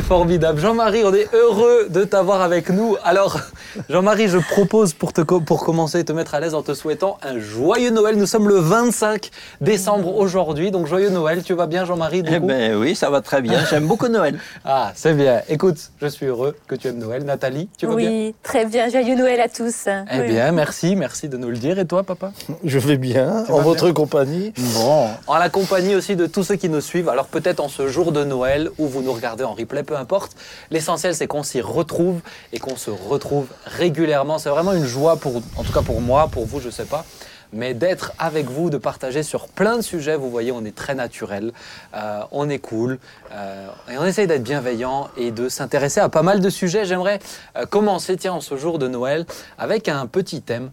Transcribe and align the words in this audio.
c'est 0.00 0.06
formidable. 0.06 0.60
Jean-Marie, 0.60 1.02
on 1.04 1.12
est 1.12 1.28
heureux 1.34 1.88
de 1.90 2.04
t'avoir 2.04 2.40
avec 2.42 2.70
nous. 2.70 2.96
Alors, 3.04 3.40
Jean-Marie, 3.88 4.28
je 4.28 4.38
propose 4.38 4.94
pour, 4.94 5.12
te, 5.12 5.20
pour 5.20 5.64
commencer, 5.64 6.04
te 6.04 6.12
mettre 6.12 6.34
à 6.34 6.40
l'aise 6.40 6.54
en 6.54 6.62
te 6.62 6.74
souhaitant 6.74 7.18
un 7.22 7.38
joyeux 7.38 7.90
Noël. 7.90 8.16
Nous 8.16 8.26
sommes 8.26 8.48
le 8.48 8.56
25 8.56 9.30
décembre 9.60 10.16
aujourd'hui, 10.16 10.70
donc 10.70 10.86
joyeux 10.86 11.10
Noël. 11.10 11.42
Tu 11.42 11.54
vas 11.54 11.66
bien, 11.66 11.84
Jean-Marie 11.84 12.22
Eh 12.26 12.38
ben 12.38 12.76
oui, 12.76 12.94
ça 12.94 13.10
va 13.10 13.20
très 13.20 13.42
bien. 13.42 13.60
J'aime 13.68 13.86
beaucoup 13.86 14.08
Noël. 14.08 14.38
Ah, 14.64 14.92
c'est 14.94 15.14
bien. 15.14 15.40
Écoute, 15.48 15.90
je 16.00 16.06
suis 16.06 16.26
heureux 16.26 16.54
que 16.68 16.74
tu 16.74 16.88
aimes 16.88 16.98
Noël. 16.98 17.24
Nathalie, 17.24 17.68
tu 17.78 17.86
vas 17.86 17.94
oui, 17.94 18.02
bien 18.02 18.10
Oui, 18.10 18.34
très 18.42 18.66
bien. 18.66 18.88
Joyeux 18.88 19.16
Noël 19.16 19.40
à 19.40 19.48
tous. 19.48 19.88
Eh 20.12 20.28
bien, 20.28 20.52
merci, 20.52 20.96
merci 20.96 21.28
de 21.28 21.36
nous 21.36 21.48
le 21.48 21.56
dire. 21.56 21.78
Et 21.78 21.86
toi, 21.86 22.02
papa 22.02 22.32
Je 22.62 22.78
vais 22.78 22.98
bien, 22.98 23.44
Tu 23.46 23.52
en 23.52 23.60
votre 23.60 23.86
bien 23.86 23.94
compagnie. 23.94 24.52
Bon, 24.74 25.08
en 25.26 25.38
la 25.38 25.48
compagnie 25.48 25.94
aussi 25.94 26.14
de 26.14 26.26
tous 26.26 26.44
ceux 26.44 26.56
qui 26.56 26.68
nous 26.68 26.80
suivent. 26.80 27.08
Alors 27.08 27.26
peut-être 27.26 27.60
en 27.60 27.68
ce 27.68 27.88
jour 27.88 28.12
de 28.12 28.22
Noël 28.22 28.70
où 28.78 28.86
vous 28.86 29.02
nous 29.02 29.12
regardez 29.12 29.44
en 29.44 29.54
replay, 29.54 29.82
peu 29.90 29.96
importe. 29.96 30.36
L'essentiel 30.70 31.16
c'est 31.16 31.26
qu'on 31.26 31.42
s'y 31.42 31.60
retrouve 31.60 32.20
et 32.52 32.60
qu'on 32.60 32.76
se 32.76 32.90
retrouve 32.90 33.48
régulièrement. 33.66 34.38
C'est 34.38 34.48
vraiment 34.48 34.72
une 34.72 34.84
joie 34.84 35.16
pour, 35.16 35.42
en 35.56 35.64
tout 35.64 35.72
cas 35.72 35.82
pour 35.82 36.00
moi, 36.00 36.28
pour 36.28 36.46
vous, 36.46 36.60
je 36.60 36.70
sais 36.70 36.84
pas. 36.84 37.04
Mais 37.52 37.74
d'être 37.74 38.12
avec 38.20 38.46
vous, 38.46 38.70
de 38.70 38.78
partager 38.78 39.24
sur 39.24 39.48
plein 39.48 39.76
de 39.76 39.82
sujets, 39.82 40.14
vous 40.14 40.30
voyez, 40.30 40.52
on 40.52 40.64
est 40.64 40.76
très 40.76 40.94
naturel, 40.94 41.52
euh, 41.96 42.20
on 42.30 42.48
est 42.48 42.60
cool, 42.60 43.00
euh, 43.32 43.66
et 43.90 43.98
on 43.98 44.04
essaye 44.04 44.28
d'être 44.28 44.44
bienveillant 44.44 45.08
et 45.16 45.32
de 45.32 45.48
s'intéresser 45.48 45.98
à 45.98 46.08
pas 46.08 46.22
mal 46.22 46.38
de 46.38 46.48
sujets. 46.48 46.84
J'aimerais 46.84 47.18
euh, 47.56 47.66
commencer, 47.66 48.16
tiens, 48.16 48.34
en 48.34 48.40
ce 48.40 48.56
jour 48.56 48.78
de 48.78 48.86
Noël, 48.86 49.26
avec 49.58 49.88
un 49.88 50.06
petit 50.06 50.40
thème 50.40 50.70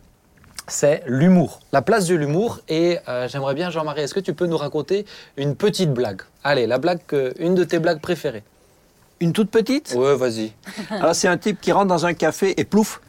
c'est 0.69 1.01
l'humour, 1.07 1.61
la 1.71 1.81
place 1.81 2.07
de 2.07 2.15
l'humour. 2.15 2.59
Et 2.67 2.97
j'aimerais 3.27 3.53
bien, 3.53 3.69
Jean-Marie, 3.69 4.01
est-ce 4.01 4.13
que 4.13 4.19
tu 4.19 4.33
peux 4.33 4.47
nous 4.47 4.57
raconter 4.57 5.05
une 5.37 5.55
petite 5.55 5.93
blague? 5.93 6.23
Allez, 6.43 6.67
la 6.67 6.77
blague, 6.77 6.99
une 7.39 7.55
de 7.55 7.63
tes 7.63 7.79
blagues 7.79 8.01
préférées. 8.01 8.43
Une 9.19 9.33
toute 9.33 9.49
petite? 9.49 9.95
Ouais, 9.97 10.15
vas-y. 10.15 10.51
Alors 10.91 11.15
c'est 11.15 11.27
un 11.27 11.37
type 11.37 11.59
qui 11.59 11.71
rentre 11.71 11.87
dans 11.87 12.05
un 12.05 12.13
café 12.13 12.59
et 12.59 12.63
plouf. 12.65 13.01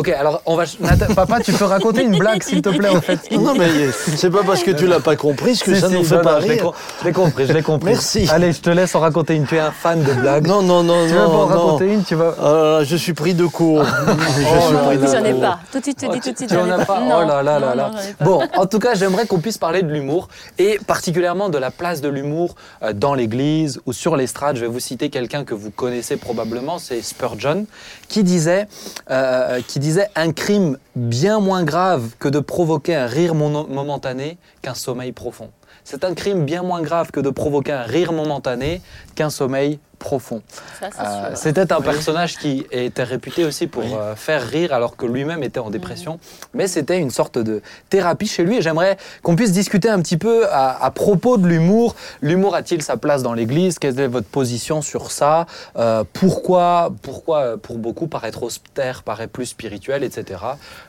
Ok, 0.00 0.08
alors 0.08 0.40
on 0.46 0.56
va. 0.56 0.64
Nathan- 0.80 1.12
Papa, 1.14 1.40
tu 1.40 1.52
peux 1.52 1.66
raconter 1.66 2.02
une 2.04 2.16
blague, 2.18 2.42
s'il 2.42 2.62
te 2.62 2.70
plaît, 2.70 2.88
en 2.88 3.00
fait. 3.02 3.18
Non, 3.32 3.40
non, 3.42 3.54
mais 3.54 3.68
c'est 4.16 4.30
pas 4.30 4.42
parce 4.46 4.62
que 4.62 4.70
tu 4.70 4.86
l'as 4.86 5.00
pas 5.00 5.14
compris 5.16 5.58
que 5.58 5.74
Si, 5.74 5.80
ça 5.80 5.88
si, 5.88 5.94
nous 5.94 6.04
fait 6.04 6.16
non, 6.16 6.22
pas 6.22 6.40
je 6.40 6.46
l'ai 6.46 6.52
rire. 6.54 6.62
com- 6.62 6.72
Je 7.00 7.04
l'ai 7.06 7.12
compris, 7.12 7.46
je 7.46 7.52
l'ai 7.52 7.62
compris. 7.62 7.90
Merci. 7.92 8.26
Allez, 8.32 8.52
je 8.52 8.60
te 8.60 8.70
laisse 8.70 8.94
en 8.94 9.00
raconter 9.00 9.34
une. 9.36 9.44
Tu 9.46 9.56
es 9.56 9.60
un 9.60 9.70
fan 9.72 10.02
de 10.02 10.12
blagues. 10.14 10.46
Non, 10.46 10.62
non, 10.62 10.82
non, 10.82 11.06
Tu 11.06 11.12
veux 11.12 11.18
pas 11.18 11.24
en 11.26 11.28
non, 11.28 11.38
non. 11.38 11.46
raconter 11.46 11.92
une 11.92 12.02
Tu 12.04 12.14
vas. 12.14 12.34
Ah 12.40 12.42
là 12.44 12.78
là, 12.78 12.84
je 12.84 12.96
suis 12.96 13.12
pris 13.12 13.34
de 13.34 13.44
court. 13.44 13.84
je 14.36 14.40
suis 14.40 14.46
Oh 14.74 14.86
pris 14.86 14.96
de. 14.98 15.06
J'en 15.06 15.24
ai 15.24 15.32
court. 15.32 15.40
pas. 15.42 15.58
Tout 15.70 15.78
de 15.80 15.84
suite, 15.84 15.98
tu 15.98 16.06
Oh, 16.08 16.12
dis 16.14 16.20
tout 16.20 16.30
de 16.32 16.36
suite. 16.38 16.48
tu 16.48 16.54
j'en 16.54 16.62
en 16.62 16.66
ai 16.78 16.82
as 16.82 16.86
pas 16.86 17.00
Non, 17.00 17.20
Oh 17.22 17.28
là 17.28 17.42
là 17.42 17.58
là 17.58 17.60
non, 17.60 17.74
là. 17.74 17.90
non, 17.90 17.96
j'en 17.98 18.08
ai 18.08 18.12
pas. 18.14 18.24
Bon, 18.24 18.40
en 18.56 18.66
tout 18.66 18.78
cas, 18.78 18.94
j'aimerais 18.94 19.26
qu'on 19.26 19.40
puisse 19.40 19.58
parler 19.58 19.82
de 19.82 19.92
l'humour 19.92 20.28
et 20.58 20.78
particulièrement 20.86 21.50
de 21.50 21.58
la 21.58 21.70
place 21.70 22.00
de 22.00 22.08
l'humour 22.08 22.54
euh, 22.82 22.94
dans 22.94 23.12
l'église 23.14 23.80
ou 23.84 23.92
sur 23.92 24.16
l'estrade. 24.16 24.56
Je 24.56 24.62
vais 24.62 24.66
vous 24.68 24.80
citer 24.80 25.10
quelqu'un 25.10 25.44
que 25.44 25.52
vous 25.52 25.70
connaissez 25.70 26.16
probablement, 26.16 26.78
c'est 26.78 27.02
Spurgeon, 27.02 27.66
qui 28.08 28.22
disait, 28.24 28.66
euh, 29.10 29.60
qui 29.66 29.78
disait 29.78 29.89
un 30.16 30.32
crime 30.32 30.78
bien 30.94 31.40
moins 31.40 31.64
grave 31.64 32.14
que 32.18 32.28
de 32.28 32.40
provoquer 32.40 32.94
un 32.94 33.06
rire 33.06 33.34
momentané 33.34 34.38
qu'un 34.62 34.74
sommeil 34.74 35.12
profond. 35.12 35.50
C'est 35.84 36.04
un 36.04 36.14
crime 36.14 36.44
bien 36.44 36.62
moins 36.62 36.82
grave 36.82 37.10
que 37.10 37.20
de 37.20 37.30
provoquer 37.30 37.72
un 37.72 37.82
rire 37.82 38.12
momentané 38.12 38.82
qu'un 39.14 39.30
sommeil 39.30 39.78
profond. 40.00 40.42
C'est 40.80 40.86
Euh. 40.98 41.30
C'était 41.36 41.72
un 41.72 41.80
personnage 41.80 42.36
qui 42.38 42.66
était 42.72 43.04
réputé 43.04 43.44
aussi 43.44 43.66
pour 43.68 43.84
euh, 43.84 44.16
faire 44.16 44.42
rire 44.44 44.72
alors 44.72 44.96
que 44.96 45.06
lui-même 45.06 45.42
était 45.44 45.60
en 45.60 45.70
dépression. 45.70 46.18
Mais 46.54 46.66
c'était 46.66 46.98
une 46.98 47.10
sorte 47.10 47.38
de 47.38 47.62
thérapie 47.90 48.26
chez 48.26 48.42
lui 48.42 48.56
et 48.56 48.62
j'aimerais 48.62 48.96
qu'on 49.22 49.36
puisse 49.36 49.52
discuter 49.52 49.88
un 49.88 50.00
petit 50.00 50.16
peu 50.16 50.48
à, 50.50 50.82
à 50.84 50.90
propos 50.90 51.36
de 51.36 51.46
l'humour. 51.46 51.94
L'humour 52.22 52.54
a-t-il 52.56 52.82
sa 52.82 52.96
place 52.96 53.22
dans 53.22 53.34
l'Église? 53.34 53.78
Quelle 53.78 54.00
est 54.00 54.08
votre 54.08 54.26
position 54.26 54.82
sur 54.82 55.12
ça? 55.12 55.46
Euh, 55.76 56.02
Pourquoi, 56.12 56.90
pourquoi 57.02 57.38
euh, 57.42 57.56
pour 57.56 57.78
beaucoup 57.78 58.06
paraître 58.08 58.42
austère 58.42 59.02
paraît 59.02 59.28
plus 59.28 59.46
spirituel, 59.46 60.02
etc. 60.02 60.40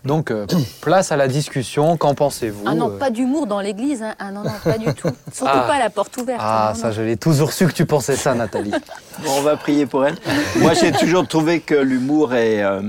Donc 0.05 0.31
euh, 0.31 0.47
place 0.81 1.11
à 1.11 1.17
la 1.17 1.27
discussion. 1.27 1.97
Qu'en 1.97 2.15
pensez-vous? 2.15 2.63
Ah 2.65 2.73
non, 2.73 2.91
Euh, 2.91 2.97
pas 2.97 3.09
d'humour 3.09 3.45
dans 3.45 3.59
l'église. 3.59 4.01
hein. 4.01 4.15
Ah 4.19 4.31
non, 4.31 4.43
non, 4.43 4.51
pas 4.63 4.77
du 4.77 4.93
tout. 4.93 5.09
Surtout 5.33 5.51
Ah. 5.53 5.65
pas 5.67 5.75
à 5.75 5.79
la 5.79 5.89
porte 5.89 6.15
ouverte. 6.17 6.39
Ah, 6.41 6.71
Non, 6.73 6.79
ça 6.81 6.87
non. 6.87 6.93
je 6.93 7.01
l'ai 7.01 7.17
toujours 7.17 7.51
su 7.51 7.67
que 7.67 7.73
tu 7.73 7.85
pensais 7.85 8.15
ça, 8.15 8.33
Nathalie. 8.33 8.71
On 9.27 9.41
va 9.41 9.57
prier 9.57 9.85
pour 9.85 10.05
elle. 10.05 10.15
Moi, 10.57 10.73
j'ai 10.73 10.91
toujours 10.91 11.27
trouvé 11.27 11.59
que 11.59 11.75
l'humour 11.75 12.33
est 12.33 12.63
euh, 12.63 12.81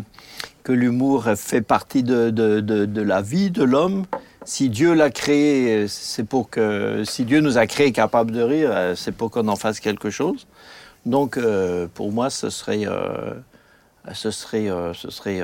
que 0.62 0.72
l'humour 0.72 1.24
fait 1.36 1.60
partie 1.60 2.02
de, 2.02 2.30
de, 2.30 2.60
de, 2.60 2.84
de 2.86 3.02
la 3.02 3.20
vie 3.20 3.50
de 3.50 3.64
l'homme. 3.64 4.04
Si 4.44 4.68
Dieu 4.70 4.94
l'a 4.94 5.10
créé, 5.10 5.86
c'est 5.88 6.24
pour 6.24 6.50
que 6.50 7.02
si 7.04 7.24
Dieu 7.24 7.40
nous 7.40 7.58
a 7.58 7.66
créé 7.66 7.92
capable 7.92 8.32
de 8.32 8.42
rire, 8.42 8.70
euh, 8.72 8.94
c'est 8.96 9.12
pour 9.12 9.30
qu'on 9.30 9.48
en 9.48 9.56
fasse 9.56 9.80
quelque 9.80 10.10
chose. 10.10 10.46
Donc, 11.06 11.36
euh, 11.36 11.86
pour 11.92 12.12
moi, 12.12 12.30
ce 12.30 12.50
serait 12.50 12.86
euh, 12.86 13.34
ce 14.12 14.30
serait 14.30 14.68
ce 14.94 15.10
serait 15.10 15.40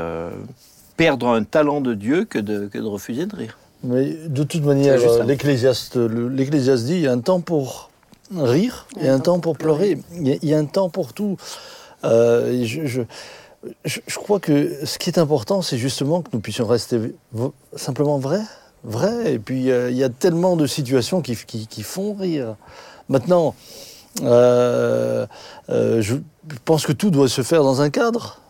perdre 0.96 1.28
un 1.28 1.44
talent 1.44 1.80
de 1.80 1.94
Dieu 1.94 2.24
que 2.24 2.38
de, 2.38 2.66
que 2.66 2.78
de 2.78 2.86
refuser 2.86 3.26
de 3.26 3.36
rire. 3.36 3.58
Mais 3.84 4.16
de 4.26 4.42
toute 4.42 4.64
manière, 4.64 4.98
l'Ecclésiaste 5.24 5.96
dit 5.96 6.94
il 6.94 7.00
y 7.00 7.06
a 7.06 7.12
un 7.12 7.20
temps 7.20 7.40
pour 7.40 7.87
rire 8.36 8.86
et 9.00 9.08
un 9.08 9.20
temps 9.20 9.40
pour 9.40 9.56
pleurer. 9.56 9.98
Il 10.12 10.28
y, 10.28 10.32
a, 10.32 10.36
il 10.42 10.48
y 10.48 10.54
a 10.54 10.58
un 10.58 10.64
temps 10.66 10.88
pour 10.90 11.12
tout. 11.12 11.36
Euh, 12.04 12.64
je, 12.64 12.86
je, 12.86 13.02
je- 13.84 14.00
crois 14.16 14.38
que 14.40 14.84
ce 14.84 14.98
qui 14.98 15.10
est 15.10 15.18
important, 15.18 15.62
c'est 15.62 15.78
justement 15.78 16.22
que 16.22 16.28
nous 16.32 16.40
puissions 16.40 16.66
rester 16.66 17.14
simplement 17.76 18.18
vrais. 18.18 18.42
Vrai. 18.84 19.34
Et 19.34 19.38
puis, 19.38 19.70
euh, 19.70 19.90
il 19.90 19.96
y 19.96 20.04
a 20.04 20.08
tellement 20.08 20.56
de 20.56 20.66
situations 20.66 21.20
qui, 21.20 21.34
qui- 21.36 21.82
font 21.82 22.14
rire. 22.14 22.54
Maintenant, 23.08 23.54
euh, 24.22 25.26
je 25.68 26.14
pense 26.64 26.86
que 26.86 26.92
tout 26.92 27.10
doit 27.10 27.28
se 27.28 27.42
faire 27.42 27.62
dans 27.62 27.80
un 27.80 27.90
cadre. 27.90 28.40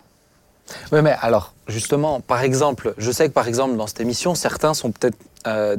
Oui, 0.92 1.00
mais 1.00 1.14
alors, 1.22 1.54
justement, 1.66 2.20
par 2.20 2.42
exemple, 2.42 2.92
je 2.98 3.10
sais 3.10 3.28
que 3.28 3.32
par 3.32 3.48
exemple, 3.48 3.76
dans 3.76 3.86
cette 3.86 4.00
émission, 4.00 4.34
certains 4.34 4.74
sont 4.74 4.90
peut-être 4.90 5.16
euh, 5.48 5.76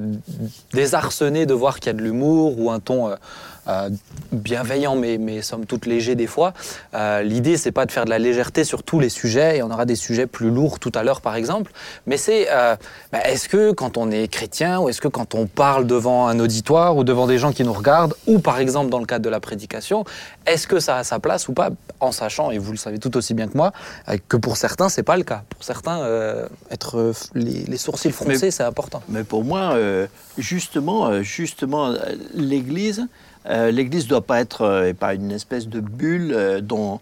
désarçonnés 0.74 1.46
de 1.46 1.54
voir 1.54 1.80
qu'il 1.80 1.88
y 1.88 1.96
a 1.96 1.98
de 1.98 2.02
l'humour 2.02 2.60
ou 2.60 2.72
un 2.72 2.80
ton 2.80 3.10
euh, 3.10 3.16
euh, 3.68 3.90
bienveillant, 4.32 4.96
mais, 4.96 5.20
mais 5.20 5.44
somme 5.44 5.66
toute 5.66 5.86
léger 5.86 6.16
des 6.16 6.26
fois. 6.26 6.54
Euh, 6.96 7.22
L'idée, 7.22 7.56
c'est 7.56 7.72
pas 7.72 7.86
de 7.86 7.92
faire 7.92 8.06
de 8.06 8.10
la 8.10 8.18
légèreté 8.18 8.64
sur 8.64 8.82
tous 8.82 9.00
les 9.00 9.10
sujets, 9.10 9.58
et 9.58 9.64
on 9.64 9.70
aura 9.70 9.86
des 9.86 9.96
sujets 9.96 10.26
plus 10.26 10.50
lourds 10.50 10.80
tout 10.80 10.92
à 10.96 11.04
l'heure, 11.04 11.22
par 11.22 11.36
exemple. 11.36 11.72
Mais 12.08 12.18
c'est, 12.18 12.48
bah, 13.12 13.20
est-ce 13.26 13.48
que 13.48 13.72
quand 13.72 13.98
on 13.98 14.10
est 14.10 14.28
chrétien, 14.28 14.80
ou 14.80 14.90
est-ce 14.90 15.02
que 15.02 15.08
quand 15.08 15.36
on 15.36 15.46
parle 15.46 15.86
devant 15.86 16.28
un 16.28 16.40
auditoire 16.40 16.98
ou 16.98 17.04
devant 17.04 17.28
des 17.28 17.38
gens 17.38 17.52
qui 17.52 17.64
nous 17.64 17.74
regardent, 17.74 18.16
ou 18.26 18.40
par 18.40 18.58
exemple 18.60 18.90
dans 18.90 19.00
le 19.00 19.06
cadre 19.06 19.24
de 19.24 19.30
la 19.30 19.40
prédication, 19.40 20.04
est-ce 20.48 20.66
que 20.66 20.80
ça 20.80 20.98
a 20.98 21.04
sa 21.04 21.20
place 21.20 21.48
ou 21.48 21.54
pas, 21.54 21.70
en 22.00 22.12
sachant, 22.12 22.50
et 22.50 22.58
vous 22.58 22.72
le 22.72 22.78
savez 22.78 22.98
tout 22.98 23.16
aussi 23.18 23.36
bien 23.36 23.48
que 23.48 23.58
moi, 23.58 23.72
que 24.30 24.38
pour 24.38 24.58
certains, 24.58 24.90
c'est 24.90 25.04
pas 25.04 25.18
le 25.18 25.24
cas. 25.24 25.44
Pour 25.50 25.64
certains, 25.64 26.00
être 26.72 27.14
les, 27.36 27.66
les 27.68 27.78
sourcils 27.78 28.12
froncés, 28.12 28.50
c'est 28.50 28.64
important. 28.64 29.04
Mais 29.10 29.24
pour 29.24 29.44
moi, 29.44 29.59
euh, 29.74 30.08
justement, 30.38 31.08
euh, 31.08 31.22
justement, 31.22 31.88
euh, 31.88 31.98
l'Église, 32.34 33.08
l'Église 33.48 34.06
doit 34.06 34.22
pas 34.22 34.42
être 34.42 34.94
pas 35.00 35.16
une 35.16 35.32
espèce 35.32 35.68
de 35.68 35.80
bulle 35.80 36.60
dont, 36.62 37.00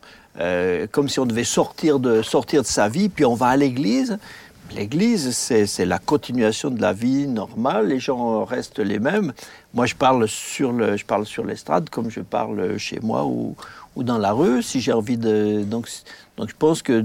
comme 0.93 1.09
si 1.09 1.19
on 1.19 1.25
devait 1.25 1.43
sortir 1.43 1.99
de 1.99 2.21
sortir 2.21 2.61
de 2.61 2.67
sa 2.67 2.87
vie, 2.87 3.09
puis 3.09 3.25
on 3.25 3.33
va 3.33 3.47
à 3.47 3.57
l'Église. 3.57 4.17
L'Église, 4.73 5.31
c'est 5.31 5.85
la 5.85 5.99
continuation 5.99 6.69
de 6.69 6.81
la 6.81 6.93
vie 6.93 7.27
normale. 7.27 7.87
Les 7.87 7.99
gens 7.99 8.45
restent 8.45 8.79
les 8.79 8.99
mêmes. 8.99 9.33
Moi, 9.73 9.87
je 9.87 9.95
parle 9.95 10.25
sur 10.29 10.71
le, 10.71 10.95
je 10.95 11.03
parle 11.03 11.25
sur 11.25 11.43
l'estrade 11.43 11.89
comme 11.89 12.09
je 12.09 12.21
parle 12.21 12.77
chez 12.77 12.99
moi 13.01 13.25
ou, 13.25 13.55
ou 13.97 14.03
dans 14.03 14.19
la 14.19 14.31
rue. 14.31 14.61
Si 14.61 14.79
j'ai 14.79 14.93
envie 14.93 15.17
de, 15.17 15.63
donc, 15.63 15.89
donc 16.37 16.49
je 16.49 16.55
pense 16.57 16.81
que 16.81 17.03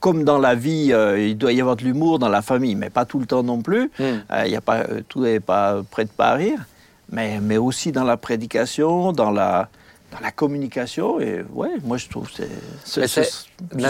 comme 0.00 0.24
dans 0.24 0.38
la 0.38 0.54
vie, 0.54 0.92
euh, 0.92 1.20
il 1.20 1.36
doit 1.36 1.52
y 1.52 1.60
avoir 1.60 1.76
de 1.76 1.84
l'humour 1.84 2.18
dans 2.18 2.30
la 2.30 2.42
famille, 2.42 2.74
mais 2.74 2.90
pas 2.90 3.04
tout 3.04 3.18
le 3.18 3.26
temps 3.26 3.42
non 3.42 3.60
plus. 3.60 3.90
Mm. 3.98 4.02
Euh, 4.02 4.42
il 4.46 4.50
y 4.50 4.56
a 4.56 4.60
pas, 4.62 4.78
euh, 4.78 5.02
tout 5.08 5.20
n'est 5.20 5.40
pas 5.40 5.82
prêt 5.90 6.06
de 6.06 6.10
pas 6.10 6.32
rire, 6.32 6.58
mais, 7.10 7.38
mais 7.40 7.58
aussi 7.58 7.92
dans 7.92 8.04
la 8.04 8.16
prédication, 8.16 9.12
dans 9.12 9.30
la, 9.30 9.68
dans 10.12 10.20
la 10.20 10.30
communication. 10.30 11.18
Et 11.20 11.44
ouais, 11.54 11.70
moi 11.84 11.96
je 11.96 12.08
trouve 12.08 12.28
que 12.30 12.42
c'est, 12.84 13.06
ce, 13.06 13.22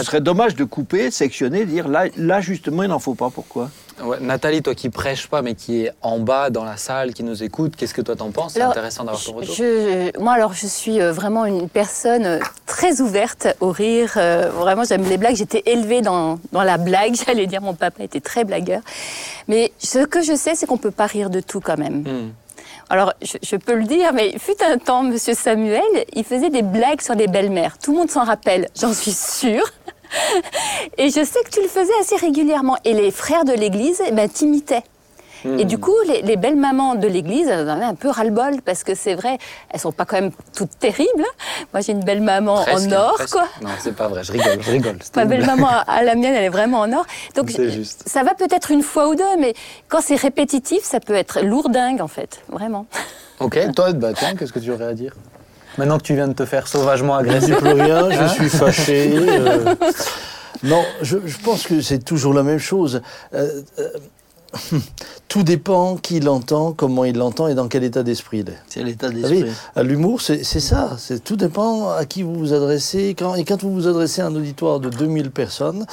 serait 0.03 0.21
dommage 0.21 0.55
de 0.55 0.63
couper, 0.63 1.05
de 1.09 1.13
sectionner, 1.13 1.65
dire 1.65 1.87
là, 1.87 2.05
là 2.17 2.41
justement 2.41 2.83
il 2.83 2.89
n'en 2.89 2.99
faut 2.99 3.13
pas. 3.15 3.29
Pourquoi? 3.29 3.69
Ouais, 4.03 4.17
Nathalie, 4.19 4.63
toi 4.63 4.73
qui 4.73 4.89
prêches 4.89 5.27
pas, 5.27 5.41
mais 5.43 5.53
qui 5.53 5.83
est 5.85 5.91
en 6.01 6.19
bas 6.19 6.49
dans 6.49 6.63
la 6.63 6.77
salle, 6.77 7.13
qui 7.13 7.23
nous 7.23 7.43
écoute, 7.43 7.75
qu'est-ce 7.75 7.93
que 7.93 8.01
toi 8.01 8.15
t'en 8.15 8.31
penses? 8.31 8.53
C'est 8.53 8.61
intéressant 8.61 9.03
d'avoir 9.03 9.23
ton 9.23 9.33
retour. 9.33 9.53
Je- 9.53 10.19
moi, 10.19 10.33
alors, 10.33 10.53
je 10.53 10.65
suis 10.65 10.99
euh, 10.99 11.11
vraiment 11.11 11.45
une 11.45 11.69
personne 11.69 12.25
euh, 12.25 12.39
très 12.65 13.01
ouverte 13.01 13.47
au 13.59 13.69
rire. 13.71 14.13
euh, 14.17 14.49
Vraiment, 14.49 14.83
j'aime 14.83 15.03
les 15.07 15.17
blagues. 15.17 15.35
J'étais 15.35 15.61
élevée 15.67 16.01
dans, 16.01 16.39
dans 16.51 16.63
la 16.63 16.79
blague. 16.79 17.13
J'allais 17.27 17.45
dire, 17.45 17.61
mon 17.61 17.75
papa 17.75 18.03
était 18.03 18.19
très 18.19 18.45
blagueur. 18.45 18.81
Mais 19.47 19.71
ce 19.77 19.99
que 19.99 20.23
je 20.23 20.35
sais, 20.35 20.55
c'est 20.55 20.65
qu'on 20.65 20.77
peut 20.77 20.89
pas 20.91 21.05
rire 21.05 21.29
de 21.29 21.39
tout 21.39 21.59
quand 21.59 21.77
même. 21.77 21.99
Hmm. 22.01 22.31
Alors, 22.93 23.11
je, 23.23 23.55
peux 23.55 23.73
le 23.73 23.85
dire, 23.85 24.13
mais 24.13 24.37
fut 24.37 24.63
un 24.63 24.77
temps, 24.77 25.01
Monsieur 25.01 25.33
Samuel, 25.33 25.81
il 26.13 26.23
faisait 26.23 26.51
des 26.51 26.61
blagues 26.61 27.01
sur 27.01 27.15
les 27.15 27.25
belles-mères. 27.25 27.79
Tout 27.79 27.91
le 27.91 27.97
monde 27.97 28.11
s'en 28.11 28.23
rappelle, 28.23 28.67
j'en 28.79 28.93
suis 28.93 29.13
sûre. 29.13 29.67
Et 30.99 31.09
je 31.09 31.25
sais 31.25 31.41
que 31.43 31.49
tu 31.49 31.59
le 31.63 31.67
faisais 31.67 31.91
assez 32.01 32.17
régulièrement. 32.17 32.77
Et 32.85 32.93
les 32.93 33.09
frères 33.09 33.45
de 33.45 33.51
l'Église, 33.51 33.99
eh 34.07 34.11
ben, 34.11 34.29
t'imitaient. 34.29 34.83
Et 35.45 35.65
du 35.65 35.77
coup, 35.77 35.95
les, 36.07 36.21
les 36.21 36.37
belles 36.37 36.55
mamans 36.55 36.95
de 36.95 37.07
l'église, 37.07 37.47
elles 37.47 37.67
en 37.69 37.73
avaient 37.73 37.83
un 37.85 37.95
peu 37.95 38.09
ras-le-bol 38.09 38.61
parce 38.63 38.83
que 38.83 38.95
c'est 38.95 39.13
vrai, 39.15 39.37
elles 39.69 39.79
sont 39.79 39.91
pas 39.91 40.05
quand 40.05 40.15
même 40.15 40.31
toutes 40.55 40.77
terribles. 40.79 41.25
Moi, 41.73 41.81
j'ai 41.81 41.91
une 41.91 42.03
belle 42.03 42.21
maman 42.21 42.63
Presque, 42.63 42.89
en 42.89 42.95
or, 42.95 43.13
presque. 43.15 43.33
quoi. 43.33 43.47
Non, 43.61 43.69
c'est 43.79 43.95
pas 43.95 44.07
vrai, 44.07 44.23
je 44.23 44.31
rigole, 44.31 44.57
je 44.61 44.71
rigole. 44.71 44.97
Ma 45.15 45.25
belle 45.25 45.45
maman, 45.45 45.67
à 45.87 46.03
la 46.03 46.15
mienne, 46.15 46.33
elle 46.33 46.45
est 46.45 46.49
vraiment 46.49 46.79
en 46.81 46.91
or. 46.93 47.05
Donc, 47.35 47.51
C'est 47.51 47.69
juste. 47.69 48.03
ça 48.05 48.23
va 48.23 48.33
peut-être 48.35 48.71
une 48.71 48.83
fois 48.83 49.07
ou 49.09 49.15
deux, 49.15 49.37
mais 49.39 49.53
quand 49.89 49.99
c'est 50.01 50.15
répétitif, 50.15 50.83
ça 50.83 50.99
peut 50.99 51.15
être 51.15 51.41
lourdingue, 51.41 52.01
en 52.01 52.07
fait. 52.07 52.41
Vraiment. 52.49 52.85
Ok, 53.39 53.59
toi, 53.75 53.91
bah, 53.93 54.13
tiens, 54.15 54.35
qu'est-ce 54.35 54.53
que 54.53 54.59
tu 54.59 54.71
aurais 54.71 54.85
à 54.87 54.93
dire? 54.93 55.13
Maintenant 55.77 55.97
que 55.97 56.03
tu 56.03 56.13
viens 56.13 56.27
de 56.27 56.33
te 56.33 56.45
faire 56.45 56.67
sauvagement 56.67 57.15
agresser. 57.15 57.53
plus 57.53 57.71
rien, 57.71 58.09
je 58.11 58.17
Hein 58.19 58.27
suis 58.29 58.49
fâché. 58.49 59.13
euh. 59.17 59.75
Non, 60.63 60.81
je, 61.01 61.17
je 61.25 61.37
pense 61.39 61.67
que 61.67 61.81
c'est 61.81 61.99
toujours 61.99 62.33
la 62.33 62.43
même 62.43 62.59
chose. 62.59 63.01
Euh, 63.33 63.61
euh, 63.79 63.89
tout 65.27 65.43
dépend 65.43 65.97
qui 65.97 66.19
l'entend, 66.19 66.73
comment 66.73 67.05
il 67.05 67.17
l'entend 67.17 67.47
et 67.47 67.55
dans 67.55 67.67
quel 67.67 67.83
état 67.83 68.03
d'esprit 68.03 68.39
il 68.39 68.49
est. 68.49 68.59
C'est 68.67 68.83
l'état 68.83 69.09
d'esprit. 69.09 69.45
l'humour, 69.77 70.21
c'est 70.21 70.43
ça. 70.43 70.95
C'est 70.97 71.23
tout 71.23 71.35
dépend 71.35 71.89
à 71.91 72.05
qui 72.05 72.23
vous 72.23 72.33
vous 72.33 72.53
adressez. 72.53 73.15
Quand, 73.17 73.35
et 73.35 73.45
quand 73.45 73.61
vous 73.63 73.73
vous 73.73 73.87
adressez 73.87 74.21
à 74.21 74.27
un 74.27 74.35
auditoire 74.35 74.79
de 74.79 74.89
2000 74.89 75.31
personnes, 75.31 75.85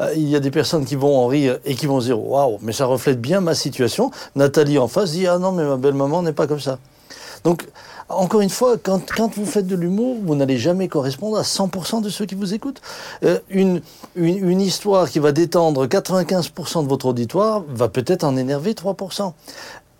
euh, 0.00 0.12
il 0.16 0.28
y 0.28 0.36
a 0.36 0.40
des 0.40 0.50
personnes 0.50 0.84
qui 0.84 0.96
vont 0.96 1.18
en 1.18 1.26
rire 1.26 1.58
et 1.64 1.74
qui 1.74 1.86
vont 1.86 2.00
se 2.00 2.06
dire 2.06 2.20
Waouh, 2.20 2.58
mais 2.62 2.72
ça 2.72 2.86
reflète 2.86 3.20
bien 3.20 3.40
ma 3.40 3.54
situation. 3.54 4.10
Nathalie 4.36 4.78
en 4.78 4.88
face 4.88 5.12
dit 5.12 5.26
Ah 5.26 5.38
non, 5.38 5.52
mais 5.52 5.64
ma 5.64 5.76
belle-maman 5.76 6.22
n'est 6.22 6.32
pas 6.32 6.46
comme 6.46 6.60
ça. 6.60 6.78
Donc, 7.44 7.66
encore 8.16 8.40
une 8.40 8.50
fois, 8.50 8.76
quand, 8.78 9.00
quand 9.14 9.34
vous 9.36 9.46
faites 9.46 9.66
de 9.66 9.76
l'humour, 9.76 10.16
vous 10.22 10.34
n'allez 10.34 10.58
jamais 10.58 10.88
correspondre 10.88 11.38
à 11.38 11.42
100% 11.42 12.02
de 12.02 12.08
ceux 12.08 12.26
qui 12.26 12.34
vous 12.34 12.54
écoutent. 12.54 12.80
Euh, 13.24 13.38
une, 13.50 13.80
une, 14.16 14.48
une 14.48 14.60
histoire 14.60 15.08
qui 15.10 15.18
va 15.18 15.32
détendre 15.32 15.86
95% 15.86 16.82
de 16.84 16.88
votre 16.88 17.06
auditoire 17.06 17.62
va 17.68 17.88
peut-être 17.88 18.24
en 18.24 18.36
énerver 18.36 18.72
3%. 18.72 19.32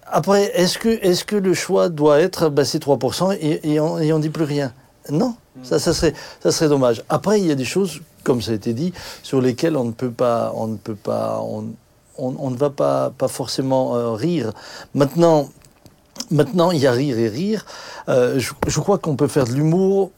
Après, 0.06 0.50
est-ce 0.54 0.78
que, 0.78 0.88
est 0.88 1.24
que 1.24 1.36
le 1.36 1.54
choix 1.54 1.88
doit 1.88 2.20
être 2.20 2.48
bah, 2.48 2.64
ces 2.64 2.78
3% 2.78 3.36
et, 3.40 3.72
et 3.72 3.80
on 3.80 3.96
ne 3.98 4.18
dit 4.22 4.30
plus 4.30 4.44
rien? 4.44 4.72
Non, 5.10 5.34
ça, 5.62 5.78
ça, 5.78 5.92
serait, 5.94 6.14
ça 6.42 6.52
serait 6.52 6.68
dommage. 6.68 7.02
Après, 7.08 7.40
il 7.40 7.46
y 7.46 7.50
a 7.50 7.54
des 7.56 7.64
choses, 7.64 8.00
comme 8.24 8.40
ça 8.42 8.52
a 8.52 8.54
été 8.54 8.72
dit, 8.74 8.92
sur 9.22 9.40
lesquelles 9.40 9.76
on 9.76 9.84
ne 9.84 9.90
peut 9.92 10.10
pas, 10.10 10.52
on 10.54 10.66
ne, 10.68 10.76
peut 10.76 10.94
pas, 10.94 11.40
on, 11.42 11.64
on- 12.18 12.34
on 12.38 12.50
ne 12.50 12.56
va 12.56 12.70
pas, 12.70 13.10
pas 13.16 13.26
forcément 13.28 13.96
euh, 13.96 14.12
rire. 14.12 14.52
Maintenant, 14.94 15.48
Maintenant, 16.32 16.70
il 16.70 16.80
y 16.80 16.86
a 16.86 16.92
rire 16.92 17.18
et 17.18 17.28
rire. 17.28 17.64
Euh, 18.08 18.38
je, 18.38 18.52
je 18.66 18.80
crois 18.80 18.98
qu'on 18.98 19.16
peut 19.16 19.28
faire 19.28 19.44
de 19.46 19.52
l'humour. 19.52 20.10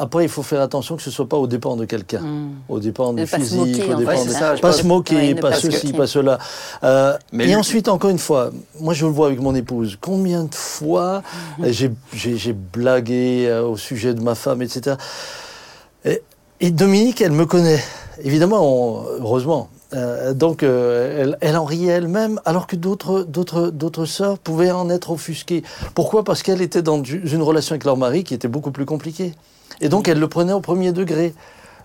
Après, 0.00 0.22
il 0.24 0.28
faut 0.28 0.44
faire 0.44 0.60
attention 0.60 0.96
que 0.96 1.02
ce 1.02 1.10
soit 1.10 1.28
pas 1.28 1.36
au 1.36 1.48
dépend 1.48 1.74
de 1.74 1.84
quelqu'un, 1.84 2.22
au 2.68 2.78
dépend 2.78 3.12
De 3.12 3.18
du 3.22 3.26
physique, 3.26 3.58
moquer, 3.58 3.90
au 3.90 3.94
en 3.94 3.98
dépend 3.98 4.10
fait, 4.12 4.26
de- 4.26 4.30
ça, 4.30 4.54
pas 4.62 4.72
se 4.72 4.86
moquer, 4.86 5.16
Ouais, 5.16 5.34
ne 5.34 5.40
pas 5.40 5.52
ceci, 5.54 5.92
pas 5.92 6.06
cela. 6.06 6.38
Euh, 6.84 7.18
Mais 7.32 7.44
et 7.44 7.46
lui- 7.48 7.56
ensuite, 7.56 7.88
encore 7.88 8.10
une 8.10 8.18
fois, 8.20 8.52
moi 8.78 8.94
je 8.94 9.04
le 9.06 9.10
vois 9.10 9.26
avec 9.26 9.40
mon 9.40 9.56
épouse. 9.56 9.98
Combien 10.00 10.44
de 10.44 10.54
fois 10.54 11.22
euh, 11.64 11.72
j'ai- 11.72 12.52
blagué 12.52 13.46
euh, 13.48 13.64
au 13.66 13.76
sujet 13.76 14.14
de 14.14 14.22
ma 14.22 14.36
femme, 14.36 14.62
etc. 14.62 14.94
Et, 16.04 16.22
et 16.60 16.70
Dominique, 16.70 17.20
elle 17.20 17.32
me 17.32 17.44
connaît. 17.46 17.82
Évidemment, 18.22 18.60
on- 18.62 19.02
heureusement. 19.20 19.68
Euh, 19.94 20.34
donc, 20.34 20.62
euh, 20.62 21.22
elle, 21.22 21.38
elle 21.40 21.56
en 21.56 21.64
riait 21.64 21.92
elle-même, 21.92 22.40
alors 22.44 22.66
que 22.66 22.76
d'autres, 22.76 23.22
d'autres, 23.22 23.68
d'autres 23.70 24.04
sœurs 24.04 24.38
pouvaient 24.38 24.70
en 24.70 24.90
être 24.90 25.10
offusquées. 25.10 25.62
Pourquoi? 25.94 26.24
Parce 26.24 26.42
qu'elle 26.42 26.60
était 26.60 26.82
dans 26.82 27.02
une 27.02 27.42
relation 27.42 27.72
avec 27.72 27.84
leur 27.84 27.96
mari 27.96 28.22
qui 28.24 28.34
était 28.34 28.48
beaucoup 28.48 28.70
plus 28.70 28.84
compliquée. 28.84 29.34
Et 29.80 29.88
donc, 29.88 30.08
elle 30.08 30.18
le 30.20 30.28
prenait 30.28 30.52
au 30.52 30.60
premier 30.60 30.92
degré. 30.92 31.34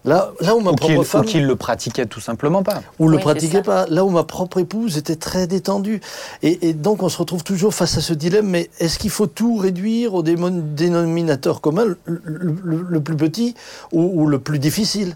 Là, 0.05 0.33
là 0.41 0.53
où 0.53 0.59
ma 0.59 0.71
Ou 0.71 0.75
qu'il 0.75 0.87
propre 0.95 0.99
ou 0.99 1.03
femme 1.05 1.23
qu'il 1.25 1.45
le 1.47 1.55
pratiquait 1.55 2.05
tout 2.05 2.19
simplement 2.19 2.61
pas. 2.61 2.83
ou 2.99 3.07
le 3.07 3.15
Oui, 3.15 3.21
pratiquait 3.21 3.61
pas. 3.61 3.85
Là 3.87 4.03
où 4.03 4.09
ma 4.09 4.25
propre 4.25 4.57
épouse 4.57 4.97
était 4.97 5.15
très 5.15 5.47
détendue. 5.47 6.01
Et, 6.41 6.67
et 6.67 6.73
donc 6.73 7.03
on 7.03 7.07
se 7.07 7.17
retrouve 7.17 7.45
toujours 7.45 7.73
face 7.73 7.97
à 7.97 8.01
ce 8.01 8.13
dilemme, 8.13 8.47
mais 8.49 8.69
est-ce 8.79 8.99
qu'il 8.99 9.11
faut 9.11 9.27
tout 9.27 9.55
réduire 9.55 10.13
au 10.13 10.21
démon- 10.21 10.61
dénominateur 10.75 11.61
commun, 11.61 11.85
le, 11.85 11.97
le- 12.05 12.55
le- 12.65 12.85
le 12.89 12.99
plus 12.99 13.15
petit 13.15 13.55
ou, 13.93 14.23
ou 14.23 14.27
le 14.27 14.39
plus 14.39 14.59
difficile? 14.59 15.15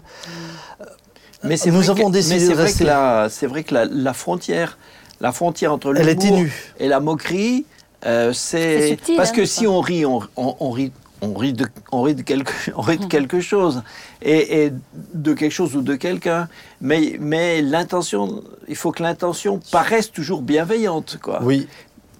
Mais 1.44 1.56
c'est 1.56 1.70
Nous 1.70 1.76
vrai 1.80 1.90
avons 1.90 2.08
que- 2.08 2.12
décidé 2.12 2.34
mais 2.36 2.40
c'est 2.40 2.48
de 2.48 2.54
vrai 2.54 2.64
rester- 2.64 2.84
que 2.84 2.88
la, 2.88 3.28
c'est 3.30 3.46
vrai 3.46 3.64
que 3.64 3.74
la, 3.74 3.84
la 3.84 4.12
frontière, 4.12 4.78
la 5.20 5.32
frontière 5.32 5.72
entre 5.72 5.92
l'humour 5.92 6.44
et 6.80 6.88
la 6.88 7.00
moquerie, 7.00 7.64
euh, 8.06 8.32
C'est 8.32 8.96
parce 9.16 9.30
hein, 9.30 9.32
que 9.34 9.44
ça. 9.44 9.60
si 9.60 9.66
on 9.66 9.80
rit, 9.80 10.04
on, 10.06 10.20
on- 10.36 10.56
on 10.60 10.70
rit. 10.70 10.92
On 11.20 11.34
rit, 11.34 11.52
de, 11.52 11.66
on, 11.90 12.02
rit 12.02 12.14
de 12.14 12.22
quelque, 12.22 12.52
on 12.76 12.80
rit 12.80 12.98
de 12.98 13.06
quelque 13.06 13.40
chose, 13.40 13.82
et, 14.22 14.66
et 14.66 14.72
de 15.14 15.34
quelque 15.34 15.50
chose 15.52 15.74
ou 15.74 15.82
de 15.82 15.96
quelqu'un. 15.96 16.48
Mais, 16.80 17.16
mais 17.18 17.60
l'intention, 17.60 18.44
il 18.68 18.76
faut 18.76 18.92
que 18.92 19.02
l'intention 19.02 19.58
paraisse 19.72 20.12
toujours 20.12 20.42
bienveillante. 20.42 21.18
Quoi. 21.20 21.40
Oui, 21.42 21.66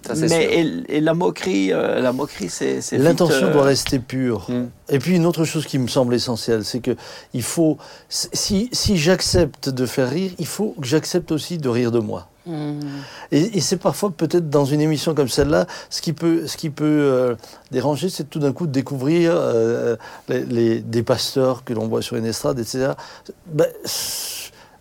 Ça, 0.07 0.13
mais, 0.15 0.61
et, 0.61 0.97
et 0.97 1.01
la 1.01 1.13
moquerie, 1.13 1.71
euh, 1.73 1.99
la 1.99 2.11
moquerie 2.13 2.49
c'est. 2.49 2.79
l'intention 2.93 3.47
euh, 3.47 3.53
doit 3.53 3.63
rester 3.63 3.99
pure. 3.99 4.45
Mm. 4.49 4.69
Et 4.89 4.99
puis 4.99 5.15
une 5.15 5.25
autre 5.25 5.43
chose 5.45 5.65
qui 5.65 5.77
me 5.77 5.87
semble 5.87 6.13
essentielle, 6.15 6.63
c'est 6.65 6.79
que 6.79 6.95
il 7.33 7.43
faut, 7.43 7.77
si, 8.09 8.69
si 8.71 8.97
j'accepte 8.97 9.69
de 9.69 9.85
faire 9.85 10.09
rire, 10.09 10.31
il 10.39 10.45
faut 10.47 10.75
que 10.81 10.87
j'accepte 10.87 11.31
aussi 11.31 11.57
de 11.57 11.69
rire 11.69 11.91
de 11.91 11.99
moi. 11.99 12.27
Et, 13.31 13.57
et 13.57 13.61
c'est 13.61 13.77
parfois 13.77 14.09
peut-être 14.09 14.49
dans 14.49 14.65
une 14.65 14.81
émission 14.81 15.13
comme 15.13 15.29
celle-là, 15.29 15.67
ce 15.91 16.01
qui 16.01 16.13
peut, 16.13 16.47
ce 16.47 16.57
qui 16.57 16.71
peut 16.71 16.83
euh, 16.85 17.35
déranger, 17.69 18.09
c'est 18.09 18.27
tout 18.27 18.39
d'un 18.39 18.53
coup 18.53 18.65
de 18.65 18.71
découvrir 18.71 19.33
euh, 19.35 19.95
les, 20.29 20.43
les- 20.45 20.79
des 20.79 21.03
pasteurs 21.03 21.63
que 21.63 21.73
l'on 21.73 21.87
voit 21.87 22.01
sur 22.01 22.15
une 22.15 22.25
estrade, 22.25 22.57
etc. 22.57 22.93
Ben, 23.45 23.67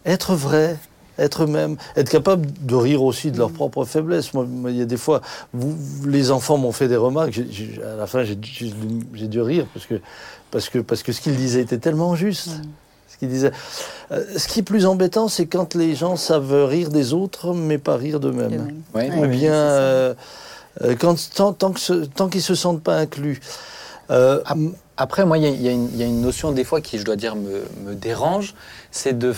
être 0.06 0.34
vrai, 0.34 0.78
être 1.18 1.44
eux-mêmes, 1.44 1.76
être 1.96 2.08
capable 2.10 2.46
de 2.62 2.74
rire 2.74 3.02
aussi 3.02 3.30
de 3.30 3.38
leurs 3.38 3.50
propres 3.50 3.84
faiblesses. 3.84 4.32
Moi, 4.34 4.44
moi, 4.48 4.70
il 4.70 4.76
y 4.76 4.82
a 4.82 4.84
des 4.86 4.96
fois, 4.96 5.20
vous, 5.52 5.76
les 6.06 6.30
enfants 6.30 6.56
m'ont 6.58 6.72
fait 6.72 6.88
des 6.88 6.96
remarques. 6.96 7.38
à 7.84 7.96
la 7.96 8.06
fin, 8.06 8.24
j'ai 8.24 8.36
dû 8.36 9.40
rire 9.40 9.66
parce 9.74 9.86
que, 9.86 10.00
parce 10.50 10.68
que, 10.68 10.78
parce 10.78 11.02
que 11.02 11.12
ce 11.12 11.20
qu'ils 11.20 11.36
disaient 11.36 11.60
était 11.62 11.78
tellement 11.78 12.14
juste. 12.14 12.50
Ce 13.08 13.16
qu'ils 13.18 13.28
disaient. 13.28 13.52
Euh, 14.12 14.24
ce 14.36 14.46
qui 14.48 14.60
est 14.60 14.62
plus 14.62 14.86
embêtant, 14.86 15.28
c'est 15.28 15.46
quand 15.46 15.74
les 15.74 15.94
gens 15.96 16.16
savent 16.16 16.66
rire 16.66 16.88
des 16.90 17.12
autres, 17.14 17.52
mais 17.52 17.78
pas 17.78 17.96
rire 17.96 18.20
d'eux-mêmes. 18.20 18.74
Oui, 18.94 19.10
Ou 19.16 19.20
Ouais, 19.22 19.28
bien 19.28 19.52
euh, 19.54 20.14
euh, 20.82 20.94
quand, 20.98 21.16
tant, 21.34 21.72
qu'ils 22.28 22.42
se 22.42 22.54
sentent 22.54 22.82
pas 22.82 22.96
inclus. 22.96 23.40
Euh, 24.10 24.40
Ap- 24.46 24.56
Après, 24.96 25.24
moi, 25.26 25.38
il 25.38 25.44
y, 25.44 25.46
a- 25.68 25.72
y 25.72 25.74
une- 25.74 25.88
il 25.92 25.96
y 25.98 26.02
a 26.02 26.06
une 26.06 26.20
notion 26.20 26.52
des 26.52 26.64
fois 26.64 26.80
qui, 26.80 26.98
je 26.98 27.04
dois 27.04 27.16
dire, 27.16 27.34
me, 27.36 27.62
me 27.86 27.94
dérange, 27.94 28.54
c'est 28.90 29.16
de 29.18 29.34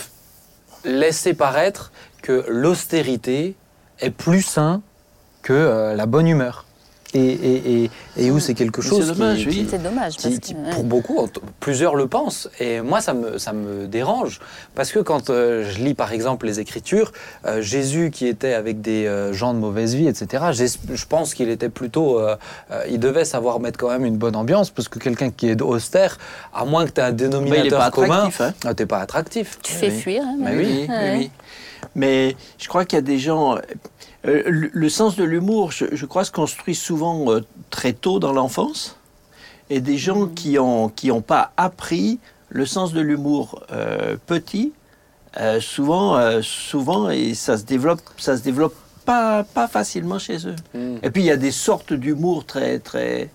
laisser 0.84 1.34
paraître 1.34 1.92
que 2.22 2.44
l'austérité 2.48 3.56
est 4.00 4.10
plus 4.10 4.42
sain 4.42 4.82
que 5.42 5.52
euh, 5.52 5.94
la 5.94 6.06
bonne 6.06 6.28
humeur. 6.28 6.66
Et, 7.12 7.18
et, 7.18 7.82
et, 7.84 7.90
et 8.18 8.30
où 8.30 8.38
c'est 8.38 8.54
quelque 8.54 8.80
chose 8.80 9.04
c'est 9.08 9.14
dommage, 9.18 9.38
qui, 9.40 9.46
oui. 9.48 9.54
qui- 9.64 9.66
C'est 9.68 9.82
dommage. 9.82 10.14
Parce 10.16 10.28
qui- 10.28 10.38
que, 10.40 10.46
qui, 10.46 10.54
ouais. 10.54 10.70
pour 10.74 10.84
beaucoup, 10.84 11.28
plusieurs 11.58 11.96
le 11.96 12.06
pensent. 12.06 12.48
Et 12.60 12.80
moi, 12.82 13.00
ça 13.00 13.14
me, 13.14 13.36
ça 13.38 13.52
me 13.52 13.88
dérange. 13.88 14.38
Parce 14.76 14.92
que 14.92 15.00
quand 15.00 15.28
euh, 15.28 15.68
je 15.68 15.78
lis, 15.82 15.94
par 15.94 16.12
exemple, 16.12 16.46
les 16.46 16.60
Écritures, 16.60 17.10
euh, 17.46 17.60
Jésus 17.62 18.10
qui 18.12 18.28
était 18.28 18.52
avec 18.52 18.80
des 18.80 19.06
euh, 19.06 19.32
gens 19.32 19.54
de 19.54 19.58
mauvaise 19.58 19.94
vie, 19.96 20.06
etc., 20.06 20.44
je 20.52 21.06
pense 21.06 21.34
qu'il 21.34 21.48
était 21.48 21.68
plutôt... 21.68 22.20
euh, 22.20 22.36
euh, 22.70 22.84
il 22.88 23.00
devait 23.00 23.24
savoir 23.24 23.58
mettre 23.58 23.78
quand 23.78 23.88
même 23.90 24.04
une 24.04 24.16
bonne 24.16 24.36
ambiance, 24.36 24.70
parce 24.70 24.86
que 24.88 25.00
quelqu'un 25.00 25.30
qui 25.30 25.48
est 25.48 25.60
austère, 25.62 26.16
à 26.54 26.64
moins 26.64 26.86
que 26.86 26.92
tu 26.92 27.00
aies 27.00 27.04
un 27.04 27.12
dénominateur 27.12 27.78
pas 27.80 27.90
commun, 27.90 28.30
hein. 28.38 28.52
ah, 28.64 28.74
t'es 28.74 28.86
pas 28.86 28.98
attractif. 28.98 29.58
Tu 29.62 29.72
fais 29.72 29.90
fuir. 29.90 30.22
hein, 30.24 30.36
Mais 30.38 30.54
oui, 30.56 30.64
oui, 30.64 30.86
oui, 30.88 30.94
Ouais. 30.94 31.16
oui. 31.18 31.30
Mais 31.96 32.36
je 32.58 32.68
crois 32.68 32.84
qu'il 32.84 32.98
y 32.98 33.00
a 33.00 33.02
des 33.02 33.18
gens. 33.18 33.56
Euh, 34.26 34.42
le, 34.46 34.70
le 34.72 34.88
sens 34.88 35.16
de 35.16 35.24
l'humour, 35.24 35.72
je, 35.72 35.86
je 35.92 36.06
crois, 36.06 36.24
se 36.24 36.30
construit 36.32 36.74
souvent 36.74 37.30
euh, 37.30 37.40
très 37.70 37.92
tôt 37.92 38.18
dans 38.18 38.32
l'enfance. 38.32 38.96
Et 39.70 39.80
des 39.80 39.98
gens 39.98 40.26
qui 40.26 40.52
n'ont 40.54 40.88
qui 40.88 41.10
ont 41.10 41.22
pas 41.22 41.52
appris 41.56 42.18
le 42.48 42.66
sens 42.66 42.92
de 42.92 43.00
l'humour 43.00 43.62
euh, 43.70 44.16
petit, 44.26 44.72
souvent, 45.60 46.18
souvent, 46.42 47.08
et 47.08 47.34
ça 47.34 47.56
se 47.56 47.62
développe, 47.62 48.00
ça 48.16 48.36
se 48.36 48.42
développe 48.42 48.74
pas, 49.04 49.44
pas 49.44 49.68
facilement 49.68 50.18
chez 50.18 50.46
eux. 50.48 50.56
Mm. 50.74 50.96
Et 51.04 51.10
puis 51.10 51.22
il 51.22 51.26
y 51.26 51.30
a 51.30 51.36
des 51.36 51.52
sortes 51.52 51.92
d'humour 51.92 52.46
très, 52.46 52.80
très, 52.80 53.30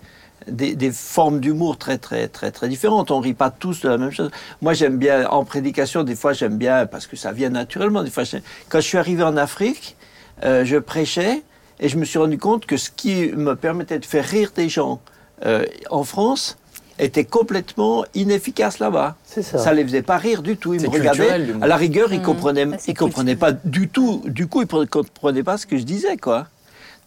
des, 0.47 0.75
des 0.75 0.91
formes 0.91 1.39
d'humour 1.39 1.77
très, 1.77 1.97
très, 1.97 2.27
très, 2.27 2.51
très 2.51 2.67
différentes. 2.67 3.11
On 3.11 3.19
rit 3.19 3.33
pas 3.33 3.49
tous 3.49 3.81
de 3.81 3.89
la 3.89 3.97
même 3.97 4.11
chose. 4.11 4.31
Moi, 4.61 4.73
j'aime 4.73 4.97
bien 4.97 5.27
en 5.29 5.43
prédication. 5.45 6.03
Des 6.03 6.15
fois, 6.15 6.33
j'aime 6.33 6.57
bien 6.57 6.85
parce 6.85 7.07
que 7.07 7.15
ça 7.15 7.31
vient 7.31 7.49
naturellement. 7.49 8.03
Des 8.03 8.11
fois, 8.11 8.23
quand 8.69 8.79
je 8.79 8.87
suis 8.87 8.97
arrivé 8.97 9.23
en 9.23 9.37
Afrique, 9.37 9.95
euh, 10.43 10.65
je 10.65 10.77
prêchais 10.77 11.43
et 11.79 11.89
je 11.89 11.97
me 11.97 12.05
suis 12.05 12.19
rendu 12.19 12.37
compte 12.37 12.65
que 12.65 12.77
ce 12.77 12.89
qui 12.89 13.27
me 13.35 13.55
permettait 13.55 13.99
de 13.99 14.05
faire 14.05 14.25
rire 14.25 14.51
des 14.55 14.69
gens 14.69 14.99
euh, 15.45 15.65
en 15.89 16.03
France 16.03 16.57
était 16.97 17.25
complètement 17.25 18.05
inefficace 18.13 18.79
là-bas. 18.79 19.17
ça. 19.25 19.41
Ça 19.43 19.73
les 19.73 19.83
faisait 19.83 20.01
pas 20.01 20.17
rire 20.17 20.41
du 20.41 20.55
tout. 20.55 20.73
Ils 20.73 20.81
me 20.81 20.87
regardaient. 20.87 21.29
À 21.61 21.67
la 21.67 21.75
rigueur, 21.75 22.13
ils 22.13 22.19
Mmh. 22.19 22.23
comprenaient, 22.23 22.67
ils 22.87 22.93
comprenaient 22.93 23.35
pas 23.35 23.51
du 23.51 23.89
tout. 23.89 24.21
Du 24.25 24.47
coup, 24.47 24.61
ils 24.61 24.75
ne 24.77 24.85
comprenaient 24.85 25.43
pas 25.43 25.57
ce 25.57 25.65
que 25.65 25.77
je 25.77 25.83
disais, 25.83 26.15
quoi. 26.17 26.47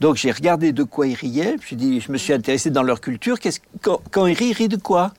Donc 0.00 0.16
j'ai 0.16 0.30
regardé 0.30 0.72
de 0.72 0.82
quoi 0.84 1.06
ils 1.06 1.14
riaient. 1.14 1.56
Puis 1.58 1.74
dit, 1.74 2.00
je 2.00 2.12
me 2.12 2.18
suis 2.18 2.32
intéressé 2.34 2.70
dans 2.70 2.82
leur 2.82 3.00
culture. 3.00 3.40
Qu'est-ce- 3.40 3.60
quand, 3.82 4.00
quand 4.10 4.26
ils 4.26 4.34
rient, 4.34 4.50
ils 4.50 4.52
rient 4.52 4.68
de 4.68 4.76
quoi? 4.76 5.12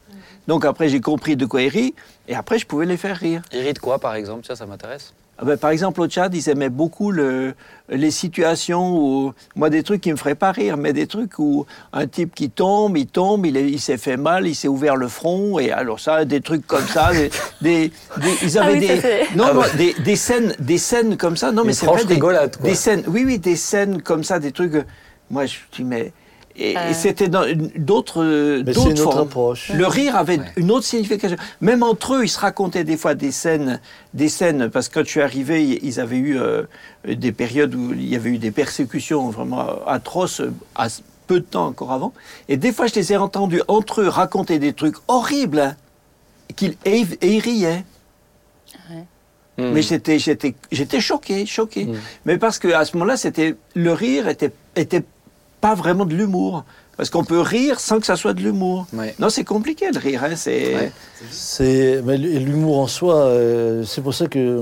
Donc 0.47 0.63
après, 0.65 0.87
j'ai 0.89 1.01
compris 1.01 1.35
de 1.35 1.45
quoi 1.47 1.63
ils 1.63 1.69
rient. 1.69 1.95
Et 2.27 2.35
après, 2.35 2.59
je 2.59 2.65
pouvais 2.67 2.85
les 2.85 2.97
faire 2.97 3.17
rire. 3.17 3.41
Il 3.51 3.59
rit 3.61 3.73
de 3.73 3.79
quoi, 3.79 3.97
par 3.99 4.13
exemple? 4.15 4.43
Tiens, 4.45 4.55
ça 4.55 4.65
m'intéresse. 4.67 5.13
Ah 5.41 5.45
ben, 5.45 5.55
par 5.57 5.69
exemple, 5.69 6.01
au 6.01 6.07
Tchad, 6.07 6.35
ils 6.35 6.49
aimaient 6.49 6.67
beaucoup 6.69 7.11
le, 7.11 7.53
les 7.87 8.11
situations 8.11 8.91
où, 8.93 9.33
moi, 9.55 9.69
des 9.69 9.83
trucs 9.83 10.01
qui 10.01 10.11
me 10.11 10.17
feraient 10.17 10.35
pas 10.35 10.51
rire, 10.51 10.75
mais 10.75 10.91
des 10.91 11.07
trucs 11.07 11.39
où 11.39 11.65
un 11.93 12.07
type 12.07 12.35
qui 12.35 12.49
tombe, 12.49 12.97
il 12.97 13.07
tombe, 13.07 13.45
il, 13.45 13.55
est- 13.55 13.69
il 13.69 13.79
s'est 13.79 13.97
fait 13.97 14.17
mal, 14.17 14.47
il 14.47 14.53
s'est 14.55 14.67
ouvert 14.67 14.97
le 14.97 15.07
front, 15.07 15.57
et 15.57 15.71
alors 15.71 16.01
ça, 16.01 16.25
des 16.25 16.41
trucs 16.41 16.67
comme 16.67 16.85
ça, 16.85 17.11
des, 17.13 17.29
des- 17.61 17.87
des- 18.17 18.37
ils 18.43 18.57
Ah 18.57 18.63
avaient 18.63 18.73
oui, 18.73 18.79
des, 18.87 18.95
non, 19.37 19.45
Ah 19.49 19.53
non, 19.53 19.61
ouais. 19.61 19.67
des, 19.77 19.93
des 20.03 20.15
scènes, 20.17 20.53
des 20.59 20.77
scènes 20.77 21.15
comme 21.15 21.37
ça. 21.37 21.53
Non, 21.53 21.63
mais 21.63 21.71
c'est 21.71 21.85
vrai, 21.85 22.03
des, 22.03 22.15
rigolade, 22.15 22.57
quoi. 22.57 22.69
des 22.69 22.75
scènes, 22.75 23.03
oui, 23.07 23.23
oui, 23.25 23.39
des 23.39 23.55
scènes 23.55 24.01
comme 24.01 24.25
ça, 24.25 24.39
des 24.39 24.51
trucs. 24.51 24.75
euh, 24.75 24.83
Moi, 25.31 25.45
je 25.45 25.55
dis 25.73 25.85
mais. 25.85 26.11
Et, 26.61 26.71
et 26.71 26.77
Euh. 26.77 26.93
c'était 26.93 27.29
d'autres 27.29 28.21
euh, 28.23 28.63
formes. 28.95 29.17
approche. 29.21 29.71
Le 29.73 29.87
rire 29.87 30.15
avait 30.17 30.39
Ouais. 30.39 30.45
une 30.57 30.71
autre 30.71 30.85
signification. 30.85 31.37
Même 31.61 31.83
entre 31.83 32.15
eux, 32.15 32.23
ils 32.25 32.29
se 32.29 32.39
racontaient 32.39 32.83
des 32.83 32.97
fois 32.97 33.15
des 33.15 33.31
scènes, 33.31 33.79
des 34.13 34.27
scènes, 34.27 34.69
parce 34.69 34.89
que 34.89 34.95
quand 34.99 35.05
je 35.05 35.09
suis 35.09 35.21
arrivé, 35.21 35.79
ils 35.81 35.99
avaient 36.01 36.17
eu 36.17 36.37
euh, 36.37 36.63
des 37.07 37.31
périodes 37.31 37.73
où 37.75 37.93
il 37.93 38.07
y 38.09 38.15
avait 38.15 38.31
eu 38.31 38.37
des 38.39 38.51
persécutions 38.51 39.29
vraiment 39.29 39.65
atroces, 39.87 40.41
à 40.75 40.87
peu 41.27 41.39
de 41.39 41.45
temps 41.45 41.67
encore 41.67 41.91
avant. 41.93 42.13
Et 42.49 42.57
des 42.57 42.73
fois, 42.73 42.87
je 42.87 42.95
les 42.95 43.13
ai 43.13 43.17
entendus 43.17 43.61
entre 43.69 44.01
eux 44.01 44.07
raconter 44.09 44.59
des 44.59 44.73
trucs 44.73 44.95
horribles, 45.07 45.59
hein, 45.61 45.75
qu'ils, 46.57 46.75
et, 46.85 46.97
ils- 46.99 47.17
et 47.21 47.35
ils 47.35 47.39
riaient. 47.39 47.85
Hmm. 49.57 49.73
Mais 49.73 49.81
j'étais, 49.81 50.19
j'étais, 50.19 50.55
j'étais 50.71 51.01
choqué, 51.01 51.45
choqué. 51.45 51.85
Mm. 51.85 51.95
Mais 52.25 52.37
parce 52.37 52.59
qu'à 52.59 52.85
ce 52.85 52.95
moment-là, 52.95 53.17
c'était, 53.17 53.55
le 53.75 53.91
rire 53.91 54.29
était, 54.29 54.51
était 54.77 55.03
pas 55.61 55.75
vraiment 55.75 56.05
de 56.05 56.13
l'humour. 56.13 56.63
Parce 56.97 57.09
qu'on 57.09 57.23
peut 57.23 57.39
rire 57.39 57.79
sans 57.79 57.99
que 58.01 58.05
ça 58.05 58.17
soit 58.17 58.33
de 58.33 58.41
l'humour. 58.41 58.85
Ouais. 58.91 59.15
Non, 59.19 59.29
c'est 59.29 59.45
compliqué 59.45 59.89
le 59.93 59.99
rire. 59.99 60.23
Hein, 60.25 60.35
c'est... 60.35 60.75
Ouais. 60.75 60.91
C'est 61.31 62.01
mais 62.03 62.17
l'humour 62.17 62.79
en 62.79 62.87
soi, 62.87 63.15
euh, 63.21 63.83
c'est 63.85 64.01
pour 64.01 64.13
ça 64.13 64.27
que 64.27 64.61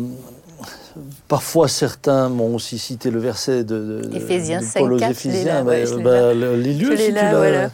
parfois 1.28 1.68
certains 1.68 2.30
m'ont 2.30 2.54
aussi 2.56 2.78
cité 2.78 3.10
le 3.10 3.20
verset 3.20 3.64
de, 3.64 4.02
de- 4.04 4.08
de- 4.08 4.16
Éphésiens 4.18 4.62
de 4.62 4.66
Paul 4.74 4.94
aux 4.94 5.00
5, 5.00 5.08
4, 5.08 5.12
Éphésiens. 5.12 5.32
je 5.32 5.38
l'ai 5.38 5.44
là, 5.46 5.64
ouais, 5.64 5.80
mais, 5.80 5.86
je 5.86 5.96
l'ai 5.96 6.04
bah, 6.04 6.96
si 6.98 7.12
là, 7.12 7.20
tu 7.20 7.26
l'as- 7.26 7.38
voilà. 7.38 7.70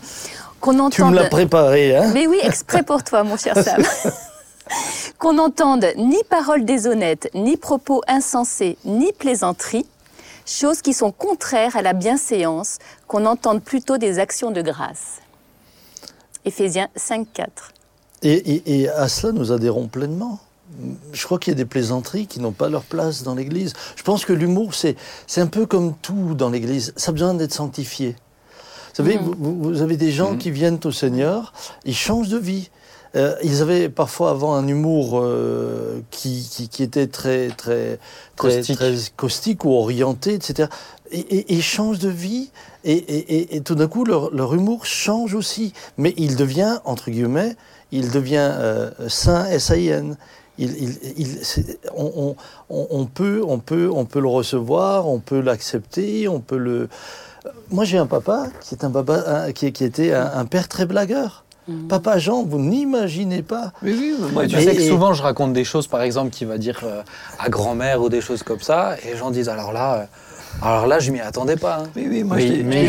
Qu'on 0.61 0.71
Tu 0.89 1.01
me 1.01 1.07
entende. 1.07 1.15
l'as 1.15 1.29
préparé, 1.29 1.97
hein 1.97 2.11
Mais 2.13 2.25
oui, 2.25 2.37
exprès 2.41 2.83
pour 2.83 3.03
toi, 3.03 3.23
mon 3.23 3.35
cher 3.35 3.55
Sam. 3.61 3.83
Qu'on 5.19 5.33
n'entende 5.33 5.85
ni 5.97 6.17
paroles 6.29 6.63
déshonnêtes, 6.65 7.29
ni 7.35 7.57
propos 7.57 8.01
insensés, 8.07 8.77
ni 8.85 9.11
plaisanteries, 9.11 9.85
choses 10.45 10.81
qui 10.81 10.93
sont 10.93 11.11
contraires 11.11 11.75
à 11.75 11.81
la 11.81 11.93
bienséance, 11.93 12.77
qu'on 13.07 13.25
entende 13.25 13.61
plutôt 13.63 13.97
des 13.97 14.19
actions 14.19 14.51
de 14.51 14.61
grâce. 14.61 15.19
Éphésiens 16.45 16.87
5, 16.95 17.27
4. 17.33 17.71
Et, 18.21 18.31
et- 18.33 18.81
et 18.81 18.89
à 18.89 19.07
cela, 19.07 19.33
nous 19.33 19.51
adhérons 19.51 19.87
pleinement. 19.87 20.39
Je 21.11 21.23
crois 21.25 21.37
qu'il 21.39 21.51
y 21.51 21.55
a 21.55 21.57
des 21.57 21.65
plaisanteries 21.65 22.25
qui 22.27 22.39
n'ont 22.39 22.51
pas 22.51 22.67
leur 22.69 22.83
place 22.83 23.23
dans 23.23 23.35
l'Église. 23.35 23.73
Je 23.95 24.03
pense 24.03 24.25
que 24.25 24.33
l'humour, 24.33 24.73
c'est 24.73 24.95
c'est 25.27 25.41
un 25.41 25.47
peu 25.47 25.65
comme 25.65 25.93
tout 26.01 26.33
dans 26.33 26.49
l'Église. 26.49 26.93
Ça 26.95 27.09
a 27.09 27.11
besoin 27.13 27.33
d'être 27.33 27.53
sanctifié. 27.53 28.15
Vous 28.89 28.95
savez, 28.97 29.17
vous, 29.17 29.33
vous- 29.37 29.61
vous 29.61 29.81
avez 29.81 29.97
des 29.97 30.11
gens 30.11 30.35
qui 30.37 30.51
viennent 30.51 30.79
au 30.83 30.91
Seigneur, 30.91 31.53
ils 31.85 31.95
changent 31.95 32.29
de 32.29 32.37
vie. 32.37 32.69
Euh, 33.15 33.35
ils 33.43 33.61
avaient 33.61 33.89
parfois 33.89 34.31
avant 34.31 34.55
un 34.55 34.67
humour 34.67 35.19
euh, 35.21 35.99
qui, 36.09 36.47
qui, 36.49 36.67
qui 36.67 36.81
était 36.81 37.05
très, 37.07 37.49
très, 37.49 37.99
très, 38.35 38.55
Caustique. 38.55 38.75
très 38.77 38.95
caustique 39.15 39.65
ou 39.65 39.71
orienté, 39.73 40.33
etc. 40.33 40.67
Et, 41.11 41.53
et- 41.55 41.61
changent 41.61 41.99
de 41.99 42.09
vie 42.09 42.49
et, 42.85 43.61
tout 43.63 43.75
d'un 43.75 43.87
coup, 43.87 44.03
leur, 44.03 44.33
leur 44.33 44.55
humour 44.55 44.85
change 44.87 45.35
aussi. 45.35 45.73
Mais 45.97 46.15
il 46.17 46.35
devient, 46.35 46.79
entre 46.85 47.11
guillemets, 47.11 47.55
il 47.91 48.09
devient 48.09 48.49
euh, 48.51 48.89
sain, 49.09 49.45
S-A-I-N. 49.45 50.17
Il, 50.57 50.71
il- 50.71 50.99
il- 51.17 51.45
c'est- 51.45 51.79
on, 51.95 52.11
on- 52.15 52.35
on- 52.71 52.87
on 52.89 53.05
peut, 53.05 53.43
on, 53.47 53.59
peut, 53.59 53.91
on 53.93 54.05
peut 54.05 54.21
le 54.21 54.27
recevoir, 54.27 55.07
on 55.07 55.19
peut 55.19 55.39
l'accepter, 55.39 56.27
on 56.27 56.39
peut 56.39 56.57
le... 56.57 56.89
Moi, 57.69 57.85
j'ai 57.85 57.97
un 57.99 58.07
papa 58.07 58.47
qui, 58.61 58.73
est 58.73 58.83
un 58.83 58.89
papa, 58.91 59.51
qui, 59.53 59.71
qui 59.71 59.83
était 59.83 60.13
un, 60.13 60.31
un 60.33 60.45
père 60.45 60.67
très 60.67 60.85
blagueur. 60.87 61.43
Papa 61.87 62.17
Jean, 62.17 62.43
vous 62.43 62.59
n'imaginez 62.59 63.41
pas. 63.41 63.71
Oui, 63.81 63.95
oui, 63.97 64.15
moi, 64.33 64.45
Tu 64.47 64.57
Et- 64.57 64.61
sais 64.63 64.75
que 64.75 64.81
souvent 64.81 65.13
je 65.13 65.21
raconte 65.23 65.53
des 65.53 65.63
choses, 65.63 65.87
par 65.87 66.01
exemple, 66.01 66.29
qui 66.31 66.45
va 66.45 66.57
dire 66.57 66.81
euh, 66.83 67.01
à 67.39 67.49
grand-mère 67.49 68.01
ou 68.01 68.09
des 68.09 68.21
choses 68.21 68.43
comme 68.43 68.59
ça, 68.59 68.95
et 69.03 69.11
les 69.13 69.17
gens 69.17 69.31
disent 69.31 69.47
alors 69.49 69.71
là, 69.71 69.93
euh, 69.95 70.03
alors 70.61 70.87
là, 70.87 70.99
je 70.99 71.11
m'y 71.11 71.19
attendais 71.21 71.55
pas. 71.55 71.79
hein. 71.83 71.89
Oui, 71.95 72.07
oui, 72.09 72.23
moi, 72.23 72.35
mais 72.37 72.47
je 72.47 72.53
l'ai- 72.53 72.63
mais, 72.63 72.87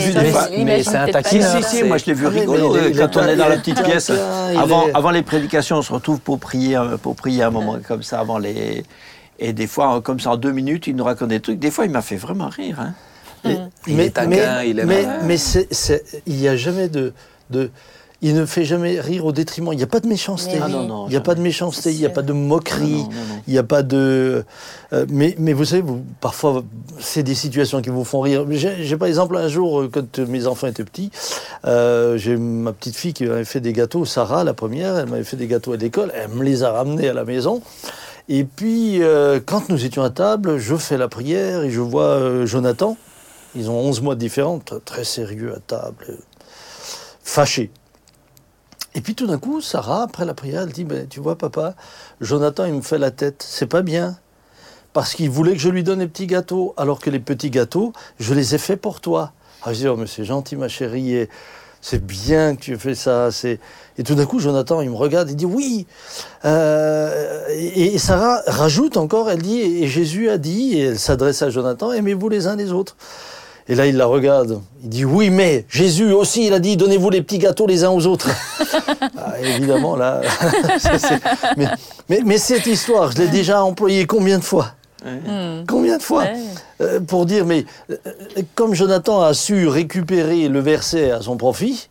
mais- 0.58 0.64
mais 0.64 0.82
c'est 0.82 0.96
un 0.96 1.06
pas 1.06 1.12
taquineur. 1.22 1.62
Si, 1.64 1.76
si, 1.78 1.82
moi 1.84 1.98
je 1.98 2.04
l'ai 2.06 2.14
vu 2.14 2.26
Ah, 2.26 2.30
mais 2.30 2.42
il 2.42 2.42
est- 2.42 2.48
euh, 2.48 2.88
il 2.90 2.98
est 2.98 3.00
quand 3.00 3.16
on 3.16 3.26
est 3.26 3.36
dans 3.36 3.48
la 3.48 3.54
est 3.54 3.58
petite 3.58 3.82
pièce. 3.82 4.10
Avant, 4.56 4.88
est- 4.88 4.94
avant 4.94 5.10
les 5.10 5.22
prédications, 5.22 5.76
on 5.78 5.82
se 5.82 5.92
retrouve 5.92 6.20
pour 6.20 6.38
prier, 6.40 6.78
pour 7.02 7.14
prier 7.16 7.42
un 7.44 7.50
moment 7.50 7.78
comme 7.86 8.02
ça 8.02 8.18
avant 8.20 8.38
les. 8.38 8.84
Et 9.38 9.52
des 9.52 9.66
fois, 9.66 10.00
comme 10.02 10.20
ça, 10.20 10.30
en 10.32 10.36
deux 10.36 10.52
minutes, 10.52 10.86
il 10.88 10.96
nous 10.96 11.04
raconte 11.04 11.28
des 11.28 11.40
trucs. 11.40 11.58
Des 11.58 11.70
fois, 11.70 11.84
il 11.86 11.90
m'a 11.90 12.02
fait 12.02 12.16
vraiment 12.16 12.48
rire. 12.48 12.78
hein. 12.80 12.94
Il 13.86 14.00
est 14.00 14.10
taquin, 14.10 14.62
il 14.62 14.78
aime- 14.78 14.86
mais, 14.88 15.04
mais 15.24 15.36
il 16.26 16.36
n'y 16.36 16.48
a 16.48 16.56
jamais 16.56 16.88
de, 16.88 17.12
de- 17.50 17.70
Il 18.24 18.34
ne 18.34 18.46
fait 18.46 18.64
jamais 18.64 19.00
rire 19.00 19.26
au 19.26 19.32
détriment. 19.32 19.72
Il 19.72 19.76
n'y 19.76 19.82
a 19.82 19.86
pas 19.86 20.00
de 20.00 20.08
méchanceté. 20.08 20.58
Ah 20.60 20.64
oui. 20.66 20.72
non, 20.72 20.86
non. 20.86 21.06
Il 21.06 21.10
n'y 21.10 21.16
a 21.16 21.20
pas 21.20 21.34
de 21.34 21.40
méchanceté, 21.40 21.92
il 21.92 21.98
n'y 21.98 22.06
a 22.06 22.10
pas 22.10 22.22
de 22.22 22.32
moquerie, 22.32 23.02
non, 23.02 23.08
non. 23.10 23.42
il 23.46 23.52
n'y 23.52 23.58
a 23.58 23.62
pas 23.62 23.82
de. 23.82 24.44
euh, 24.92 25.06
mais, 25.10 25.34
mais 25.38 25.52
vous 25.52 25.66
savez, 25.66 25.82
vous, 25.82 26.02
parfois, 26.20 26.64
c'est 26.98 27.22
des 27.22 27.34
situations 27.34 27.82
qui 27.82 27.90
vous 27.90 28.04
font 28.04 28.20
rire. 28.20 28.46
J'ai 28.50 28.96
par 28.96 29.08
exemple 29.08 29.36
un 29.36 29.48
jour, 29.48 29.82
euh, 29.82 29.90
quand 29.92 30.18
mes 30.18 30.46
enfants 30.46 30.66
étaient 30.66 30.84
petits, 30.84 31.10
euh, 31.66 32.16
j'ai 32.16 32.36
ma 32.36 32.72
petite 32.72 32.96
fille 32.96 33.12
qui 33.12 33.26
m'avait 33.26 33.44
fait 33.44 33.60
des 33.60 33.72
gâteaux, 33.72 34.04
Sarah, 34.04 34.42
la 34.42 34.54
première, 34.54 34.96
elle 34.96 35.08
m'avait 35.08 35.24
fait 35.24 35.36
des 35.36 35.46
gâteaux 35.46 35.72
à 35.72 35.76
l'école, 35.76 36.10
elle 36.14 36.30
me 36.30 36.42
les 36.42 36.62
a 36.62 36.72
ramenés 36.72 37.08
à 37.08 37.12
la 37.12 37.24
maison. 37.24 37.62
Et 38.28 38.44
puis, 38.44 39.02
euh, 39.02 39.38
quand 39.44 39.68
nous 39.68 39.84
étions 39.84 40.02
à 40.02 40.10
table, 40.10 40.56
je 40.58 40.76
fais 40.76 40.96
la 40.96 41.08
prière 41.08 41.62
et 41.62 41.70
je 41.70 41.80
vois 41.80 42.04
euh, 42.04 42.46
Jonathan. 42.46 42.96
Ils 43.54 43.70
ont 43.70 43.78
11 43.78 44.00
mois 44.00 44.14
de 44.14 44.20
différence, 44.20 44.62
très, 44.84 45.04
sérieux 45.04 45.54
à 45.54 45.60
table, 45.60 46.06
euh, 46.08 46.16
fâché. 47.22 47.70
Et 48.94 49.00
puis 49.00 49.14
tout 49.14 49.26
d'un 49.26 49.38
coup, 49.38 49.60
Sarah, 49.60 50.02
après 50.02 50.24
la 50.24 50.34
prière, 50.34 50.62
elle 50.62 50.72
dit 50.72 50.86
Tu 51.10 51.20
vois, 51.20 51.36
papa, 51.36 51.74
Jonathan, 52.20 52.64
il 52.64 52.74
me 52.74 52.82
fait 52.82 52.98
la 52.98 53.10
tête. 53.10 53.44
C'est 53.46 53.66
pas 53.66 53.82
bien. 53.82 54.16
Parce 54.92 55.14
qu'il 55.14 55.30
voulait 55.30 55.54
que 55.54 55.58
je 55.58 55.68
lui 55.68 55.82
donne 55.82 55.98
les 55.98 56.06
petits 56.06 56.28
gâteaux, 56.28 56.72
alors 56.76 57.00
que 57.00 57.10
les 57.10 57.18
petits 57.18 57.50
gâteaux, 57.50 57.92
je 58.20 58.32
les 58.32 58.54
ai 58.54 58.58
faits 58.58 58.80
pour 58.80 59.00
toi. 59.00 59.32
Ah, 59.64 59.72
je 59.72 59.80
dis 59.80 59.88
Oh, 59.88 59.96
mais 59.96 60.06
c'est 60.06 60.24
gentil, 60.24 60.54
ma 60.54 60.68
chérie, 60.68 61.26
c'est 61.84 62.02
bien 62.02 62.56
que 62.56 62.62
tu 62.62 62.78
fais 62.78 62.94
ça. 62.94 63.28
Et 63.98 64.02
tout 64.04 64.14
d'un 64.14 64.24
coup, 64.24 64.38
Jonathan, 64.38 64.80
il 64.80 64.88
me 64.88 64.96
regarde, 64.96 65.28
il 65.28 65.36
dit 65.36 65.44
Oui. 65.44 65.86
Euh, 66.46 67.46
et, 67.50 67.94
et 67.94 67.98
Sarah 67.98 68.40
rajoute 68.46 68.96
encore 68.96 69.30
Elle 69.30 69.42
dit 69.42 69.60
Et 69.60 69.86
Jésus 69.86 70.30
a 70.30 70.38
dit, 70.38 70.78
et 70.78 70.84
elle 70.84 70.98
s'adresse 70.98 71.42
à 71.42 71.50
Jonathan 71.50 71.92
Aimez-vous 71.92 72.30
les 72.30 72.46
uns 72.46 72.56
les 72.56 72.72
autres. 72.72 72.96
Et 73.68 73.74
là, 73.74 73.86
il 73.86 73.96
la 73.96 74.06
regarde. 74.06 74.60
Il 74.82 74.88
dit 74.90 75.04
Oui, 75.04 75.30
mais 75.30 75.64
Jésus 75.70 76.12
aussi, 76.12 76.46
il 76.46 76.52
a 76.52 76.58
dit 76.58 76.76
Donnez-vous 76.76 77.08
les 77.10 77.22
petits 77.22 77.38
gâteaux 77.38 77.66
les 77.66 77.84
uns 77.84 77.90
aux 77.90 78.06
autres. 78.06 78.28
Ah, 79.16 79.40
évidemment, 79.40 79.96
là. 79.96 80.20
mais, 81.56 81.66
mais- 82.08 82.20
mais 82.24 82.38
cette 82.38 82.66
histoire, 82.66 83.10
je 83.12 83.18
l'ai 83.18 83.28
déjà 83.28 83.62
employée 83.62 84.06
combien 84.06 84.38
de 84.38 84.44
fois? 84.44 84.72
Combien 85.68 85.96
de 85.98 86.02
fois? 86.02 86.22
Ouais. 86.24 86.36
Euh, 86.80 87.00
Pour 87.00 87.26
dire, 87.26 87.44
mais 87.46 87.64
euh, 87.90 87.96
comme 88.54 88.74
Jonathan 88.74 89.20
a 89.22 89.34
su 89.34 89.68
récupérer 89.68 90.48
le 90.48 90.60
verset 90.60 91.10
à 91.10 91.20
son 91.22 91.36
profit, 91.36 91.88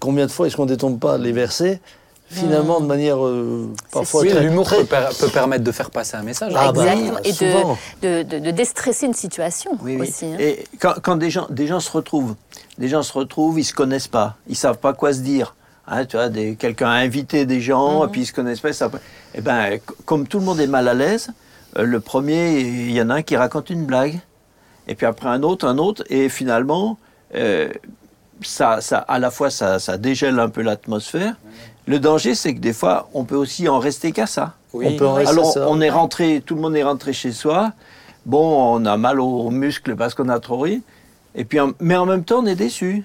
combien 0.00 0.26
de 0.26 0.30
fois 0.30 0.46
est-ce 0.46 0.56
qu'on 0.56 0.64
ne 0.64 0.70
détombe 0.70 0.98
pas 0.98 1.16
les 1.18 1.32
versets? 1.32 1.80
Finalement, 2.28 2.80
de 2.80 2.86
manière 2.86 3.24
euh, 3.24 3.72
parfois 3.92 4.22
Oui, 4.22 4.32
l'humour 4.40 4.68
peut, 4.68 4.84
per- 4.84 5.08
peut 5.18 5.28
permettre 5.28 5.62
de 5.62 5.70
faire 5.72 5.90
passer 5.90 6.16
un 6.16 6.22
message. 6.22 6.52
Ah 6.56 6.72
bah, 6.72 6.82
Exactement. 6.84 7.18
et 7.22 7.32
souvent. 7.32 7.78
de, 8.02 8.22
de, 8.22 8.22
de, 8.24 8.38
de 8.46 8.50
déstresser 8.50 9.06
une 9.06 9.14
situation 9.14 9.70
Oui, 9.80 9.96
oui. 10.00 10.08
aussi. 10.08 10.26
hein. 10.26 10.36
Et 10.40 10.64
quand, 10.80 10.94
quand 11.02 11.16
des, 11.16 11.30
gens, 11.30 11.46
des 11.50 11.66
gens 11.68 11.78
se 11.78 11.90
retrouvent, 11.90 12.34
des 12.78 12.88
gens 12.88 13.02
se 13.04 13.12
retrouvent, 13.12 13.58
ils 13.60 13.64
se 13.64 13.72
connaissent 13.74 14.08
pas, 14.08 14.36
ils 14.48 14.56
savent 14.56 14.78
pas 14.78 14.92
quoi 14.92 15.12
se 15.12 15.20
dire. 15.20 15.54
Hein, 15.86 16.04
tu 16.04 16.16
vois, 16.16 16.28
quelqu'un 16.58 16.88
a 16.88 16.94
invité 16.94 17.46
des 17.46 17.60
gens, 17.60 18.04
et 18.04 18.08
puis 18.10 18.22
ils 18.22 18.26
se 18.26 18.32
connaissent 18.32 18.58
pas. 18.60 18.72
Ça, 18.72 18.90
et 19.34 19.40
ben, 19.40 19.74
c- 19.74 19.80
comme 20.04 20.26
tout 20.26 20.40
le 20.40 20.44
monde 20.44 20.58
est 20.58 20.66
mal 20.66 20.88
à 20.88 20.94
l'aise, 20.94 21.28
euh, 21.78 21.84
le 21.84 22.00
premier, 22.00 22.58
il 22.58 22.90
y 22.90 23.00
en 23.00 23.08
a 23.10 23.14
un 23.14 23.22
qui 23.22 23.36
raconte 23.36 23.70
une 23.70 23.84
blague, 23.86 24.18
et 24.88 24.96
puis 24.96 25.06
après 25.06 25.28
un 25.28 25.44
autre, 25.44 25.64
un 25.64 25.78
autre, 25.78 26.02
et 26.10 26.28
finalement, 26.28 26.98
euh, 27.36 27.68
ça, 28.42 28.80
ça, 28.80 28.98
à 28.98 29.20
la 29.20 29.30
fois, 29.30 29.48
ça, 29.48 29.78
ça 29.78 29.96
dégèle 29.96 30.40
un 30.40 30.48
peu 30.48 30.62
l'atmosphère. 30.62 31.36
Le 31.86 31.98
danger, 32.00 32.34
c'est 32.34 32.54
que 32.54 32.58
des 32.60 32.72
fois, 32.72 33.08
on 33.14 33.24
peut 33.24 33.36
aussi 33.36 33.68
en 33.68 33.78
rester 33.78 34.12
qu'à 34.12 34.26
ça. 34.26 34.54
Oui. 34.72 34.86
On 34.88 34.96
peut 34.96 35.06
en 35.06 35.14
rester 35.14 35.30
Alors, 35.32 35.52
ça. 35.52 35.66
on 35.68 35.80
est 35.80 35.90
rentré, 35.90 36.42
tout 36.44 36.54
le 36.56 36.60
monde 36.60 36.76
est 36.76 36.82
rentré 36.82 37.12
chez 37.12 37.32
soi. 37.32 37.72
Bon, 38.26 38.74
on 38.74 38.84
a 38.86 38.96
mal 38.96 39.20
aux 39.20 39.50
muscles 39.50 39.94
parce 39.94 40.14
qu'on 40.14 40.28
a 40.28 40.40
trop 40.40 40.58
ri. 40.58 40.82
Et 41.36 41.44
puis, 41.44 41.60
en- 41.60 41.72
mais 41.80 41.96
en 41.96 42.06
même 42.06 42.24
temps, 42.24 42.40
on 42.42 42.46
est 42.46 42.56
déçu. 42.56 43.04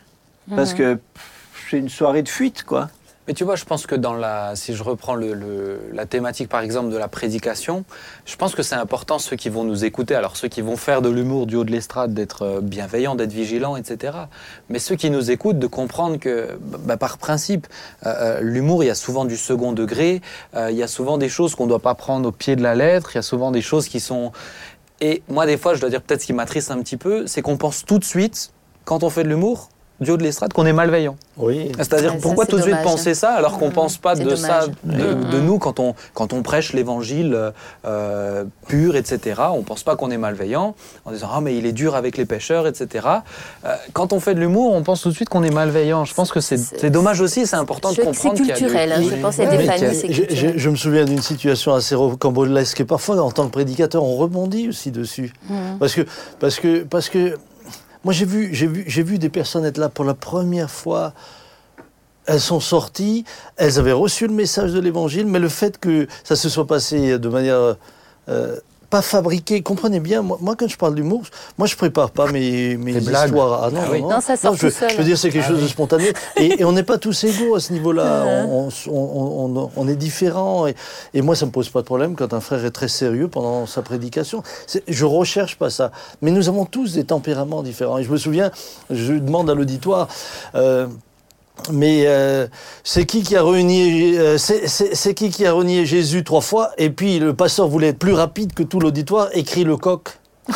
Parce 0.56 0.74
que 0.74 0.96
pff, 0.96 1.68
c'est 1.70 1.78
une 1.78 1.90
soirée 1.90 2.24
de 2.24 2.30
fuite, 2.30 2.64
quoi. 2.64 2.90
Mais 3.28 3.36
tu 3.36 3.44
vois, 3.44 3.56
je 3.56 3.66
pense 3.66 3.86
que 3.86 3.94
dans 3.94 4.14
la, 4.14 4.56
si 4.56 4.74
je 4.74 4.82
reprends 4.82 5.16
la 5.16 6.06
thématique 6.08 6.50
par 6.50 6.62
exemple 6.62 6.92
de 6.92 6.98
la 6.98 7.08
prédication, 7.08 7.86
je 8.26 8.36
pense 8.36 8.56
que 8.56 8.64
c'est 8.64 8.76
important 8.76 9.20
ceux 9.20 9.36
qui 9.36 9.50
vont 9.50 9.64
nous 9.64 9.86
écouter, 9.86 10.16
alors 10.16 10.36
ceux 10.36 10.48
qui 10.48 10.62
vont 10.62 10.76
faire 10.76 11.04
de 11.04 11.10
l'humour 11.10 11.46
du 11.46 11.56
haut 11.56 11.64
de 11.64 11.72
l'estrade, 11.72 12.16
d'être 12.16 12.42
euh, 12.42 12.62
bienveillants, 12.62 13.14
d'être 13.14 13.32
vigilants, 13.32 13.76
etc. 13.76 14.14
Mais 14.70 14.80
ceux 14.80 14.96
qui 14.96 15.12
nous 15.12 15.30
écoutent, 15.30 15.60
de 15.60 15.68
comprendre 15.68 16.18
que 16.18 16.58
bah, 16.60 16.98
par 16.98 17.20
principe, 17.20 17.68
euh, 18.08 18.40
euh, 18.40 18.40
l'humour, 18.42 18.84
il 18.84 18.88
y 18.88 18.90
a 18.92 18.96
souvent 18.96 19.26
du 19.26 19.38
second 19.38 19.72
degré, 19.72 20.22
il 20.56 20.76
y 20.76 20.84
a 20.84 20.88
souvent 20.88 21.18
des 21.20 21.30
choses 21.30 21.54
qu'on 21.54 21.66
ne 21.66 21.70
doit 21.70 21.80
pas 21.80 21.96
prendre 21.96 22.30
au 22.30 22.32
pied 22.32 22.56
de 22.56 22.64
la 22.64 22.74
lettre, 22.74 23.12
il 23.14 23.18
y 23.18 23.20
a 23.20 23.24
souvent 23.24 23.52
des 23.52 23.62
choses 23.62 23.88
qui 23.88 24.00
sont... 24.00 24.32
Et 25.00 25.22
moi, 25.30 25.46
des 25.46 25.58
fois, 25.58 25.76
je 25.76 25.82
dois 25.82 25.90
dire 25.90 26.02
peut-être 26.02 26.22
ce 26.22 26.26
qui 26.26 26.34
m'attriste 26.34 26.72
un 26.72 26.82
petit 26.82 26.98
peu, 26.98 27.28
c'est 27.28 27.42
qu'on 27.42 27.58
pense 27.58 27.86
tout 27.86 28.00
de 28.00 28.04
suite, 28.04 28.52
quand 28.84 29.04
on 29.04 29.10
fait 29.10 29.24
de 29.24 29.30
l'humour, 29.30 29.70
du 30.02 30.12
haut 30.12 30.18
de 30.18 30.24
l'estrade, 30.24 30.52
qu'on 30.52 30.66
est 30.66 30.74
malveillant. 30.74 31.16
Oui. 31.38 31.72
C'est-à-dire, 31.78 32.18
pourquoi 32.18 32.46
tout 32.46 32.58
de 32.58 32.62
suite 32.64 32.82
penser 32.84 33.14
ça 33.14 33.32
alors 33.32 33.58
qu'on 33.60 33.68
Mhm. 33.68 33.74
pense 33.74 33.98
pas 33.98 34.16
de 34.16 34.36
ça 34.36 34.66
de, 34.84 35.14
de 35.32 35.40
nous 35.40 35.58
quand 35.60 35.80
on, 35.80 35.96
quand 36.14 36.34
on 36.34 36.42
prêche 36.42 36.74
l'évangile 36.74 37.52
euh, 37.86 38.44
pur, 38.68 38.96
etc. 38.96 39.42
On 39.54 39.62
pense 39.64 39.84
pas 39.84 39.96
qu'on 39.96 40.12
est 40.12 40.18
malveillant 40.18 40.76
en 41.06 41.12
disant 41.12 41.30
ah 41.34 41.42
mais 41.42 41.56
il 41.58 41.66
est 41.66 41.72
dur 41.72 41.96
avec 41.96 42.18
les 42.18 42.26
pêcheurs, 42.26 42.68
etc. 42.68 43.08
Euh, 43.66 43.76
quand 43.94 44.12
on 44.14 44.20
fait 44.20 44.34
de 44.36 44.40
l'humour, 44.40 44.74
on 44.74 44.84
pense 44.84 45.02
tout 45.02 45.10
de 45.10 45.14
suite 45.16 45.30
qu'on 45.30 45.44
est 45.44 45.52
malveillant. 45.54 46.04
Je 46.06 46.14
pense 46.14 46.32
que 46.32 46.40
c'est 46.42 46.90
dommage 46.90 47.22
aussi, 47.22 47.46
c'est 47.46 47.56
important 47.56 47.92
de 47.92 48.02
comprendre 48.02 48.36
C'est 48.38 48.42
qu'il 48.44 48.48
y 48.48 48.52
a 48.52 48.56
du- 48.56 48.62
culturel, 48.64 48.92
hein, 48.92 49.02
je 49.10 49.16
pense 49.22 49.40
à 49.40 49.46
des 49.46 49.70
a- 49.70 49.72
familles, 49.74 49.96
c'est 49.96 50.12
Je, 50.12 50.22
culturel. 50.24 50.54
je- 50.54 50.58
je 50.60 50.70
me 50.70 50.76
souviens 50.76 51.06
d'une 51.06 51.22
situation 51.22 51.74
assez 51.74 51.96
rocambolesque 51.96 52.80
et 52.82 52.86
parfois 52.86 53.22
en 53.22 53.32
tant 53.32 53.46
que 53.46 53.52
prédicateur 53.52 54.04
on 54.04 54.16
rebondit 54.18 54.70
aussi 54.70 54.92
dessus 54.92 55.34
Mhm. 55.50 55.78
parce 55.80 55.94
que 55.94 56.02
parce 56.40 56.60
que 56.60 56.84
parce 56.84 57.10
que 57.10 57.38
moi 58.04 58.14
j'ai 58.14 58.26
vu 58.26 58.50
j'ai 58.54 59.04
vu 59.04 59.18
des 59.18 59.30
personnes 59.30 59.66
être 59.66 59.78
là 59.78 59.90
pour 59.90 60.06
la 60.06 60.14
première 60.14 60.70
fois. 60.70 61.14
Elles 62.28 62.40
sont 62.40 62.60
sorties 62.60 63.26
elles 63.58 63.80
avaient 63.80 63.92
reçu 63.92 64.28
le 64.28 64.34
message 64.34 64.74
de 64.74 64.80
l'évangile 64.80 65.26
mais 65.26 65.40
le 65.40 65.50
fait 65.50 65.80
que 65.80 66.08
ça 66.24 66.36
se 66.36 66.50
soit 66.50 66.68
passé 66.68 67.18
de 67.18 67.30
manière 67.30 67.78
euh, 68.30 68.60
pas 68.92 69.02
fabriquée 69.02 69.62
comprenez 69.64 70.00
bien 70.00 70.22
moi, 70.22 70.38
moi, 70.42 70.56
quand 70.56 70.68
je 70.68 70.78
parle 70.78 70.94
d'humour 70.96 71.24
moi 71.58 71.66
je 71.68 71.76
prépare 71.76 72.12
pas 72.12 72.30
mes, 72.32 72.76
mes 72.78 72.98
histoires. 72.98 73.64
Ah 73.64 73.72
non, 73.72 73.80
Ah 73.84 73.90
oui. 73.92 74.02
non, 74.02 74.10
Non, 74.10 74.22
ça 74.22 74.36
sort 74.38 74.54
je, 74.56 74.68
tout 74.68 74.74
seul. 74.74 74.92
je 74.92 74.98
veux 74.98 75.04
dire 75.04 75.18
c'est 75.18 75.30
quelque 75.32 75.46
Ah 75.46 75.50
chose 75.50 75.58
oui. 75.58 75.64
de 75.64 75.68
spontané. 75.70 76.12
Et, 76.38 76.62
et 76.62 76.66
on 76.66 76.74
n'est 76.74 76.84
pas 76.84 76.98
tous 77.00 77.24
égaux 77.24 77.56
à 77.56 77.60
ce 77.60 77.72
niveau-là. 77.74 78.26
On, 78.48 78.68
on- 78.68 78.92
on- 78.92 79.58
on- 79.58 79.72
on 79.76 79.88
est 79.88 79.96
différents. 79.96 80.68
Et, 80.68 80.76
et 81.14 81.22
moi 81.22 81.36
ça 81.36 81.46
me 81.46 81.52
pose 81.52 81.70
pas 81.70 81.80
de 81.82 81.86
problème 81.86 82.16
quand 82.16 82.34
un 82.34 82.42
frère 82.42 82.64
est 82.66 82.72
très 82.72 82.90
sérieux 82.90 83.28
pendant 83.30 83.66
sa 83.66 83.82
prédication. 83.82 84.44
C'est- 84.68 84.84
je 84.88 85.06
recherche 85.06 85.56
pas 85.56 85.70
ça. 85.70 85.92
Mais 86.22 86.32
nous 86.32 86.50
avons 86.50 86.66
tous 86.66 86.94
des 86.94 87.06
tempéraments 87.06 87.64
différents. 87.64 87.98
Et 87.98 88.04
je 88.04 88.12
me 88.12 88.18
souviens 88.18 88.52
je 88.90 89.14
demande 89.14 89.50
à 89.50 89.56
l'auditoire 89.56 90.08
euh, 90.56 90.88
mais 91.72 92.04
euh, 92.08 92.48
c'est 92.84 93.06
qui 93.06 93.24
qui 93.24 93.36
a 93.36 93.42
renié 93.42 94.18
euh, 94.18 94.38
c'est- 94.38 94.68
c'est 94.68 94.96
c'est 94.96 95.14
qui 95.14 95.30
qui 95.30 95.46
a 95.46 95.52
renié 95.54 95.86
Jésus 95.86 96.24
trois 96.24 96.42
fois? 96.42 96.72
Et 96.78 96.90
puis 96.90 97.20
le 97.20 97.34
pasteur 97.34 97.68
voulait 97.68 97.90
être 97.90 98.00
plus 98.00 98.14
rapide 98.14 98.54
que 98.54 98.64
tout 98.64 98.80
l'auditoire 98.80 99.30
écrit 99.34 99.64
le 99.64 99.78
coq 99.78 100.10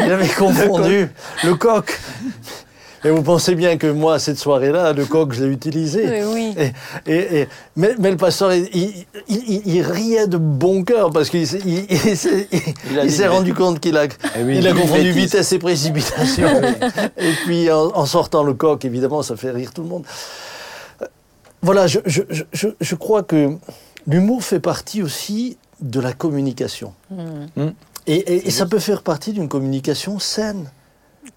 il 0.00 0.10
avait 0.10 0.28
confondu 0.28 1.08
le 1.44 1.54
coq 1.54 1.98
et 3.04 3.10
vous 3.10 3.22
pensez 3.22 3.54
bien 3.54 3.76
que 3.78 3.86
moi 3.86 4.18
cette 4.18 4.38
soirée-là 4.38 4.92
le 4.92 5.04
coq 5.04 5.32
je 5.32 5.44
l'ai 5.44 5.50
utilisé 5.52 6.24
Oui, 6.24 6.52
oui. 6.56 6.72
et, 7.06 7.12
et- 7.12 7.40
et- 7.42 7.48
mais, 7.76 7.94
mais 7.98 8.10
le 8.10 8.16
pasteur, 8.16 8.52
il, 8.52 8.68
il- 8.74 9.04
il- 9.28 9.62
il 9.66 9.82
riait 9.82 10.26
de 10.26 10.36
bon 10.36 10.84
cœur 10.84 11.10
parce 11.10 11.28
qu'il 11.30 11.46
s'est- 11.46 13.26
rendu 13.28 13.54
compte 13.54 13.80
qu'il 13.80 13.96
a, 13.96 14.04
Eh 14.04 14.42
oui. 14.44 14.58
il 14.58 14.66
a 14.66 14.70
Une 14.70 14.76
confondu 14.80 15.02
bêtise. 15.12 15.16
vitesse 15.24 15.52
et 15.52 15.58
précipitation. 15.58 16.48
et 17.18 17.32
puis 17.44 17.70
en, 17.70 17.86
en 17.94 18.06
sortant 18.06 18.42
le 18.42 18.54
coq, 18.54 18.84
évidemment, 18.84 19.22
ça 19.22 19.36
fait 19.36 19.50
rire 19.50 19.72
tout 19.72 19.82
le 19.82 19.88
monde. 19.88 20.04
Euh, 21.02 21.06
Voilà, 21.62 21.86
je, 21.86 22.00
je- 22.06 22.22
je- 22.30 22.44
je- 22.52 22.68
je 22.80 22.94
crois 22.94 23.22
que 23.22 23.56
l'humour 24.06 24.42
fait 24.44 24.60
partie 24.60 25.02
aussi 25.02 25.56
de 25.80 26.00
la 26.00 26.12
communication. 26.12 26.92
Et, 28.06 28.14
et- 28.14 28.46
et 28.48 28.50
ça 28.50 28.66
peut 28.66 28.78
faire 28.80 29.02
partie 29.02 29.32
d'une 29.32 29.48
communication 29.48 30.18
saine. 30.18 30.70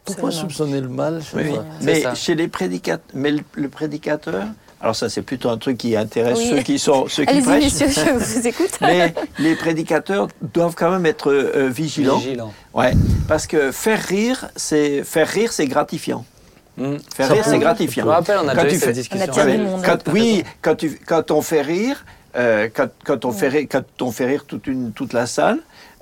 Pourquoi 0.04 0.32
soupçonner 0.32 0.82
le 0.82 0.90
mal 0.90 1.22
je 1.22 1.38
sais 1.40 1.50
Oui, 1.52 1.58
Mais 1.82 2.02
ça. 2.02 2.16
chez 2.16 2.36
les 2.36 2.48
prédicateurs, 2.48 3.06
mais 3.14 3.32
le, 3.32 3.40
le 3.54 3.70
prédicateur, 3.70 4.44
alors 4.82 4.96
ça 4.96 5.10
c'est 5.10 5.22
plutôt 5.22 5.50
un 5.50 5.58
truc 5.58 5.78
qui 5.78 5.96
intéresse 5.96 6.38
Oui. 6.40 6.50
ceux 6.50 6.62
qui 6.62 6.80
sont 6.80 7.08
ceux 7.08 7.26
qui 7.26 7.42
prêchent. 7.42 7.64
messieurs, 7.64 7.88
je 7.90 8.12
vous 8.12 8.48
écoute. 8.48 8.72
Mais 8.82 9.14
les 9.40 9.56
prédicateurs 9.56 10.28
doivent 10.54 10.76
quand 10.76 10.92
même 10.92 11.06
être 11.06 11.32
euh, 11.32 11.70
vigilants. 11.70 12.18
Vigilant. 12.18 12.54
Ouais, 12.74 12.94
parce 13.28 13.48
que 13.48 13.72
faire 13.72 14.02
rire, 14.02 14.48
c'est 14.56 15.04
faire 15.04 15.28
rire, 15.28 15.52
c'est 15.54 15.68
gratifiant. 15.68 16.26
Mm. 16.78 16.96
Faire 17.16 17.28
Ça 17.28 17.34
rire, 17.34 17.46
c'est 17.46 17.56
Je 17.56 17.60
gratifiant. 17.62 18.06
me 18.06 18.10
rappelle, 18.12 18.38
on 18.44 18.48
a 18.48 18.56
Quand 18.56 18.64
déjà 18.64 18.70
tu 18.70 18.76
eu 18.76 18.80
fais- 18.80 18.86
cette 18.88 18.96
discussion. 18.96 19.26
On 19.28 19.30
a 19.30 19.34
déjà 19.34 19.46
Ouais, 19.46 19.58
du 19.58 19.64
monde, 19.64 19.82
quand- 19.86 20.12
oui, 20.12 20.44
quand, 20.62 20.76
tu, 20.76 21.00
quand 21.06 21.32
on 21.32 21.42
fait 21.42 21.62
rire, 21.62 22.04
euh, 22.36 22.70
quand, 22.74 22.90
quand 23.06 23.24
on 23.26 23.32
fait 23.32 23.48
rire, 23.48 23.68
quand 23.72 24.02
on 24.02 24.12
fait 24.12 24.26
rire 24.26 24.46
toute, 24.46 24.68
une, 24.68 24.92
toute 24.92 25.14
la 25.14 25.26
salle, 25.26 25.60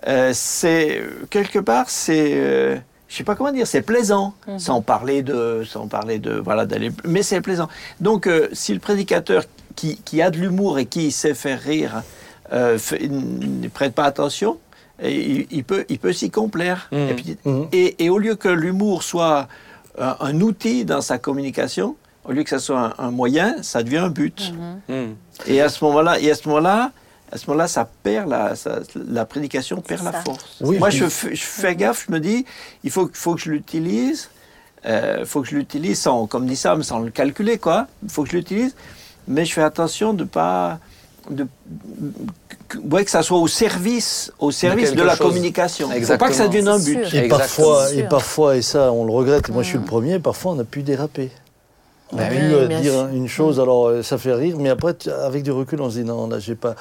euh, 0.07 0.31
c'est 0.33 1.01
quelque 1.29 1.59
part, 1.59 1.89
c'est, 1.89 2.31
euh, 2.33 2.77
je 3.13 3.17
sais 3.19 3.23
pas 3.23 3.35
comment 3.35 3.51
dire, 3.51 3.67
c'est 3.67 3.83
plaisant, 3.83 4.33
Mhm. 4.47 4.57
sans 4.57 4.81
parler 4.81 5.21
de, 5.21 5.63
sans 5.69 5.87
parler 5.87 6.17
de, 6.17 6.31
voilà, 6.33 6.65
d'aller, 6.65 6.89
mais 7.05 7.21
c'est 7.21 7.41
plaisant. 7.41 7.69
Donc, 8.01 8.25
euh, 8.25 8.47
si 8.53 8.73
le 8.73 8.79
prédicateur 8.79 9.43
qui, 9.75 9.97
qui 9.97 10.19
a 10.23 10.31
de 10.31 10.39
l'humour 10.39 10.79
et 10.79 10.87
qui 10.87 11.11
sait 11.11 11.35
faire 11.35 11.61
rire 11.61 12.01
euh, 12.51 12.79
fait- 12.79 13.07
ne 13.09 13.67
prête 13.67 13.93
pas 13.93 14.05
attention, 14.05 14.57
et 15.01 15.13
il, 15.13 15.47
il 15.51 15.63
peut, 15.63 15.85
il 15.89 15.99
peut 15.99 16.11
s'y 16.11 16.31
complaire. 16.31 16.89
Et, 16.91 17.13
puis- 17.13 17.37
Mhm. 17.45 17.67
et, 17.71 18.03
et 18.03 18.09
au 18.09 18.17
lieu 18.17 18.33
que 18.35 18.49
l'humour 18.49 19.03
soit 19.03 19.47
un, 19.99 20.15
un 20.19 20.41
outil 20.41 20.83
dans 20.83 21.01
sa 21.01 21.19
communication, 21.19 21.95
au 22.25 22.31
lieu 22.31 22.41
que 22.43 22.49
ça 22.49 22.57
soit 22.59 22.79
un, 22.97 23.05
un 23.07 23.11
moyen, 23.11 23.57
ça 23.61 23.83
devient 23.83 23.97
un 23.99 24.09
but. 24.09 24.53
Et 25.45 25.61
à 25.61 25.69
ce 25.69 25.83
moment-là, 25.85 26.19
et 26.19 26.31
à 26.31 26.35
ce 26.35 26.47
moment-là, 26.49 26.91
à 27.33 27.37
ce 27.37 27.47
moment-là, 27.47 27.67
ça 27.67 27.89
perd 28.03 28.29
la, 28.29 28.55
ça- 28.55 28.79
la 29.09 29.25
prédication 29.25 29.81
perd 29.81 30.03
la 30.03 30.11
ça. 30.11 30.21
force. 30.23 30.57
Oui, 30.61 30.77
Moi, 30.77 30.89
je, 30.91 31.05
fais- 31.05 31.33
je 31.35 31.43
fais 31.43 31.75
gaffe. 31.75 32.05
Je 32.07 32.13
me 32.13 32.19
dis, 32.19 32.45
il 32.83 32.91
faut, 32.91 33.09
faut 33.11 33.33
que 33.35 33.41
je 33.41 33.49
l'utilise. 33.51 34.29
Il 34.85 35.25
faut 35.25 35.41
que 35.41 35.47
je 35.47 35.55
l'utilise 35.55 35.99
sans, 35.99 36.27
comme 36.27 36.45
dit 36.45 36.57
Sam, 36.57 36.83
sans 36.83 36.99
le 36.99 37.09
calculer, 37.09 37.57
quoi. 37.57 37.87
Il 38.03 38.09
faut 38.09 38.23
que 38.23 38.29
je 38.29 38.35
l'utilise, 38.35 38.75
mais 39.29 39.45
je 39.45 39.53
fais 39.53 39.63
attention 39.63 40.13
de 40.13 40.25
pas, 40.25 40.77
de, 41.29 41.47
que, 42.67 42.77
ouais, 42.79 43.05
que 43.05 43.09
ça 43.11 43.23
soit 43.23 43.37
au 43.39 43.47
service, 43.47 44.33
au 44.39 44.51
service 44.51 44.91
de, 44.93 45.01
la 45.01 45.15
chose. 45.15 45.27
communication. 45.27 45.87
Il 45.95 46.03
faut 46.03 46.17
pas 46.17 46.27
Exactement. 46.27 46.29
que 46.31 46.35
ça 46.35 46.47
devienne 46.47 46.67
un 46.67 46.79
but. 46.79 46.97
Et 46.97 46.99
Exactement. 46.99 47.37
parfois, 47.37 47.93
et 47.93 48.03
parfois, 48.03 48.57
et 48.57 48.61
ça, 48.61 48.91
on 48.91 49.05
le 49.05 49.13
regrette, 49.13 49.47
et 49.47 49.51
moi 49.53 49.63
je 49.63 49.69
suis 49.69 49.77
le 49.77 49.85
premier, 49.85 50.19
parfois 50.19 50.51
on 50.51 50.59
a 50.59 50.65
pu 50.65 50.83
déraper. 50.83 51.31
On 52.15 52.19
a 52.19 52.25
pu 52.27 52.35
oui, 52.35 52.41
euh, 52.53 52.67
dire 52.67 52.93
sûr. 52.93 53.07
une 53.13 53.27
chose, 53.27 53.59
alors 53.59 53.87
euh, 53.87 54.03
ça 54.03 54.17
fait 54.17 54.33
rire, 54.33 54.57
mais 54.59 54.69
après, 54.69 54.95
avec 55.25 55.41
du 55.43 55.51
recul, 55.51 55.81
on 55.81 55.89
se 55.89 55.97
dit 55.99 56.03
non, 56.03 56.27
là, 56.27 56.37
j'ai 56.39 56.55
pas. 56.55 56.75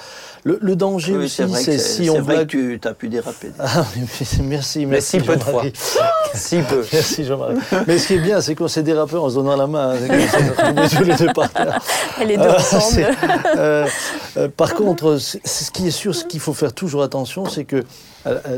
Le, 0.45 0.59
le 0.61 0.77
danger 0.77 1.16
Oui, 1.16 1.25
aussi, 1.25 1.42
c'est 1.55 1.79
si 1.79 2.11
on 2.11 2.21
vrai 2.21 2.35
blague. 2.35 2.49
que 2.49 2.77
tu 2.77 2.88
as 2.88 2.92
pu 2.95 3.09
déraper. 3.09 3.51
Ah, 3.59 3.85
mais 3.97 4.03
merci, 4.45 4.81
Mais 4.81 4.87
merci. 4.97 5.18
si 5.18 5.21
peu 5.21 5.37
de 5.37 5.42
fois. 5.42 5.62
Si 6.35 6.57
peu. 6.62 6.85
Merci 6.92 7.25
Jean-Marie. 7.25 7.57
Mais 7.87 7.99
ce 7.99 8.07
qui 8.09 8.14
est 8.14 8.18
bien, 8.18 8.40
c'est 8.40 8.55
qu'on 8.55 8.66
s'est 8.68 8.83
dérapé 8.83 9.16
en 9.16 9.29
se 9.29 9.35
donnant 9.35 9.57
la 9.57 9.66
main. 9.66 9.95
hein, 9.95 10.87
tous 10.97 11.05
les 11.05 11.14
deux 11.16 11.33
par 11.35 11.51
terre. 11.51 11.79
Et 12.21 12.25
les 12.25 12.37
deux 12.38 12.45
Euh, 12.45 12.57
ensemble. 12.57 14.51
par 14.57 14.75
contre, 14.75 15.18
ce 15.18 15.71
qui 15.71 15.87
est 15.88 15.90
sûr, 15.92 16.14
ce 16.14 16.25
qu'il 16.25 16.40
faut 16.40 16.55
faire 16.55 16.73
toujours 16.73 17.03
attention, 17.03 17.47
c'est 17.47 17.64
que 17.64 17.85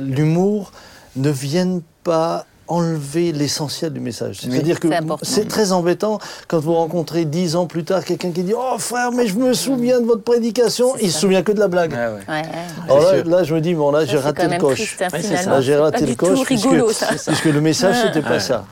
l'humour 0.00 0.72
ne 1.16 1.30
vienne 1.30 1.82
pas 2.04 2.46
enlever 2.68 3.32
l'essentiel 3.32 3.92
du 3.92 4.00
message. 4.00 4.38
C'est-à-dire 4.40 4.80
que 4.80 4.88
C'est 5.22 5.48
très 5.48 5.72
embêtant 5.72 6.18
quand 6.48 6.58
vous 6.58 6.74
rencontrez 6.74 7.24
dix 7.24 7.56
ans 7.56 7.66
plus 7.66 7.84
tard 7.84 8.04
quelqu'un 8.04 8.30
qui 8.30 8.42
dit 8.42 8.54
«Oh 8.56 8.76
frère, 8.78 9.12
mais 9.12 9.26
je 9.26 9.36
me 9.36 9.52
souviens 9.54 10.00
de 10.00 10.06
votre 10.06 10.22
prédication». 10.22 10.94
Il 11.02 11.10
se 11.12 11.20
souvient 11.20 11.42
que 11.42 11.52
de 11.52 11.60
la 11.60 11.68
blague. 11.68 11.92
Ouais, 11.92 11.98
ouais. 11.98 12.12
Ouais, 12.28 12.42
ouais. 12.42 12.84
Alors 12.88 13.26
là, 13.26 13.44
je 13.44 13.54
me 13.54 13.60
dis, 13.60 13.74
bon 13.74 13.90
là, 13.90 14.04
j'ai 14.04 14.16
raté 14.16 14.36
quand 14.38 14.42
le 14.44 14.48
même 14.50 14.60
coche. 14.60 14.96
triste, 14.96 15.02
hein. 15.02 15.08
Là, 15.50 15.60
j'ai 15.60 15.72
C'est 15.72 15.78
raté 15.78 16.00
pas 16.04 16.06
le 16.10 16.14
coche 16.14 16.44
puisque, 16.46 16.64
rigolo, 16.70 16.90
ça. 16.92 17.08
puisque 17.26 17.44
le 17.44 17.60
message, 17.60 17.96
c'était 18.02 18.22
pas 18.22 18.30
Ouais. 18.34 18.40
ça. 18.40 18.64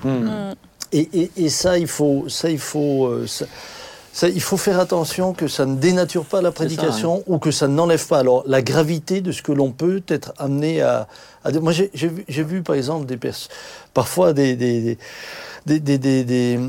Et, 0.95 1.09
et- 1.15 1.31
et 1.37 1.49
ça, 1.49 1.79
il 1.79 1.87
faut, 1.87 2.25
ça, 2.29 2.51
il 2.51 2.59
faut, 2.59 3.07
euh, 3.07 3.27
ça, 3.27 3.47
ça, 4.13 4.29
il 4.29 4.43
faut 4.43 4.57
faire 4.59 4.79
attention 4.79 5.33
que 5.33 5.49
ça 5.49 5.65
ne 5.65 5.77
dénature 5.77 6.25
pas 6.27 6.43
la 6.43 6.53
prédication 6.53 7.23
ou 7.27 7.39
que 7.39 7.51
ça 7.51 7.67
n'enlève 7.67 8.07
pas 8.07 8.19
alors 8.19 8.45
la 8.47 8.61
gravité 8.61 9.21
de 9.23 9.33
ce 9.33 9.41
que 9.43 9.53
l'on 9.53 9.71
peut 9.71 10.03
être 10.09 10.33
amené 10.39 10.83
à. 10.83 11.07
Moi, 11.61 11.73
j'ai 11.73 12.43
vu, 12.45 12.63
par 12.63 12.77
exemple 12.77 13.07
des 13.07 13.17
pers- 13.17 13.49
parfois 13.95 14.33
des 14.33 14.55
des, 14.55 14.81
des 14.83 14.99
des, 15.65 15.79
des, 15.81 15.99
des- 15.99 16.25
des, 16.25 16.61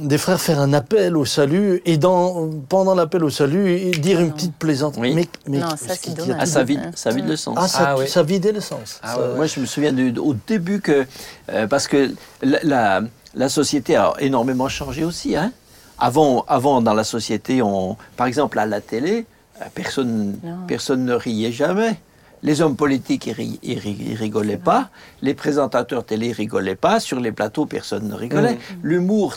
des 0.00 0.18
frères 0.18 0.40
faire 0.40 0.58
un 0.60 0.72
appel 0.72 1.16
au 1.16 1.24
salut 1.24 1.80
et 1.86 1.96
dans, 1.96 2.50
pendant 2.68 2.94
l'appel 2.94 3.22
au 3.24 3.30
salut 3.30 3.90
dire 3.92 4.18
une 4.20 4.32
petite 4.32 4.54
plaisante. 4.56 4.96
Oui. 4.98 5.14
Mais, 5.14 5.58
Non, 5.60 5.70
ça, 5.70 5.94
c'est. 5.94 6.10
Ah, 6.36 6.40
tout 6.44 6.46
ça 6.50 6.62
de- 6.62 6.66
vide, 6.66 6.90
ça 6.94 7.10
vide 7.10 7.26
le 7.28 7.36
sens. 7.36 7.54
Ah, 7.58 7.68
ça, 7.68 7.84
Ah 7.90 7.96
oui. 7.98 8.08
ça 8.08 8.22
vidait 8.24 8.52
le 8.52 8.60
sens. 8.60 8.98
Ah 9.02 9.14
Ça- 9.14 9.20
ouais, 9.20 9.28
ouais. 9.28 9.34
Moi, 9.36 9.46
je 9.46 9.60
me 9.60 9.66
souviens 9.66 9.92
du- 9.92 10.18
au 10.18 10.34
début 10.46 10.80
que. 10.80 11.06
euh, 11.50 11.66
parce 11.68 11.86
que 11.88 12.12
la, 12.42 12.58
la, 12.64 13.00
la 13.34 13.48
société 13.48 13.94
a 13.96 14.12
énormément 14.18 14.68
changé 14.68 15.04
aussi. 15.04 15.36
Hein. 15.36 15.52
Avant, 15.98 16.44
avant, 16.48 16.82
dans 16.82 16.94
la 16.94 17.04
société, 17.04 17.62
on, 17.62 17.96
par 18.16 18.26
exemple, 18.26 18.58
à 18.58 18.66
la 18.66 18.80
télé, 18.80 19.26
euh, 19.60 19.64
personne, 19.74 20.38
Non. 20.42 20.58
personne 20.66 21.04
ne 21.04 21.14
riait 21.14 21.52
jamais. 21.52 21.96
les 22.42 22.60
hommes 22.60 22.76
politiques, 22.76 23.26
ils, 23.62 24.14
rigolaient 24.14 24.58
pas. 24.58 24.90
Les 25.20 25.34
présentateurs 25.34 26.04
télé 26.04 26.30
rigolaient 26.30 26.76
pas. 26.76 27.00
Sur 27.00 27.18
les 27.18 27.32
plateaux, 27.32 27.66
personne 27.66 28.06
ne 28.08 28.14
rigolait. 28.14 28.54
Mm. 28.54 28.58
L'humour 28.82 29.34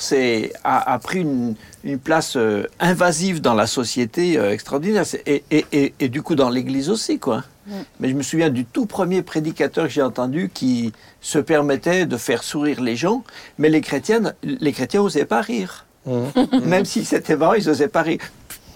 a, 0.63 0.93
a, 0.93 0.99
pris 0.99 1.21
une, 1.21 1.55
place 2.03 2.35
euh, 2.35 2.67
invasive 2.79 3.41
dans 3.41 3.55
la 3.55 3.65
société 3.65 4.37
euh, 4.37 4.51
extraordinaire. 4.51 5.05
Et, 5.25 5.43
et, 5.49 5.93
et, 5.99 6.09
du 6.09 6.21
coup, 6.21 6.35
dans 6.35 6.49
l'Église 6.49 6.89
aussi, 6.89 7.17
quoi. 7.17 7.45
Mm. 7.65 7.71
Mais 7.99 8.09
je 8.09 8.13
me 8.13 8.21
souviens 8.21 8.49
du 8.49 8.65
tout 8.65 8.85
premier 8.85 9.23
prédicateur 9.23 9.85
que 9.85 9.91
j'ai 9.91 10.03
entendu 10.03 10.51
qui 10.53 10.91
se 11.21 11.39
permettait 11.39 12.05
de 12.05 12.17
faire 12.17 12.43
sourire 12.43 12.81
les 12.81 12.97
gens, 12.97 13.23
mais 13.57 13.69
les 13.69 13.81
chrétiens, 13.81 14.33
les 14.43 14.71
chrétiens 14.71 15.01
n'osaient 15.01 15.25
pas 15.25 15.41
rire. 15.41 15.85
Mm. 16.09 16.65
Même 16.65 16.85
si 16.85 17.05
c'était 17.05 17.35
marrant, 17.35 17.53
ils 17.53 17.67
n'osaient 17.67 17.87
pas 17.87 18.01
rire. 18.01 18.21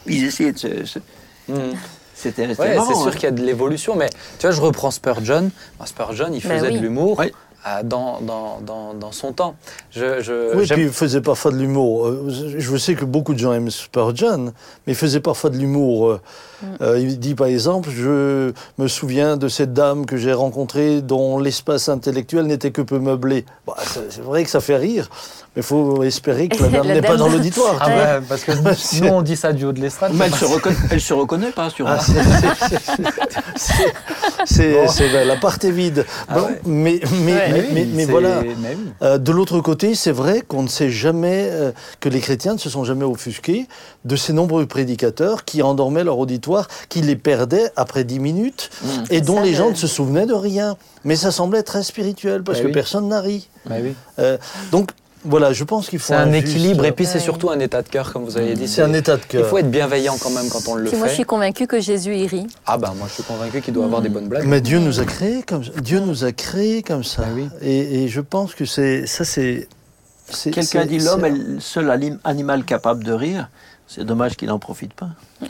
Ils 0.06 0.26
essayaient 0.26 0.54
de 0.54 0.86
se... 0.86 1.00
C'était 2.16 2.48
ouais, 2.48 2.78
C'est 2.88 2.96
sûr 2.96 3.12
qu'il 3.12 3.24
y 3.24 3.28
a 3.28 3.32
de 3.32 3.44
l'évolution, 3.44 3.96
mais 3.96 4.10
tu 4.40 4.48
vois, 4.48 4.52
je 4.52 4.62
reprends 4.62 4.92
Spurgeon. 4.92 5.52
Spurgeon, 5.84 6.32
il 6.34 6.42
bah 6.42 6.56
faisait 6.56 6.72
de 6.72 6.78
l'humour. 6.78 7.22
Dans, 7.86 8.20
dans, 8.20 8.60
dans, 8.60 8.94
dans, 8.94 9.14
son 9.14 9.32
temps. 9.32 9.56
Je, 9.90 10.22
je 10.22 10.54
oui, 10.54 10.68
puis 10.68 10.82
il 10.82 10.90
faisait 10.90 11.22
parfois 11.22 11.50
de 11.50 11.56
l'humour. 11.56 12.08
Euh, 12.08 12.26
je 12.28 12.76
sais 12.76 12.94
que 12.94 13.06
beaucoup 13.06 13.34
de 13.34 13.40
gens 13.40 13.54
aiment 13.54 13.72
Spurgeon, 13.72 14.52
mais 14.86 14.92
il 14.92 14.96
faisait 14.96 15.22
parfois 15.22 15.50
de 15.50 15.56
l'humour. 15.56 16.10
Euh, 16.10 16.22
mm. 16.62 16.66
euh, 16.82 17.00
il 17.00 17.20
dit 17.20 17.36
par 17.36 17.48
exemple, 17.48 17.90
je 17.90 18.52
me 18.78 18.88
souviens 18.90 19.38
de 19.38 19.48
cette 19.48 19.72
dame 19.72 20.06
que 20.06 20.18
j'ai 20.18 20.34
rencontrée 20.34 21.02
dont 21.02 21.40
l'espace 21.40 21.88
intellectuel 21.88 22.48
n'était 22.48 22.72
que 22.72 22.82
peu 22.82 23.00
meublé. 23.00 23.46
Bah, 23.66 23.78
c'est 23.86 24.22
vrai 24.22 24.44
que 24.44 24.50
ça 24.50 24.60
fait 24.60 24.76
rire, 24.76 25.10
mais 25.56 25.62
il 25.62 25.66
faut 25.66 26.04
espérer 26.04 26.48
que 26.48 26.64
la 26.64 26.70
dame 26.70 26.88
n'est 26.88 27.02
pas 27.02 27.16
dans 27.16 27.30
l'auditoire. 27.30 27.78
Ah 27.80 27.88
ouais, 27.88 28.22
parce 28.28 28.44
que 28.44 28.52
nous, 29.02 29.08
on 29.08 29.22
dit 29.22 29.36
ça 29.36 29.54
du 29.54 29.66
haut 29.66 29.72
de 29.72 29.80
l'estrade. 29.80 30.12
Mais 30.16 30.26
elle 30.26 30.36
se, 30.36 30.46
reconnaît, 30.46 30.76
elle 30.90 31.02
se 31.02 31.14
reconnaît 31.14 31.52
pas 31.52 31.70
sur 31.70 31.88
ah, 31.88 32.00
C'est 34.46 35.26
la 35.26 35.36
part 35.38 35.58
est 35.62 35.72
vide. 35.72 36.06
Ah 36.28 36.48
mais, 36.66 37.00
mais, 37.24 37.68
mais, 37.72 37.86
mais, 37.86 38.06
voilà. 38.06 38.42
Euh, 39.02 39.18
de 39.18 39.32
l'autre 39.32 39.60
côté, 39.62 39.94
c'est 39.96 40.12
vrai 40.12 40.42
qu'on 40.42 40.64
ne 40.64 40.68
sait 40.68 40.90
jamais, 40.90 41.50
euh, 41.52 41.72
que 42.00 42.10
les 42.10 42.20
chrétiens 42.20 42.54
ne 42.54 42.60
se 42.60 42.70
sont 42.70 42.84
jamais 42.84 43.06
offusqués 43.06 43.68
de 44.06 44.16
ces 44.16 44.34
nombreux 44.34 44.66
prédicateurs 44.66 45.46
qui 45.46 45.62
endormaient 45.62 46.04
leur 46.04 46.18
auditoire, 46.18 46.68
qui 46.90 47.02
les 47.02 47.16
perdaient 47.16 47.72
après 47.76 48.04
dix 48.04 48.20
minutes 48.20 48.72
mmh. 48.82 48.88
et 49.12 49.22
dont 49.22 49.42
les 49.42 49.54
gens 49.54 49.70
ne 49.70 49.76
se 49.76 49.88
souvenaient 49.88 50.26
de 50.26 50.34
rien. 50.34 50.78
Mais 51.04 51.16
ça 51.16 51.32
semblait 51.32 51.64
très 51.64 51.84
spirituel 51.84 52.44
parce 52.44 52.62
que 52.62 52.68
personne 52.68 53.08
n'a 53.08 53.22
ri. 53.22 53.50
oui. 53.70 53.96
Euh, 54.20 54.38
donc 54.72 54.92
voilà, 55.26 55.54
je 55.54 55.64
pense 55.64 55.90
qu'il 55.90 56.00
faut. 56.00 56.08
C'est 56.08 56.16
un, 56.16 56.32
équilibre 56.34 56.86
et 56.86 56.92
puis 56.92 57.06
c'est 57.06 57.20
surtout 57.20 57.50
un 57.50 57.60
état 57.60 57.82
de 57.82 57.90
cœur, 57.90 58.12
comme 58.12 58.26
vous 58.26 58.38
avez 58.38 58.54
dit. 58.54 58.68
C'est 58.68 58.82
un 58.82 58.94
état 58.94 59.18
de 59.18 59.24
cœur. 59.24 59.42
Il 59.42 59.50
faut 59.50 59.58
être 59.58 59.72
bienveillant 59.72 60.18
quand 60.22 60.30
même 60.30 60.50
quand 60.50 60.68
on 60.68 60.76
le 60.76 60.90
fait. 60.90 60.98
Moi, 60.98 61.08
je 61.08 61.14
suis 61.14 61.24
convaincu 61.24 61.68
que 61.68 61.80
Jésus 61.80 62.16
y 62.16 62.28
rit. 62.28 62.48
Ah 62.66 62.78
ben, 62.78 62.94
moi, 62.98 63.08
je 63.08 63.14
suis 63.14 63.24
convaincu 63.24 63.62
qu'il 63.62 63.74
doit 63.74 63.86
avoir 63.86 64.02
des 64.02 64.10
bonnes 64.10 64.28
blagues. 64.28 64.46
Mais 64.46 64.62
Dieu 64.62 64.80
nous 64.80 65.00
a 65.00 65.06
créés 65.06 65.44
comme 65.44 65.64
ça. 65.64 65.72
Dieu 65.82 66.00
nous 66.00 66.24
a 66.24 66.32
créés 66.32 66.84
comme 66.84 67.04
ça. 67.04 67.24
Ah 67.26 67.32
oui. 67.34 67.48
et, 67.62 68.08
je 68.08 68.22
pense 68.22 68.54
que 68.56 68.66
c'est 68.66 69.06
ça, 69.08 69.24
c'est. 69.24 69.68
Quelqu'un 70.52 70.86
dit 70.86 71.00
l'homme 71.00 71.26
est 71.26 71.32
le 71.32 71.60
seul 71.60 72.20
animal 72.24 72.64
capable 72.64 73.04
de 73.04 73.12
rire. 73.12 73.50
C'est 73.88 74.06
dommage 74.06 74.36
qu'il 74.36 74.48
n'en 74.48 74.60
profite 74.60 74.94
pas. 74.94 75.10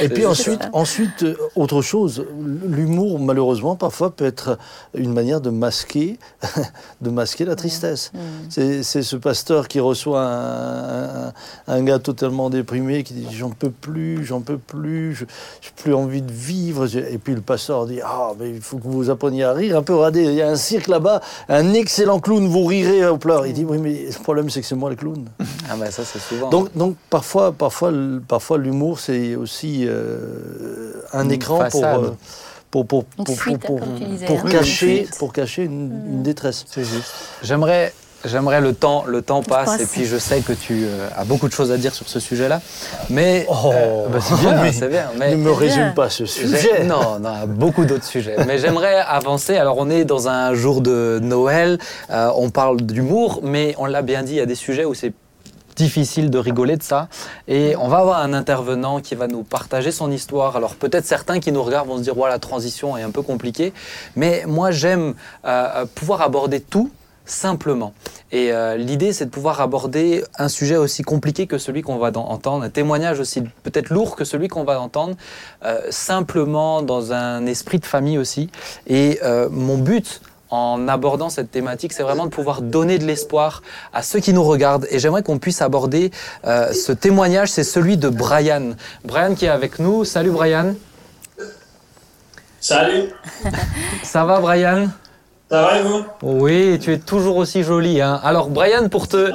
Et 0.00 0.08
puis 0.08 0.26
ensuite, 0.26 0.68
ensuite, 0.72 1.22
euh, 1.22 1.36
autre 1.56 1.82
chose, 1.82 2.24
l'humour, 2.64 3.18
malheureusement, 3.18 3.76
parfois 3.76 4.10
peut 4.10 4.24
être 4.24 4.58
une 4.94 5.12
manière 5.12 5.40
de 5.40 5.50
masquer, 5.50 6.18
de 7.00 7.10
masquer 7.10 7.44
la 7.44 7.56
tristesse. 7.56 8.12
C'est 8.48 8.82
ce 8.82 9.16
pasteur 9.16 9.68
qui 9.68 9.80
reçoit 9.80 10.22
un, 10.22 11.32
un, 11.66 11.82
gars 11.82 11.98
totalement 11.98 12.50
déprimé 12.50 13.02
qui 13.02 13.14
dit 13.14 13.26
J'en 13.32 13.50
peux 13.50 13.70
plus, 13.70 14.24
j'en 14.24 14.40
peux 14.40 14.58
plus, 14.58 15.14
je 15.14 15.24
n'ai 15.24 15.30
plus 15.76 15.94
envie 15.94 16.22
de 16.22 16.32
vivre. 16.32 16.86
Et 16.96 17.18
puis 17.18 17.34
le 17.34 17.40
pasteur 17.40 17.86
dit 17.86 18.00
Ah, 18.04 18.32
mais 18.38 18.50
il 18.50 18.60
faut 18.60 18.78
que 18.78 18.86
vous 18.86 19.10
appreniez 19.10 19.44
à 19.44 19.52
rire 19.52 19.76
un 19.76 19.82
peu, 19.82 19.94
regardez, 19.94 20.24
il 20.24 20.34
y 20.34 20.42
a 20.42 20.48
un 20.48 20.56
cirque 20.56 20.88
là-bas, 20.88 21.20
un 21.48 21.72
excellent 21.72 22.20
clown, 22.20 22.46
vous 22.46 22.64
rirez 22.64 23.06
au 23.06 23.18
pleurs. 23.18 23.46
Il 23.46 23.54
dit 23.54 23.64
Oui, 23.64 23.78
mais 23.78 24.06
le 24.06 24.22
problème, 24.22 24.50
c'est 24.50 24.60
que 24.60 24.66
c'est 24.66 24.76
moi 24.76 24.90
le 24.90 24.96
clown. 24.96 25.24
Ah, 25.68 25.76
ben 25.78 25.90
ça, 25.90 26.04
c'est 26.04 26.20
souvent. 26.20 26.50
Donc, 26.50 26.76
donc 26.76 26.96
parfois, 27.08 27.52
parfois, 27.52 27.92
parfois 28.26 28.58
l'humour, 28.58 29.00
c'est 29.00 29.34
aussi 29.34 29.79
euh, 29.88 31.02
un 31.12 31.28
écran 31.28 31.68
pour, 31.70 31.84
euh, 31.84 32.10
pour, 32.70 32.86
pour, 32.86 33.04
pour, 33.04 33.24
pour, 33.24 33.80
pour, 34.26 34.44
cacher, 34.44 35.08
pour 35.18 35.32
cacher 35.32 35.64
une, 35.64 36.22
détresse. 36.22 36.64
C'est 36.68 36.84
juste. 36.84 37.12
J'aimerais 37.42 37.92
J'aimerais 38.22 38.60
le 38.60 38.74
temps, 38.74 39.04
le 39.06 39.22
temps 39.22 39.42
passe 39.42 39.80
et 39.80 39.86
puis 39.86 40.04
je 40.04 40.18
sais 40.18 40.42
que 40.42 40.52
tu 40.52 40.84
euh, 40.84 41.08
as 41.16 41.24
beaucoup 41.24 41.48
de 41.48 41.54
choses 41.54 41.72
à 41.72 41.78
dire 41.78 41.94
sur 41.94 42.06
ce 42.06 42.20
sujet-là, 42.20 42.60
mais 43.08 43.46
oh, 43.48 43.72
bah, 44.12 44.18
c'est 44.20 44.38
bien, 44.38 44.72
c'est 44.78 44.88
bien. 44.88 45.06
Mais 45.18 45.30
ne 45.30 45.36
me 45.36 45.50
résume 45.50 45.94
pas 45.94 46.10
ce 46.10 46.26
sujet. 46.26 46.84
Non, 46.84 47.18
non, 47.18 47.46
beaucoup 47.46 47.86
d'autres 47.86 48.04
sujets. 48.04 48.36
Mais 48.46 48.58
j'aimerais 48.58 48.96
avancer. 49.08 49.56
Alors 49.56 49.78
on 49.78 49.88
est 49.88 50.04
dans 50.04 50.28
un 50.28 50.52
jour 50.52 50.82
de 50.82 51.18
Noël, 51.22 51.78
on 52.10 52.50
parle 52.50 52.82
d'humour, 52.82 53.40
mais 53.42 53.74
on 53.78 53.86
l'a 53.86 54.02
bien 54.02 54.22
dit, 54.22 54.32
il 54.32 54.38
y 54.38 54.40
a 54.40 54.46
des 54.46 54.54
sujets 54.54 54.84
où 54.84 54.92
c'est 54.92 55.14
difficile 55.80 56.28
de 56.28 56.38
rigoler 56.38 56.76
de 56.76 56.82
ça. 56.82 57.08
Et 57.48 57.74
on 57.76 57.88
va 57.88 57.98
avoir 57.98 58.18
un 58.20 58.34
intervenant 58.34 59.00
qui 59.00 59.14
va 59.14 59.26
nous 59.28 59.42
partager 59.42 59.92
son 59.92 60.10
histoire. 60.10 60.56
Alors 60.56 60.74
peut-être 60.74 61.06
certains 61.06 61.40
qui 61.40 61.52
nous 61.52 61.62
regardent 61.62 61.88
vont 61.88 61.96
se 61.96 62.02
dire, 62.02 62.14
voilà, 62.14 62.34
la 62.34 62.38
transition 62.38 62.96
est 62.98 63.02
un 63.02 63.10
peu 63.10 63.22
compliquée. 63.22 63.72
Mais 64.14 64.44
moi, 64.46 64.70
j'aime 64.70 65.14
euh, 65.46 65.86
pouvoir 65.94 66.20
aborder 66.20 66.60
tout 66.60 66.90
simplement. 67.24 67.94
Et 68.30 68.52
euh, 68.52 68.76
l'idée, 68.76 69.12
c'est 69.12 69.24
de 69.26 69.30
pouvoir 69.30 69.60
aborder 69.60 70.22
un 70.36 70.48
sujet 70.48 70.76
aussi 70.76 71.02
compliqué 71.02 71.46
que 71.46 71.58
celui 71.58 71.80
qu'on 71.80 71.96
va 71.96 72.10
entendre, 72.16 72.64
un 72.64 72.70
témoignage 72.70 73.20
aussi 73.20 73.40
peut-être 73.62 73.90
lourd 73.90 74.16
que 74.16 74.24
celui 74.24 74.48
qu'on 74.48 74.64
va 74.64 74.80
entendre, 74.80 75.14
euh, 75.64 75.80
simplement 75.90 76.82
dans 76.82 77.12
un 77.12 77.46
esprit 77.46 77.78
de 77.78 77.86
famille 77.86 78.18
aussi. 78.18 78.50
Et 78.86 79.20
mon 79.50 79.78
but, 79.78 80.20
en 80.50 80.88
abordant 80.88 81.30
cette 81.30 81.50
thématique, 81.50 81.92
c'est 81.92 82.02
vraiment 82.02 82.26
de 82.26 82.30
pouvoir 82.30 82.62
donner 82.62 82.98
de 82.98 83.04
l'espoir 83.04 83.62
à 83.92 84.02
ceux 84.02 84.20
qui 84.20 84.32
nous 84.32 84.42
regardent. 84.42 84.86
Et 84.90 84.98
j'aimerais 84.98 85.22
qu'on 85.22 85.38
puisse 85.38 85.62
aborder 85.62 86.10
euh, 86.46 86.72
ce 86.72 86.92
témoignage, 86.92 87.50
c'est 87.50 87.64
celui 87.64 87.96
de 87.96 88.08
Brian. 88.08 88.72
Brian 89.04 89.34
qui 89.34 89.46
est 89.46 89.50
avec 89.50 89.78
nous. 89.78 90.04
Salut 90.04 90.30
Brian. 90.30 90.74
Salut. 92.60 93.10
Ça 94.02 94.24
va 94.24 94.40
Brian? 94.40 94.88
Ça 95.50 95.62
va 95.62 95.78
et 95.78 95.82
vous? 95.82 96.04
Oui, 96.22 96.78
tu 96.80 96.92
es 96.92 96.98
toujours 96.98 97.36
aussi 97.36 97.62
joli. 97.62 98.00
Hein. 98.00 98.20
Alors 98.22 98.50
Brian, 98.50 98.88
pour 98.88 99.08
te... 99.08 99.32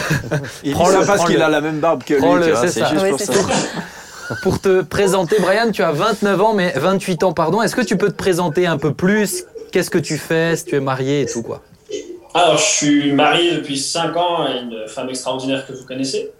Il 0.64 0.72
prends 0.72 0.88
le 0.88 1.06
parce 1.06 1.24
qu'il 1.24 1.40
a 1.40 1.48
la 1.48 1.60
même 1.60 1.80
barbe 1.80 2.02
que 2.02 2.14
lui. 2.14 2.52
C'est 2.68 2.86
juste 2.86 3.10
pour 3.10 3.20
ça. 3.20 3.32
pour 4.42 4.60
te 4.60 4.82
présenter, 4.82 5.36
Brian, 5.38 5.70
tu 5.70 5.82
as 5.82 5.92
29 5.92 6.40
ans, 6.42 6.54
mais 6.54 6.72
28 6.76 7.22
ans, 7.22 7.32
pardon. 7.32 7.62
Est-ce 7.62 7.76
que 7.76 7.82
tu 7.82 7.96
peux 7.96 8.08
te 8.08 8.16
présenter 8.16 8.66
un 8.66 8.78
peu 8.78 8.92
plus? 8.92 9.44
Qu'est-ce 9.72 9.90
que 9.90 9.98
tu 9.98 10.18
fais 10.18 10.56
Si 10.56 10.64
tu 10.64 10.76
es 10.76 10.80
marié 10.80 11.22
et 11.22 11.26
tout, 11.26 11.42
quoi 11.42 11.62
Alors, 12.34 12.58
je 12.58 12.64
suis 12.64 13.12
marié 13.12 13.52
depuis 13.52 13.78
5 13.78 14.16
ans 14.16 14.42
à 14.42 14.50
une 14.52 14.86
femme 14.88 15.08
extraordinaire 15.08 15.66
que 15.66 15.72
vous 15.72 15.84
connaissez 15.84 16.30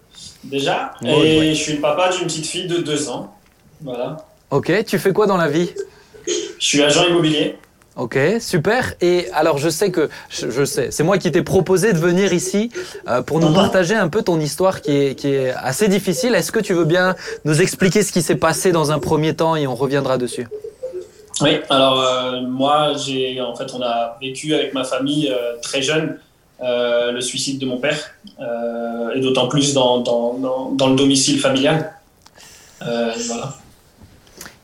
déjà. 0.45 0.93
et 1.05 1.55
je 1.55 1.61
suis 1.61 1.75
le 1.75 1.81
papa 1.81 2.11
d'une 2.11 2.27
petite 2.27 2.47
fille 2.47 2.67
de 2.67 2.79
2 2.79 3.09
ans. 3.09 3.35
Voilà. 3.83 4.17
Ok, 4.51 4.73
tu 4.87 4.99
fais 4.99 5.13
quoi 5.13 5.27
dans 5.27 5.37
la 5.37 5.49
vie? 5.49 5.71
Je 6.27 6.67
suis 6.67 6.83
agent 6.83 7.07
immobilier. 7.07 7.57
Ok, 7.97 8.19
super. 8.41 8.93
Et 9.01 9.27
alors, 9.33 9.57
je 9.57 9.71
sais 9.71 9.91
que, 9.91 10.11
je, 10.29 10.65
sais, 10.67 10.91
c'est 10.91 11.03
moi 11.03 11.17
qui 11.17 11.33
t'ai 11.33 11.43
proposé 11.43 11.95
de 11.95 11.99
venir 11.99 12.35
ici 12.35 12.71
euh, 13.09 13.23
pour 13.23 13.41
nous 13.41 13.49
mhm. 13.49 13.55
partager 13.55 13.95
un 13.95 14.09
peu 14.09 14.23
ton 14.23 14.39
histoire 14.39 14.83
qui 14.83 14.93
est, 14.93 15.15
qui 15.15 15.29
est 15.29 15.51
assez 15.51 15.89
difficile. 15.89 16.35
Est-ce 16.35 16.53
que 16.53 16.59
tu 16.59 16.75
veux 16.75 16.85
bien 16.85 17.17
nous 17.47 17.63
expliquer 17.63 18.03
ce 18.03 18.13
qui 18.13 18.21
s'est 18.21 18.37
passé 18.37 18.71
dans 18.71 18.93
un 18.93 18.99
premier 18.99 19.35
temps 19.35 19.57
et 19.57 19.67
on 19.67 19.75
reviendra 19.75 20.19
dessus? 20.19 20.47
Oui, 21.43 21.59
alors 21.69 22.01
euh, 22.01 22.41
moi, 22.41 22.95
j'ai 22.95 23.41
en 23.41 23.55
fait, 23.55 23.73
on 23.75 23.83
a 23.83 24.17
vécu 24.21 24.55
avec 24.55 24.73
ma 24.73 24.85
famille 24.85 25.29
euh, 25.31 25.57
très 25.61 25.83
jeune 25.83 26.19
euh, 26.63 27.13
le 27.13 27.21
suicide 27.21 27.59
de 27.59 27.67
mon 27.67 27.77
père, 27.77 27.99
et 29.15 29.21
d'autant 29.21 29.47
plus 29.47 29.75
dans, 29.75 29.99
dans, 29.99 30.71
dans, 30.71 30.89
le 30.89 30.97
domicile 30.97 31.39
familial. 31.39 31.93
voilà. 32.81 33.55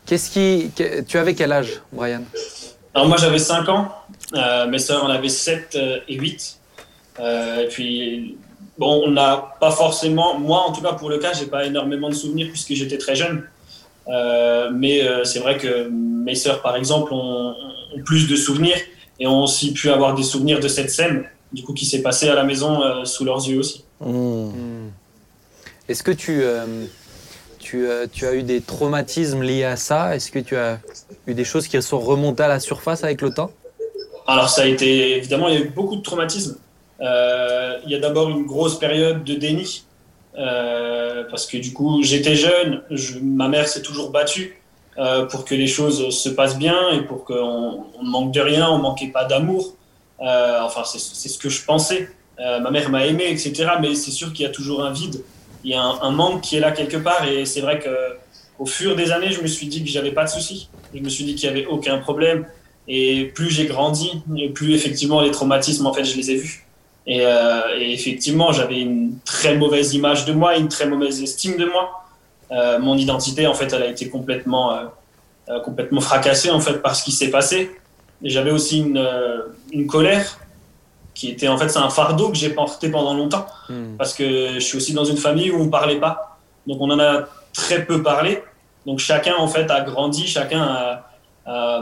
Qu'est-ce 0.06 0.30
qui, 0.30 0.70
tu 1.06 1.18
avais 1.18 1.34
quel 1.34 1.52
âge, 1.52 1.82
Brian? 1.92 2.22
Alors 2.94 3.08
moi, 3.08 3.18
j'avais 3.18 3.38
5 3.38 3.68
ans. 3.68 3.88
mes 4.68 4.78
soeurs 4.78 5.04
en 5.04 5.10
avaient 5.10 5.28
7 5.28 5.78
et 6.08 6.14
8. 6.14 6.58
et 7.20 7.66
puis, 7.68 8.38
bon, 8.78 9.02
on 9.06 9.10
n'a 9.10 9.54
pas 9.60 9.70
forcément, 9.70 10.38
moi 10.38 10.60
en 10.60 10.72
tout 10.72 10.80
cas 10.80 10.94
pour 10.94 11.10
le 11.10 11.18
cas, 11.18 11.34
j'ai 11.34 11.46
pas 11.46 11.66
énormément 11.66 12.08
de 12.08 12.14
souvenirs 12.14 12.48
puisque 12.48 12.72
j'étais 12.72 12.98
très 12.98 13.16
jeune. 13.16 13.44
Euh, 14.08 14.70
mais 14.72 15.02
euh, 15.02 15.24
c'est 15.24 15.38
vrai 15.38 15.58
que 15.58 15.88
mes 15.88 16.34
sœurs, 16.34 16.62
par 16.62 16.76
exemple, 16.76 17.12
ont, 17.12 17.54
plus 18.04 18.28
de 18.28 18.36
souvenirs 18.36 18.76
et 19.20 19.26
ont 19.26 19.42
aussi 19.42 19.72
pu 19.72 19.90
avoir 19.90 20.14
des 20.14 20.22
souvenirs 20.22 20.60
de 20.60 20.68
cette 20.68 20.90
scène, 20.90 21.24
du 21.52 21.62
coup, 21.62 21.74
qui 21.74 21.86
s'est 21.86 22.02
passée 22.02 22.28
à 22.28 22.34
la 22.34 22.44
maison 22.44 22.82
euh, 22.82 23.04
sous 23.04 23.24
leurs 23.24 23.46
yeux 23.46 23.58
aussi. 23.58 23.84
Mmh. 24.00 24.88
Est-ce 25.88 26.02
que 26.02 26.10
tu, 26.10 26.42
tu, 27.58 27.86
tu, 28.12 28.26
as 28.26 28.34
eu 28.34 28.42
des 28.42 28.60
traumatismes 28.60 29.42
liés 29.42 29.64
à 29.64 29.76
ça? 29.76 30.16
Est-ce 30.16 30.30
que 30.30 30.38
tu 30.38 30.56
as 30.56 30.80
eu 31.26 31.34
des 31.34 31.44
choses 31.44 31.68
qui 31.68 31.80
sont 31.82 31.98
remontées 31.98 32.44
à 32.44 32.48
la 32.48 32.60
surface 32.60 33.04
avec 33.04 33.20
le 33.20 33.34
temps? 33.34 33.50
Alors, 34.26 34.48
ça 34.48 34.62
a 34.62 34.66
été 34.66 35.16
évidemment, 35.16 35.48
il 35.48 35.54
y 35.54 35.58
a 35.58 35.60
eu 35.60 35.68
beaucoup 35.68 35.96
de 35.96 36.02
traumatismes. 36.02 36.56
il 37.00 37.90
y 37.90 37.94
a 37.94 37.98
d'abord 37.98 38.30
une 38.30 38.46
grosse 38.46 38.78
période 38.78 39.22
de 39.24 39.34
déni 39.34 39.84
euh, 40.38 41.24
parce 41.30 41.46
que 41.46 41.56
du 41.58 41.72
coup, 41.72 42.02
j'étais 42.02 42.34
jeune, 42.34 42.82
je, 42.90 43.18
ma 43.18 43.48
mère 43.48 43.68
s'est 43.68 43.82
toujours 43.82 44.10
battue 44.10 44.62
euh, 44.98 45.24
pour 45.26 45.44
que 45.44 45.54
les 45.54 45.66
choses 45.66 46.10
se 46.10 46.28
passent 46.28 46.58
bien 46.58 46.90
et 46.92 47.02
pour 47.02 47.24
qu'on 47.24 47.84
ne 48.02 48.08
manque 48.08 48.32
de 48.32 48.40
rien, 48.40 48.68
on 48.70 48.78
manquait 48.78 49.08
pas 49.08 49.24
d'amour. 49.24 49.74
Euh, 50.20 50.60
enfin, 50.62 50.82
c'est 50.84 51.28
ce 51.28 51.38
que 51.38 51.48
je 51.48 51.64
pensais. 51.64 52.08
Euh, 52.38 52.60
ma 52.60 52.70
mère 52.70 52.90
m'a 52.90 53.06
aimé, 53.06 53.24
etc. 53.28 53.72
Mais 53.80 53.94
c'est 53.94 54.10
sûr 54.10 54.32
qu'il 54.32 54.44
y 54.44 54.48
a 54.48 54.50
toujours 54.50 54.84
un 54.84 54.92
vide. 54.92 55.22
Il 55.64 55.70
y 55.70 55.74
a 55.74 55.82
un, 55.82 56.00
un 56.02 56.10
manque 56.10 56.42
qui 56.42 56.56
est 56.56 56.60
là 56.60 56.72
quelque 56.72 56.96
part. 56.96 57.26
Et 57.26 57.44
c'est 57.46 57.60
vrai 57.60 57.78
que 57.78 57.88
au 58.58 58.66
fur 58.66 58.94
des 58.94 59.12
années, 59.12 59.32
je 59.32 59.40
me 59.40 59.46
suis 59.46 59.66
dit 59.66 59.82
que 59.82 59.90
j'avais 59.90 60.12
pas 60.12 60.24
de 60.24 60.30
soucis. 60.30 60.68
Je 60.94 61.00
me 61.00 61.08
suis 61.08 61.24
dit 61.24 61.34
qu'il 61.34 61.48
y 61.48 61.52
avait 61.52 61.66
aucun 61.66 61.98
problème. 61.98 62.46
Et 62.86 63.26
plus 63.34 63.48
j'ai 63.48 63.66
grandi, 63.66 64.22
plus 64.54 64.74
effectivement 64.74 65.20
les 65.20 65.30
traumatismes, 65.30 65.86
en 65.86 65.92
fait, 65.92 66.04
je 66.04 66.16
les 66.16 66.32
ai 66.32 66.36
vus. 66.36 66.61
Et, 67.06 67.26
euh, 67.26 67.78
et 67.78 67.92
effectivement, 67.92 68.52
j'avais 68.52 68.80
une 68.80 69.18
très 69.24 69.56
mauvaise 69.56 69.94
image 69.94 70.24
de 70.24 70.32
moi, 70.32 70.56
une 70.56 70.68
très 70.68 70.86
mauvaise 70.86 71.20
estime 71.22 71.56
de 71.56 71.66
moi. 71.66 72.04
Euh, 72.52 72.78
mon 72.78 72.96
identité, 72.96 73.46
en 73.46 73.54
fait, 73.54 73.72
elle 73.72 73.82
a 73.82 73.86
été 73.86 74.08
complètement, 74.08 74.72
euh, 75.48 75.60
complètement 75.60 76.00
fracassée 76.00 76.50
en 76.50 76.60
fait 76.60 76.74
par 76.74 76.94
ce 76.94 77.02
qui 77.04 77.12
s'est 77.12 77.30
passé. 77.30 77.70
Et 78.22 78.30
j'avais 78.30 78.52
aussi 78.52 78.78
une, 78.78 79.04
une 79.72 79.86
colère 79.86 80.38
qui 81.14 81.28
était 81.28 81.48
en 81.48 81.58
fait 81.58 81.68
c'est 81.68 81.78
un 81.78 81.90
fardeau 81.90 82.30
que 82.30 82.36
j'ai 82.36 82.50
porté 82.50 82.88
pendant 82.88 83.14
longtemps 83.14 83.46
Hmm. 83.72 83.96
parce 83.96 84.12
que 84.12 84.54
je 84.54 84.58
suis 84.60 84.76
aussi 84.76 84.92
dans 84.92 85.04
une 85.04 85.16
famille 85.16 85.50
où 85.50 85.60
on 85.60 85.68
parlait 85.68 86.00
pas. 86.00 86.38
Donc 86.66 86.78
on 86.80 86.90
en 86.90 86.98
a 86.98 87.24
très 87.52 87.84
peu 87.84 88.02
parlé. 88.02 88.42
Donc 88.86 88.98
chacun 88.98 89.34
en 89.36 89.48
fait 89.48 89.70
a 89.70 89.80
grandi, 89.80 90.26
chacun 90.26 90.62
a, 90.62 91.11
a, 91.46 91.80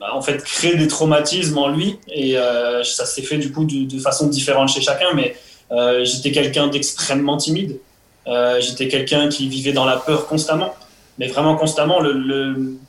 a, 0.00 0.14
en 0.14 0.22
fait 0.22 0.42
créé 0.44 0.76
des 0.76 0.88
traumatismes 0.88 1.58
en 1.58 1.68
lui 1.68 1.98
et 2.12 2.36
euh, 2.36 2.84
ça 2.84 3.06
s'est 3.06 3.22
fait 3.22 3.38
du 3.38 3.52
coup 3.52 3.64
de, 3.64 3.98
façon 3.98 4.28
différente 4.28 4.68
chez 4.68 4.80
chacun. 4.80 5.14
Mais 5.14 5.36
euh, 5.72 6.04
j'étais 6.04 6.32
quelqu'un 6.32 6.68
d'extrêmement 6.68 7.36
timide. 7.36 7.78
Euh, 8.26 8.60
j'étais 8.60 8.88
quelqu'un 8.88 9.28
qui 9.28 9.48
vivait 9.48 9.72
dans 9.72 9.86
la 9.86 9.96
peur 9.96 10.26
constamment, 10.26 10.74
mais 11.18 11.28
vraiment 11.28 11.56
constamment. 11.56 12.00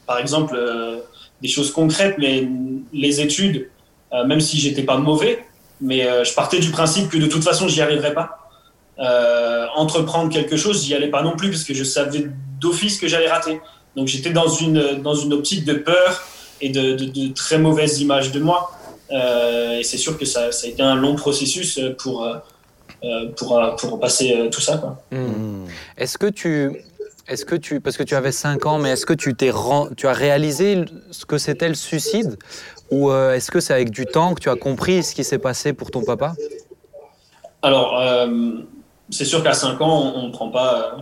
Par 0.05 0.19
exemple, 0.19 0.55
euh, 0.57 0.97
des 1.41 1.47
choses 1.47 1.71
concrètes, 1.71 2.15
mais 2.17 2.47
les 2.93 3.21
études, 3.21 3.69
euh, 4.13 4.25
même 4.25 4.41
si 4.41 4.59
j'étais 4.59 4.83
pas 4.83 4.97
mauvais, 4.97 5.45
mais 5.79 6.05
euh, 6.05 6.23
je 6.23 6.33
partais 6.33 6.59
du 6.59 6.69
principe 6.69 7.09
que 7.09 7.17
de 7.17 7.27
toute 7.27 7.43
façon 7.43 7.67
j'y 7.67 7.81
arriverais 7.81 8.13
pas. 8.13 8.37
Euh, 8.99 9.65
entreprendre 9.75 10.31
quelque 10.31 10.57
chose, 10.57 10.85
j'y 10.85 10.93
allais 10.93 11.09
pas 11.09 11.23
non 11.23 11.35
plus 11.35 11.49
parce 11.49 11.63
que 11.63 11.73
je 11.73 11.83
savais 11.83 12.27
d'office 12.59 12.99
que 12.99 13.07
j'allais 13.07 13.29
rater. 13.29 13.59
Donc 13.95 14.07
j'étais 14.07 14.31
dans 14.31 14.47
une 14.47 15.01
dans 15.01 15.15
une 15.15 15.33
optique 15.33 15.65
de 15.65 15.73
peur 15.73 16.23
et 16.61 16.69
de, 16.69 16.93
de, 16.93 17.05
de 17.05 17.33
très 17.33 17.57
mauvaise 17.57 17.99
image 17.99 18.31
de 18.31 18.39
moi. 18.39 18.71
Euh, 19.11 19.79
et 19.79 19.83
c'est 19.83 19.97
sûr 19.97 20.17
que 20.17 20.25
ça, 20.25 20.51
ça, 20.51 20.67
a 20.67 20.69
été 20.69 20.81
un 20.81 20.95
long 20.95 21.15
processus 21.15 21.79
pour 21.97 22.23
euh, 22.23 23.27
pour, 23.35 23.59
pour 23.77 23.99
passer 23.99 24.49
tout 24.51 24.61
ça. 24.61 24.77
Quoi. 24.77 25.01
Mmh. 25.11 25.65
Est-ce 25.97 26.17
que 26.17 26.27
tu 26.27 26.83
est-ce 27.27 27.45
que 27.45 27.55
tu 27.55 27.79
parce 27.79 27.97
que 27.97 28.03
tu 28.03 28.15
avais 28.15 28.31
5 28.31 28.65
ans, 28.65 28.77
mais 28.77 28.89
est-ce 28.89 29.05
que 29.05 29.13
tu 29.13 29.33
t'es 29.35 29.51
tu 29.95 30.07
as 30.07 30.13
réalisé 30.13 30.83
ce 31.11 31.25
que 31.25 31.37
c'était 31.37 31.69
le 31.69 31.75
suicide? 31.75 32.37
Ou 32.91 33.09
euh, 33.09 33.33
est-ce 33.33 33.51
que 33.51 33.61
c'est 33.61 33.73
avec 33.73 33.89
du 33.89 34.05
temps 34.05 34.33
que 34.33 34.41
tu 34.41 34.49
as 34.49 34.57
compris 34.57 35.01
ce 35.01 35.15
qui 35.15 35.23
s'est 35.23 35.37
passé 35.37 35.71
pour 35.71 35.91
ton 35.91 36.03
papa? 36.03 36.33
Alors, 37.61 37.97
euh, 37.99 38.27
c'est 39.09 39.23
sûr 39.23 39.43
qu'à 39.43 39.53
5 39.53 39.79
ans, 39.79 40.13
on 40.15 40.27
ne 40.27 40.31
prend, 40.31 40.49
pas, 40.49 40.97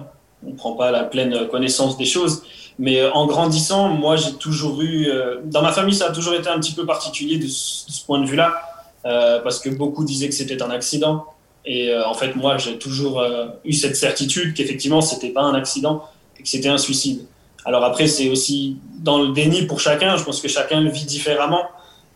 on 0.46 0.54
prend 0.54 0.74
pas 0.74 0.92
la 0.92 1.04
pleine 1.04 1.48
connaissance 1.48 1.98
des 1.98 2.06
choses. 2.06 2.44
Mais 2.80 3.06
en 3.06 3.28
grandissant, 3.28 3.90
moi, 3.90 4.16
j'ai 4.16 4.34
toujours 4.34 4.82
eu. 4.82 5.08
Euh, 5.08 5.42
dans 5.44 5.62
ma 5.62 5.72
famille, 5.72 5.94
ça 5.94 6.08
a 6.08 6.12
toujours 6.12 6.34
été 6.34 6.50
un 6.50 6.60
petit 6.60 6.74
peu 6.74 6.86
particulier 6.86 7.38
de 7.38 7.48
ce, 7.48 8.04
point 8.06 8.20
de 8.20 8.26
vue-là, 8.26 8.62
euh, 9.06 9.40
parce 9.42 9.60
que 9.60 9.70
beaucoup 9.70 10.04
disaient 10.06 10.30
que 10.30 10.36
c'était 10.36 10.62
un 10.64 10.72
accident. 10.72 11.26
Et 11.66 11.90
euh, 11.90 12.08
en 12.08 12.14
fait, 12.14 12.36
moi, 12.36 12.58
j'ai 12.58 12.78
toujours 12.78 13.20
euh, 13.20 13.48
eu 13.66 13.74
cette 13.74 13.98
certitude 13.98 14.54
qu'effectivement, 14.54 15.02
c'était 15.02 15.30
pas 15.30 15.42
un 15.42 15.56
accident 15.56 16.06
et 16.40 16.44
que 16.44 16.50
c'était 16.50 16.70
un 16.70 16.78
suicide. 16.78 17.26
Alors 17.66 17.84
après, 17.84 18.08
c'est 18.08 18.30
aussi 18.30 18.78
dans 19.00 19.22
le 19.22 19.34
déni 19.34 19.64
pour 19.64 19.80
chacun. 19.80 20.16
Je 20.16 20.24
pense 20.24 20.42
que 20.42 20.48
chacun 20.48 20.82
le 20.82 20.90
vit 20.90 21.06
différemment. 21.06 21.64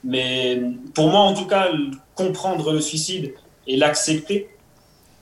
Mais 0.03 0.61
pour 0.93 1.09
moi, 1.09 1.21
en 1.21 1.33
tout 1.33 1.45
cas, 1.45 1.69
comprendre 2.15 2.71
le 2.71 2.81
suicide 2.81 3.33
et 3.67 3.77
l'accepter, 3.77 4.49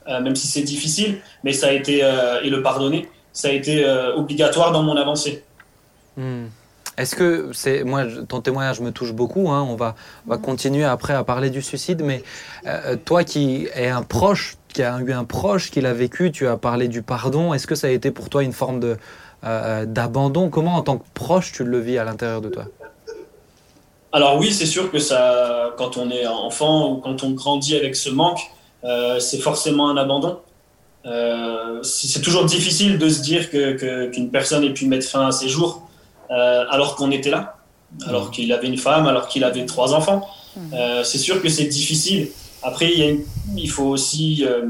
euh, 0.08 0.20
même 0.20 0.34
si 0.34 0.46
c'est 0.46 0.62
difficile, 0.62 1.18
mais 1.44 1.52
ça 1.52 1.68
a 1.68 1.72
été, 1.72 2.02
euh, 2.02 2.42
et 2.42 2.50
le 2.50 2.62
pardonner, 2.62 3.08
ça 3.32 3.48
a 3.48 3.52
été 3.52 3.84
euh, 3.84 4.14
obligatoire 4.14 4.72
dans 4.72 4.82
mon 4.82 4.96
avancée. 4.96 5.44
Mmh. 6.16 6.44
Est-ce 6.98 7.16
que 7.16 7.50
c'est 7.54 7.84
moi 7.84 8.04
ton 8.28 8.42
témoignage 8.42 8.80
me 8.80 8.90
touche 8.90 9.12
beaucoup 9.12 9.50
hein, 9.50 9.66
on 9.66 9.76
va 9.76 9.94
on 10.26 10.30
va 10.30 10.36
continuer 10.36 10.84
après 10.84 11.14
à 11.14 11.24
parler 11.24 11.48
du 11.48 11.62
suicide 11.62 12.02
mais 12.04 12.22
euh, 12.66 12.96
toi 13.02 13.24
qui 13.24 13.66
es 13.74 13.88
un 13.88 14.02
proche 14.02 14.56
qui 14.68 14.82
a 14.82 14.98
eu 15.00 15.12
un 15.12 15.24
proche 15.24 15.70
qui 15.70 15.80
l'a 15.80 15.94
vécu 15.94 16.30
tu 16.30 16.46
as 16.46 16.58
parlé 16.58 16.88
du 16.88 17.00
pardon. 17.02 17.54
Est-ce 17.54 17.66
que 17.66 17.74
ça 17.74 17.86
a 17.86 17.90
été 17.90 18.10
pour 18.10 18.28
toi 18.28 18.42
une 18.42 18.52
forme 18.52 18.78
de 18.78 18.98
euh, 19.44 19.86
d'abandon? 19.86 20.50
Comment 20.50 20.74
en 20.74 20.82
tant 20.82 20.98
que 20.98 21.04
proche 21.14 21.52
tu 21.52 21.64
le 21.64 21.80
vis 21.80 21.96
à 21.96 22.04
l'intérieur 22.04 22.42
de 22.42 22.50
toi? 22.50 22.64
Alors 24.12 24.36
oui 24.36 24.52
c'est 24.52 24.66
sûr 24.66 24.90
que 24.90 24.98
ça 24.98 25.70
quand 25.78 25.96
on 25.96 26.10
est 26.10 26.26
enfant 26.26 26.92
ou 26.92 26.96
quand 26.96 27.24
on 27.24 27.30
grandit 27.30 27.74
avec 27.74 27.96
ce 27.96 28.10
manque 28.10 28.40
euh, 28.84 29.18
c'est 29.18 29.38
forcément 29.38 29.88
un 29.88 29.96
abandon. 29.96 30.28
euh, 30.28 30.51
c'est 31.82 32.22
toujours 32.22 32.44
difficile 32.44 32.98
de 32.98 33.08
se 33.08 33.20
dire 33.22 33.50
que 33.50 34.08
qu'une 34.10 34.26
qu 34.26 34.30
personne 34.30 34.62
ait 34.64 34.72
pu 34.72 34.86
mettre 34.86 35.06
fin 35.06 35.26
à 35.26 35.32
ses 35.32 35.48
jours 35.48 35.88
euh, 36.30 36.64
alors 36.70 36.96
qu'on 36.96 37.10
était 37.10 37.30
là, 37.30 37.56
alors 38.06 38.30
qu'il 38.30 38.52
avait 38.52 38.68
une 38.68 38.78
femme, 38.78 39.06
alors 39.06 39.28
qu'il 39.28 39.44
avait 39.44 39.66
trois 39.66 39.94
enfants. 39.94 40.28
Euh, 40.72 41.02
c'est 41.02 41.18
sûr 41.18 41.42
que 41.42 41.48
c'est 41.48 41.64
difficile. 41.64 42.28
Après, 42.62 42.90
il, 42.92 42.98
y 42.98 43.02
a 43.02 43.10
une, 43.10 43.24
il 43.56 43.70
faut 43.70 43.84
aussi. 43.86 44.44
Euh, 44.46 44.68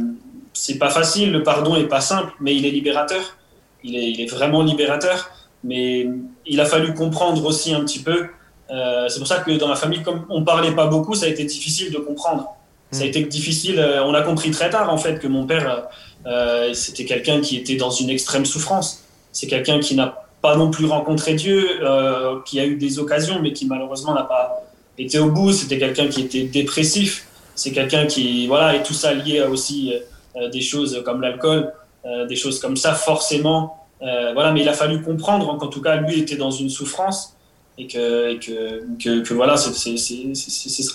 c'est 0.52 0.78
pas 0.78 0.90
facile, 0.90 1.32
le 1.32 1.42
pardon 1.42 1.76
est 1.76 1.88
pas 1.88 2.00
simple, 2.00 2.32
mais 2.40 2.54
il 2.54 2.66
est 2.66 2.70
libérateur. 2.70 3.36
Il 3.84 3.96
est, 3.96 4.10
il 4.10 4.20
est 4.20 4.26
vraiment 4.26 4.62
libérateur. 4.62 5.30
Mais 5.64 6.08
il 6.44 6.60
a 6.60 6.64
fallu 6.64 6.94
comprendre 6.94 7.44
aussi 7.44 7.72
un 7.72 7.80
petit 7.80 8.00
peu. 8.00 8.26
Euh, 8.70 9.08
c'est 9.08 9.18
pour 9.18 9.28
ça 9.28 9.38
que 9.38 9.50
dans 9.52 9.68
ma 9.68 9.76
famille, 9.76 10.02
comme 10.02 10.24
on 10.28 10.44
parlait 10.44 10.72
pas 10.72 10.86
beaucoup, 10.86 11.14
ça 11.14 11.26
a 11.26 11.28
été 11.28 11.44
difficile 11.44 11.92
de 11.92 11.98
comprendre. 11.98 12.48
Ça 12.90 13.04
a 13.04 13.06
été 13.06 13.22
difficile. 13.22 13.78
euh, 13.78 14.04
On 14.04 14.14
a 14.14 14.22
compris 14.22 14.50
très 14.50 14.70
tard, 14.70 14.92
en 14.92 14.98
fait, 14.98 15.18
que 15.18 15.26
mon 15.28 15.46
père, 15.46 15.88
euh, 16.26 16.72
c'était 16.74 17.04
quelqu'un 17.04 17.40
qui 17.40 17.56
était 17.56 17.76
dans 17.76 17.90
une 17.90 18.10
extrême 18.10 18.44
souffrance. 18.44 19.04
C'est 19.32 19.46
quelqu'un 19.46 19.80
qui 19.80 19.94
n'a 19.94 20.26
pas 20.40 20.56
non 20.56 20.70
plus 20.70 20.86
rencontré 20.86 21.34
Dieu, 21.34 21.82
euh, 21.82 22.40
qui 22.44 22.60
a 22.60 22.66
eu 22.66 22.76
des 22.76 22.98
occasions, 22.98 23.40
mais 23.40 23.52
qui 23.52 23.66
malheureusement 23.66 24.14
n'a 24.14 24.24
pas 24.24 24.64
été 24.98 25.18
au 25.18 25.30
bout. 25.30 25.52
C'était 25.52 25.78
quelqu'un 25.78 26.08
qui 26.08 26.22
était 26.22 26.44
dépressif. 26.44 27.26
C'est 27.54 27.72
quelqu'un 27.72 28.06
qui, 28.06 28.46
voilà, 28.46 28.76
et 28.76 28.82
tout 28.82 28.94
ça 28.94 29.12
lié 29.12 29.42
aussi 29.42 29.92
euh, 30.36 30.48
des 30.48 30.62
choses 30.62 31.02
comme 31.04 31.20
l'alcool, 31.20 31.72
euh, 32.06 32.26
des 32.26 32.36
choses 32.36 32.58
comme 32.58 32.76
ça, 32.76 32.94
forcément. 32.94 33.86
Euh, 34.00 34.32
voilà, 34.32 34.52
mais 34.52 34.62
il 34.62 34.68
a 34.68 34.72
fallu 34.72 35.02
comprendre 35.02 35.56
qu'en 35.58 35.68
tout 35.68 35.82
cas, 35.82 35.96
lui 35.96 36.20
était 36.20 36.36
dans 36.36 36.50
une 36.50 36.70
souffrance 36.70 37.36
et 37.76 37.86
que, 37.86 38.34
que, 38.38 38.82
que, 38.98 39.20
que 39.20 39.34
voilà, 39.34 39.56
c'est 39.56 39.96
ça. 39.96 40.94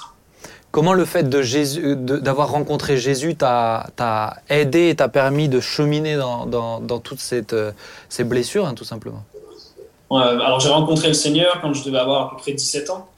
Comment 0.78 0.94
le 0.94 1.06
fait 1.06 1.28
d'avoir 1.28 2.52
rencontré 2.52 2.98
Jésus 2.98 3.34
t'a 3.34 4.38
aidé 4.48 4.90
et 4.90 4.96
t'a 4.96 5.10
permis 5.10 5.50
de 5.50 5.60
cheminer 5.60 6.18
dans, 6.18 7.00
toutes 7.04 7.20
euh, 7.52 7.72
ces 8.10 8.24
blessures, 8.24 8.68
hein, 8.68 8.76
tout 8.76 8.84
simplement? 8.84 9.24
Alors 10.12 10.60
j'ai 10.60 10.70
rencontré 10.70 11.08
le 11.08 11.16
Seigneur 11.16 11.62
quand 11.63 11.74
je 11.74 11.84
devais 11.84 11.98
avoir 11.98 12.28
à 12.28 12.30
peu 12.30 12.38
près 12.38 12.52
17 12.52 12.92
ans. 12.92 13.10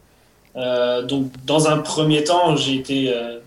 Euh, 0.56 1.02
donc 1.02 1.34
dans 1.46 1.68
un 1.68 1.80
premier 1.80 2.24
temps, 2.24 2.56
j'ai 2.56 2.76
été... 2.76 3.14
Euh, 3.14 3.40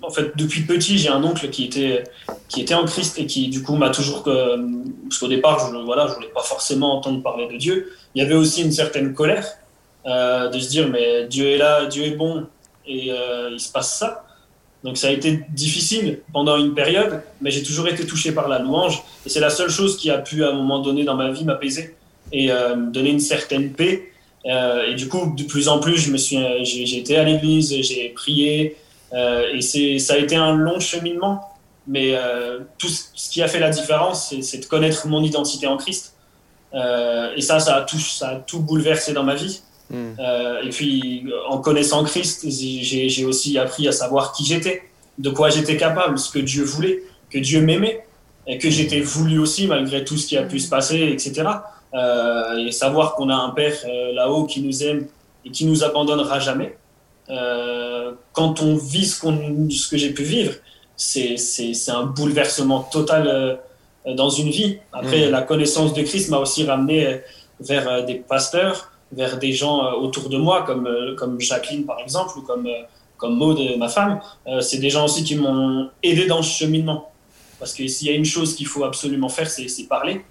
en 0.00 0.08
fait, 0.08 0.34
depuis 0.34 0.62
petit, 0.62 0.96
j'ai 0.96 1.10
un 1.10 1.22
oncle 1.22 1.50
qui 1.50 1.66
était, 1.66 2.04
qui 2.48 2.62
était 2.62 2.72
en 2.72 2.86
Christ 2.86 3.18
et 3.18 3.26
qui 3.26 3.48
du 3.48 3.62
coup 3.62 3.76
m'a 3.76 3.90
toujours... 3.90 4.22
Parce 4.22 5.18
qu'au 5.20 5.28
départ, 5.28 5.58
je 5.68 5.76
ne 5.76 5.82
voilà, 5.82 6.06
je 6.06 6.14
voulais 6.14 6.28
pas 6.28 6.40
forcément 6.40 6.96
entendre 6.96 7.22
parler 7.22 7.46
de 7.48 7.58
Dieu. 7.58 7.92
Il 8.14 8.22
y 8.22 8.24
avait 8.24 8.34
aussi 8.34 8.62
une 8.62 8.72
certaine 8.72 9.12
colère 9.12 9.46
de 10.06 10.58
se 10.58 10.70
dire, 10.70 10.88
mais 10.88 11.26
Dieu 11.26 11.48
est 11.48 11.58
là, 11.58 11.84
Dieu 11.84 12.04
est 12.04 12.16
bon, 12.16 12.46
et 12.88 13.12
euh, 13.12 13.50
il 13.52 13.60
se 13.60 13.70
passe 13.70 13.98
ça. 13.98 14.24
Donc 14.84 14.96
ça 14.96 15.08
a 15.08 15.10
été 15.10 15.40
difficile 15.50 16.20
pendant 16.32 16.56
une 16.56 16.74
période, 16.74 17.22
mais 17.40 17.50
j'ai 17.50 17.62
toujours 17.62 17.88
été 17.88 18.06
touché 18.06 18.32
par 18.32 18.48
la 18.48 18.58
louange, 18.58 19.02
et 19.26 19.28
c'est 19.28 19.40
la 19.40 19.50
seule 19.50 19.70
chose 19.70 19.96
qui 19.96 20.10
a 20.10 20.18
pu 20.18 20.44
à 20.44 20.50
un 20.50 20.52
moment 20.52 20.78
donné 20.78 21.04
dans 21.04 21.16
ma 21.16 21.30
vie 21.30 21.44
m'apaiser 21.44 21.96
et 22.32 22.50
euh, 22.50 22.76
me 22.76 22.90
donner 22.90 23.10
une 23.10 23.20
certaine 23.20 23.72
paix. 23.72 24.12
Euh, 24.46 24.90
et 24.90 24.94
du 24.94 25.08
coup, 25.08 25.34
de 25.36 25.42
plus 25.42 25.68
en 25.68 25.80
plus, 25.80 25.96
je 25.98 26.12
me 26.12 26.16
suis, 26.16 26.38
j'ai 26.64 26.98
été 26.98 27.16
à 27.16 27.24
l'église, 27.24 27.74
j'ai 27.82 28.08
prié, 28.10 28.76
et 29.12 29.60
c'est, 29.62 29.98
ça 29.98 30.14
a 30.14 30.18
été 30.18 30.36
un 30.36 30.54
long 30.54 30.80
cheminement. 30.80 31.42
Mais 31.90 32.14
tout 32.76 32.88
ce 32.88 33.30
qui 33.30 33.42
a 33.42 33.48
fait 33.48 33.58
la 33.58 33.70
différence, 33.70 34.34
c'est, 34.42 34.58
de 34.58 34.66
connaître 34.66 35.08
mon 35.08 35.22
identité 35.24 35.66
en 35.66 35.78
Christ. 35.78 36.14
Et 36.74 37.40
ça, 37.40 37.58
ça 37.58 37.76
a 37.76 37.80
tout, 37.82 37.98
ça 37.98 38.28
a 38.28 38.36
tout 38.36 38.60
bouleversé 38.60 39.14
dans 39.14 39.24
ma 39.24 39.34
vie. 39.34 39.62
Mm. 39.90 39.96
Euh, 40.18 40.62
et 40.62 40.68
puis, 40.68 41.24
en 41.48 41.58
connaissant 41.58 42.04
Christ, 42.04 42.46
j'ai, 42.48 43.24
aussi 43.24 43.58
appris 43.58 43.88
à 43.88 43.92
savoir 43.92 44.32
qui 44.32 44.44
j'étais, 44.44 44.82
de 45.18 45.30
quoi 45.30 45.50
j'étais 45.50 45.76
capable, 45.76 46.18
ce 46.18 46.30
que 46.30 46.38
Dieu 46.38 46.64
voulait, 46.64 47.02
que 47.30 47.38
Dieu 47.38 47.60
m'aimait, 47.60 48.04
et 48.46 48.58
que 48.58 48.70
j'étais 48.70 49.00
voulu 49.00 49.38
aussi 49.38 49.66
malgré 49.66 50.04
tout 50.04 50.16
ce 50.16 50.26
qui 50.26 50.36
a 50.36 50.42
pu 50.42 50.58
se 50.58 50.68
passer, 50.68 51.08
etc. 51.12 51.48
Euh, 51.94 52.56
et 52.58 52.72
savoir 52.72 53.14
qu'on 53.14 53.28
a 53.30 53.34
un 53.34 53.50
Père 53.50 53.74
euh, 53.86 54.12
là-haut 54.12 54.44
qui 54.44 54.60
nous 54.60 54.82
aime 54.82 55.06
et 55.44 55.50
qui 55.50 55.64
nous 55.64 55.84
abandonnera 55.84 56.38
jamais. 56.38 56.76
Quand 58.32 58.62
on 58.62 58.76
vit 58.76 59.04
ce, 59.04 59.20
qu'on, 59.20 59.68
ce 59.68 59.88
que 59.88 59.98
j'ai 59.98 60.10
pu 60.10 60.22
vivre, 60.22 60.54
c'est, 60.96 61.36
c'est, 61.36 61.74
c'est 61.74 61.90
un 61.90 62.04
bouleversement 62.04 62.80
total 62.80 63.58
dans 64.06 64.30
une 64.30 64.48
vie. 64.48 64.78
Après, 64.94 65.28
mmh. 65.28 65.30
la 65.30 65.42
connaissance 65.42 65.92
de 65.92 66.02
Christ 66.02 66.30
m'a 66.30 66.38
aussi 66.38 66.64
ramené 66.64 67.20
vers 67.60 68.06
des 68.06 68.14
pasteurs, 68.14 68.90
vers 69.12 69.38
des 69.38 69.52
gens 69.52 69.84
euh, 69.84 69.92
autour 69.92 70.28
de 70.28 70.36
moi, 70.36 70.62
comme, 70.62 70.86
euh, 70.86 71.14
comme 71.14 71.40
Jacqueline 71.40 71.84
par 71.84 71.98
exemple, 72.00 72.38
ou 72.38 72.42
comme, 72.42 72.66
euh, 72.66 72.82
comme 73.16 73.36
Maud, 73.36 73.58
ma 73.78 73.88
femme. 73.88 74.20
C'est 74.60 74.78
des 74.78 74.90
gens 74.90 75.06
aussi 75.06 75.24
qui 75.24 75.34
m'ont 75.34 75.90
aidé 76.04 76.26
dans 76.26 76.40
ce 76.40 76.56
cheminement. 76.56 77.10
Parce 77.58 77.74
que 77.74 77.84
s'il 77.88 78.06
y 78.06 78.10
a 78.10 78.14
une 78.14 78.24
chose 78.24 78.54
qu'il 78.54 78.68
faut 78.68 78.84
absolument 78.84 79.28
faire, 79.28 79.50
c'est 79.50 79.88
parler. 79.88 80.24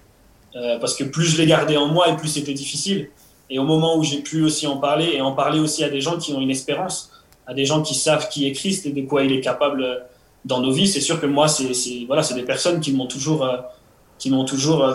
Parce 0.80 0.94
que 0.94 1.04
plus 1.04 1.26
je 1.26 1.36
l'ai 1.36 1.44
gardé 1.44 1.76
en 1.76 1.88
moi 1.88 2.08
et 2.08 2.16
plus 2.16 2.28
c'était 2.28 2.54
difficile. 2.54 3.10
Et 3.50 3.58
au 3.58 3.64
moment 3.64 3.98
où 3.98 4.02
j'ai 4.02 4.22
pu 4.22 4.42
aussi 4.42 4.66
en 4.66 4.78
parler, 4.78 5.10
et 5.12 5.20
en 5.20 5.32
parler 5.32 5.60
aussi 5.60 5.84
à 5.84 5.90
des 5.90 6.00
gens 6.00 6.16
qui 6.16 6.32
ont 6.32 6.40
une 6.40 6.50
espérance, 6.50 7.10
à 7.46 7.52
des 7.52 7.66
gens 7.66 7.82
qui 7.82 7.94
savent 7.94 8.30
qui 8.30 8.46
est 8.46 8.52
Christ 8.52 8.86
et 8.86 8.92
de 8.92 9.02
quoi 9.02 9.22
il 9.22 9.32
est 9.32 9.42
capable 9.42 10.06
dans 10.46 10.60
nos 10.60 10.72
vies, 10.72 10.88
c'est 10.88 11.02
sûr 11.02 11.20
que 11.20 11.26
moi, 11.26 11.46
c'est 11.46 12.06
voilà, 12.06 12.22
c'est 12.22 12.34
des 12.34 12.42
personnes 12.42 12.80
qui 12.80 12.92
m'ont 12.92 13.06
toujours, 13.06 13.46
qui 14.18 14.30
m'ont 14.30 14.46
toujours 14.46 14.94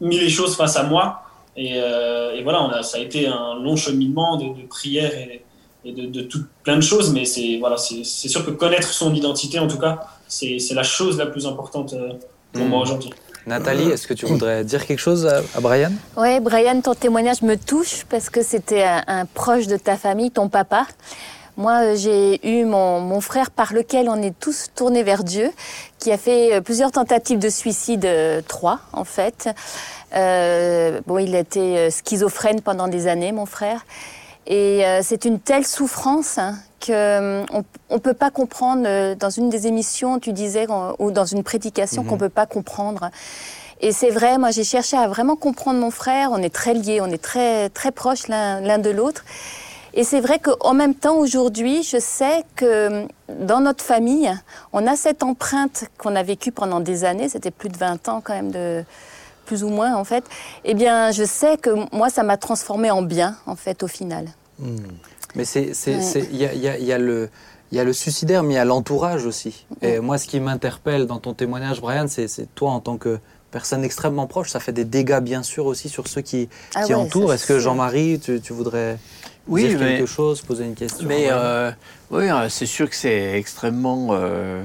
mis 0.00 0.18
les 0.18 0.30
choses 0.30 0.56
face 0.56 0.78
à 0.78 0.84
moi. 0.84 1.22
Et, 1.56 1.72
euh, 1.74 2.34
et 2.36 2.42
voilà, 2.42 2.62
on 2.62 2.70
a, 2.70 2.82
ça 2.82 2.98
a 2.98 3.00
été 3.00 3.26
un 3.26 3.54
long 3.60 3.76
cheminement 3.76 4.36
de, 4.36 4.60
de 4.60 4.66
prière 4.68 5.12
et, 5.12 5.44
et 5.84 5.92
de, 5.92 6.06
de 6.06 6.20
tout, 6.22 6.44
plein 6.62 6.76
de 6.76 6.80
choses, 6.82 7.12
mais 7.12 7.24
c'est 7.24 7.58
voilà, 7.58 7.76
c'est 7.76 8.04
sûr 8.04 8.44
que 8.44 8.50
connaître 8.50 8.88
son 8.92 9.14
identité, 9.14 9.58
en 9.58 9.66
tout 9.68 9.78
cas, 9.78 10.00
c'est 10.28 10.58
la 10.74 10.82
chose 10.82 11.18
la 11.18 11.26
plus 11.26 11.46
importante 11.46 11.92
euh, 11.94 12.12
pour 12.52 12.64
Mm. 12.64 12.68
moi 12.68 12.80
aujourd'hui. 12.82 13.10
Nathalie, 13.46 13.88
est-ce 13.90 14.06
que 14.06 14.14
tu 14.14 14.26
voudrais 14.26 14.64
dire 14.64 14.84
quelque 14.86 14.98
chose 14.98 15.24
à, 15.26 15.38
à 15.56 15.60
Brian? 15.60 15.92
Oui, 16.16 16.40
Brian, 16.40 16.80
ton 16.82 16.94
témoignage 16.94 17.42
me 17.42 17.56
touche 17.56 18.04
parce 18.10 18.28
que 18.28 18.42
c'était 18.42 18.82
un, 18.82 19.02
un 19.06 19.24
proche 19.24 19.66
de 19.66 19.76
ta 19.76 19.96
famille, 19.96 20.30
ton 20.30 20.48
papa. 20.48 20.86
Moi, 21.56 21.72
euh, 21.82 21.96
j'ai 21.96 22.40
eu 22.48 22.64
mon, 22.64 23.00
mon 23.00 23.20
frère 23.20 23.50
par 23.50 23.72
lequel 23.72 24.08
on 24.08 24.20
est 24.22 24.38
tous 24.38 24.68
tournés 24.74 25.02
vers 25.02 25.24
Dieu, 25.24 25.50
qui 25.98 26.10
a 26.12 26.16
fait 26.18 26.54
euh, 26.54 26.60
plusieurs 26.60 26.90
tentatives 26.90 27.38
de 27.38 27.48
suicide, 27.48 28.04
euh, 28.06 28.40
trois 28.46 28.80
en 28.92 29.04
fait. 29.04 29.48
Euh, 30.14 31.00
bon, 31.06 31.18
il 31.18 31.34
a 31.36 31.40
été 31.40 31.90
schizophrène 31.90 32.60
pendant 32.62 32.88
des 32.88 33.06
années, 33.06 33.32
mon 33.32 33.46
frère. 33.46 33.84
Et 34.46 34.84
euh, 34.86 35.00
c'est 35.02 35.24
une 35.26 35.38
telle 35.38 35.66
souffrance 35.66 36.38
hein, 36.38 36.56
que 36.80 37.40
hum, 37.50 37.62
on 37.90 37.94
ne 37.94 38.00
peut 38.00 38.14
pas 38.14 38.30
comprendre. 38.30 38.84
euh, 38.86 39.14
Dans 39.14 39.30
une 39.30 39.50
des 39.50 39.66
émissions, 39.66 40.18
tu 40.18 40.32
disais, 40.32 40.66
qu'on- 40.66 40.94
ou 40.98 41.10
dans 41.10 41.26
une 41.26 41.42
prédication, 41.44 42.02
qu'on 42.04 42.14
ne 42.14 42.20
peut 42.20 42.28
pas 42.30 42.46
comprendre. 42.46 43.10
Et 43.82 43.92
c'est 43.92 44.10
vrai, 44.10 44.36
moi 44.38 44.50
j'ai 44.50 44.64
cherché 44.64 44.96
à 44.96 45.08
vraiment 45.08 45.36
comprendre 45.36 45.78
mon 45.78 45.90
frère. 45.90 46.30
On 46.32 46.38
est 46.42 46.52
très 46.54 46.74
liés, 46.74 47.00
on 47.00 47.06
est 47.06 47.22
très, 47.22 47.68
très 47.70 47.92
proches 47.92 48.28
l'un 48.28 48.78
de 48.78 48.90
l'autre. 48.90 49.24
Et 49.94 50.04
c'est 50.04 50.20
vrai 50.20 50.38
qu'en 50.38 50.74
même 50.74 50.94
temps, 50.94 51.16
aujourd'hui, 51.16 51.82
je 51.82 51.98
sais 51.98 52.44
que 52.56 53.02
hum, 53.02 53.08
dans 53.40 53.60
notre 53.60 53.84
famille, 53.84 54.30
on 54.72 54.86
a 54.86 54.96
cette 54.96 55.22
empreinte 55.22 55.84
qu'on 55.98 56.14
a 56.16 56.22
vécue 56.22 56.52
pendant 56.52 56.80
des 56.80 57.04
années. 57.04 57.28
C'était 57.28 57.50
plus 57.50 57.68
de 57.68 57.76
20 57.76 58.08
ans 58.08 58.20
quand 58.22 58.34
même 58.34 58.50
de 58.52 58.84
plus 59.46 59.64
ou 59.64 59.68
moins 59.68 59.94
en 59.96 60.04
fait. 60.04 60.24
Eh 60.64 60.74
bien, 60.74 61.10
je 61.10 61.24
sais 61.24 61.56
que 61.56 61.70
moi, 61.94 62.08
ça 62.10 62.22
m'a 62.22 62.36
transformé 62.36 62.90
en 62.90 63.02
bien 63.02 63.36
en 63.46 63.56
fait 63.56 63.82
au 63.82 63.88
final. 63.88 64.26
Mais 65.34 65.44
c'est, 65.44 65.72
il 65.86 66.36
y 66.36 66.44
a, 66.44 66.52
il 66.52 66.60
y 66.60 66.68
a- 66.68 66.78
il 66.78 66.84
y 66.84 66.92
a 66.92 66.98
le, 66.98 67.28
il 67.72 67.78
y 67.78 67.80
a 67.80 67.84
le 67.84 67.92
suicidaire, 67.92 68.42
mais 68.42 68.54
il 68.54 68.56
y 68.56 68.60
a 68.60 68.64
l'entourage 68.64 69.24
aussi. 69.26 69.64
Et 69.82 70.00
moi, 70.00 70.18
ce 70.18 70.26
qui 70.26 70.38
m'interpelle 70.40 71.06
dans 71.06 71.18
ton 71.18 71.34
témoignage, 71.34 71.80
Brian, 71.80 72.06
c'est, 72.08 72.28
toi 72.54 72.70
en 72.72 72.80
tant 72.80 72.96
que 72.96 73.18
personne 73.52 73.82
extrêmement 73.84 74.26
proche, 74.28 74.50
ça 74.50 74.60
fait 74.60 74.72
des 74.72 74.84
dégâts 74.84 75.18
bien 75.20 75.42
sûr 75.42 75.66
aussi 75.66 75.88
sur 75.88 76.06
ceux 76.06 76.20
qui, 76.20 76.48
Ah 76.74 76.86
ouais, 76.86 76.94
entourent. 76.94 77.32
Est-ce 77.32 77.46
que 77.46 77.58
Jean-Marie, 77.58 78.20
tu, 78.20 78.40
tu 78.40 78.52
voudrais 78.52 78.96
Oui, 79.50 79.68
dire 79.68 79.78
mais- 79.80 79.96
quelque 79.98 80.06
chose, 80.06 80.40
poser 80.42 80.64
une 80.64 80.74
question 80.74 81.06
Mais 81.06 81.26
euh, 81.30 81.70
oui, 82.10 82.30
euh, 82.30 82.48
c'est 82.48 82.66
sûr 82.66 82.88
que 82.88 82.96
c'est 82.96 83.32
extrêmement. 83.38 84.08
euh, 84.12 84.64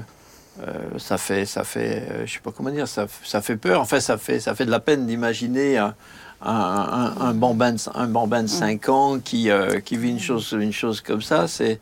euh, 0.61 0.71
ça 0.97 1.17
fait, 1.17 1.45
ça 1.45 1.63
fait, 1.63 2.07
euh, 2.09 2.25
je 2.25 2.33
sais 2.33 2.39
pas 2.39 2.51
comment 2.55 2.69
dire, 2.69 2.87
ça, 2.87 3.07
ça 3.23 3.41
fait 3.41 3.57
peur. 3.57 3.81
Enfin, 3.81 3.99
ça 3.99 4.17
fait, 4.17 4.39
ça 4.39 4.55
fait 4.55 4.65
de 4.65 4.71
la 4.71 4.79
peine 4.79 5.05
d'imaginer 5.05 5.77
un, 5.77 5.93
un, 6.41 7.13
un, 7.19 7.21
un 7.27 7.33
bambin, 7.33 7.73
de, 7.73 7.79
un 7.93 8.07
bambin 8.07 8.43
de 8.43 8.47
5 8.47 8.87
ans 8.89 9.19
qui, 9.19 9.49
euh, 9.49 9.79
qui 9.81 9.97
vit 9.97 10.11
une 10.11 10.19
chose, 10.19 10.55
une 10.57 10.71
chose 10.71 11.01
comme 11.01 11.21
ça. 11.21 11.47
C'est, 11.49 11.79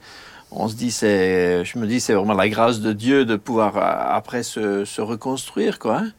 on 0.49 0.67
se 0.67 0.75
dit, 0.75 0.89
c'est, 0.91 1.63
je 1.65 1.77
me 1.77 1.85
dis, 1.85 1.99
c'est 1.99 2.13
vraiment 2.13 2.33
la 2.33 2.49
grâce 2.49 2.79
de 2.79 2.93
Dieu 2.93 3.25
de 3.25 3.35
pouvoir 3.35 3.77
euh, 3.77 4.15
après 4.17 4.41
se, 4.43 4.85
se 4.85 5.01
reconstruire, 5.01 5.77
quoi. 5.77 5.97
hein. 5.97 6.11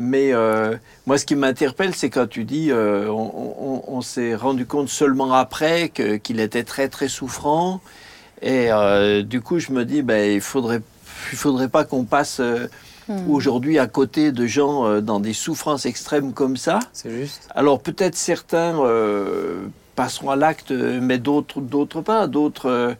Mais 0.00 0.32
euh, 0.32 0.76
moi, 1.06 1.18
ce 1.18 1.26
qui 1.26 1.34
m'interpelle, 1.34 1.92
c'est 1.94 2.08
quand 2.08 2.28
tu 2.28 2.44
dis, 2.44 2.70
euh, 2.70 3.08
on, 3.10 3.32
on- 3.58 3.82
on 3.88 4.00
s'est 4.00 4.36
rendu 4.36 4.64
compte 4.64 4.88
seulement 4.88 5.32
après 5.34 5.90
qu'il 5.90 6.38
était 6.40 6.62
très 6.62 6.88
très 6.88 7.08
souffrant. 7.08 7.80
Et 8.40 8.70
euh, 8.70 9.22
du 9.22 9.40
coup, 9.40 9.58
je 9.58 9.72
me 9.72 9.84
dis, 9.84 10.02
ben, 10.02 10.32
il 10.32 10.40
faudrait, 10.40 10.82
il 11.32 11.36
faudrait 11.36 11.68
pas 11.68 11.84
qu'on 11.84 12.04
passe 12.04 12.38
euh, 12.40 12.68
Hmm. 13.10 13.30
aujourd'hui 13.30 13.78
à 13.78 13.86
côté 13.86 14.32
de 14.32 14.46
gens 14.46 14.84
euh, 14.86 15.00
dans 15.00 15.18
des 15.18 15.32
souffrances 15.32 15.86
extrêmes 15.86 16.34
comme 16.34 16.58
ça. 16.58 16.78
C'est 16.92 17.10
juste 17.10 17.48
Alors 17.54 17.80
peut-être 17.80 18.14
certains 18.16 18.78
euh, 18.84 19.62
passeront 19.96 20.28
à 20.28 20.36
l'acte, 20.36 20.72
mais 20.72 21.16
d'autres, 21.16 21.62
d'autres 21.62 22.02
pas. 22.02 22.26
D'autres 22.26 22.94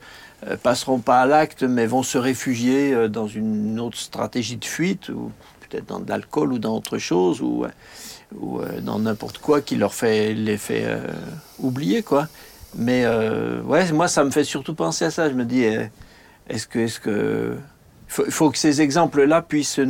passeront 0.62 1.00
pas 1.00 1.20
à 1.20 1.26
l'acte, 1.26 1.62
mais 1.62 1.84
vont 1.84 2.02
se 2.02 2.16
réfugier 2.16 2.94
euh, 2.94 3.08
dans 3.08 3.26
une 3.26 3.78
autre 3.78 3.98
stratégie 3.98 4.56
de 4.56 4.64
fuite, 4.64 5.10
ou 5.10 5.30
peut-être 5.68 5.86
dans 5.86 6.00
de 6.00 6.08
l'alcool 6.08 6.52
ou 6.52 6.58
dans 6.58 6.76
autre 6.76 6.98
chose, 6.98 7.40
ou, 7.42 7.64
euh, 7.64 7.68
ou 8.38 8.60
euh, 8.60 8.80
dans 8.80 8.98
n'importe 8.98 9.38
quoi 9.38 9.60
qui 9.60 9.76
leur 9.76 9.94
fait 9.94 10.34
les 10.34 10.56
fait 10.56 10.84
euh, 10.84 11.00
oublier, 11.58 12.02
quoi. 12.02 12.28
Mais 12.74 13.04
euh, 13.04 13.62
ouais, 13.62 13.90
moi, 13.92 14.08
ça 14.08 14.24
me 14.24 14.30
fait 14.30 14.44
surtout 14.44 14.74
penser 14.74 15.04
à 15.06 15.10
ça. 15.10 15.28
Je 15.28 15.34
me 15.34 15.44
dis, 15.44 15.64
euh, 15.64 15.84
est-ce 16.48 16.66
que, 16.66 16.78
est-ce 16.80 17.00
que, 17.00 17.56
il 18.08 18.12
faut, 18.12 18.30
faut 18.30 18.50
que 18.50 18.58
ces 18.58 18.80
exemples-là 18.80 19.42
puissent 19.42 19.80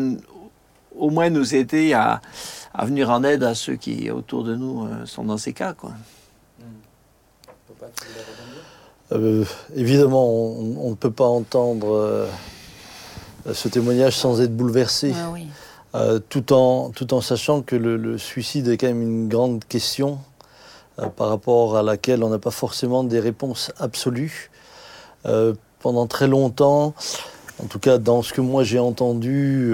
au 0.97 1.11
moins 1.11 1.31
nous 1.31 1.55
aider 1.55 1.93
à, 1.93 2.21
à 2.75 2.85
venir 2.85 3.11
en 3.11 3.23
aide 3.25 3.43
à 3.45 3.55
ceux 3.55 3.77
qui 3.77 4.11
autour 4.11 4.45
de 4.45 4.55
nous 4.55 4.85
euh, 4.87 5.07
sont 5.07 5.25
dans 5.25 5.39
ces 5.39 5.53
cas, 5.53 5.73
quoi. 5.73 5.93
Euh, 9.13 9.45
évidemment, 9.75 10.29
on, 10.29 10.77
on 10.87 10.91
ne 10.91 10.95
peut 10.95 11.11
pas 11.11 11.25
entendre 11.27 11.95
euh, 11.95 12.27
ce 13.53 13.69
témoignage 13.69 14.17
sans 14.17 14.41
être 14.43 14.55
bouleversé, 14.55 15.15
Ah 15.17 15.31
oui. 15.33 15.47
Euh, 15.95 16.19
tout, 16.29 16.53
en, 16.53 16.91
tout 16.91 17.15
en 17.15 17.21
sachant 17.21 17.63
que 17.63 17.77
le, 17.77 17.97
le 17.97 18.19
suicide 18.19 18.69
est 18.69 18.77
quand 18.77 18.89
même 18.89 19.03
une 19.03 19.29
grande 19.29 19.65
question 19.65 20.19
euh, 20.99 21.07
par 21.07 21.29
rapport 21.29 21.77
à 21.77 21.83
laquelle 21.83 22.23
on 22.23 22.29
n'a 22.29 22.39
pas 22.39 22.51
forcément 22.51 23.05
des 23.05 23.21
réponses 23.21 23.73
absolues. 23.79 24.51
Euh, 25.27 25.55
pendant 25.81 26.07
très 26.07 26.27
longtemps, 26.27 26.95
en 27.63 27.67
tout 27.67 27.79
cas 27.79 27.99
dans 27.99 28.23
ce 28.23 28.33
que 28.33 28.41
moi 28.41 28.65
j'ai 28.65 28.81
entendu, 28.81 29.73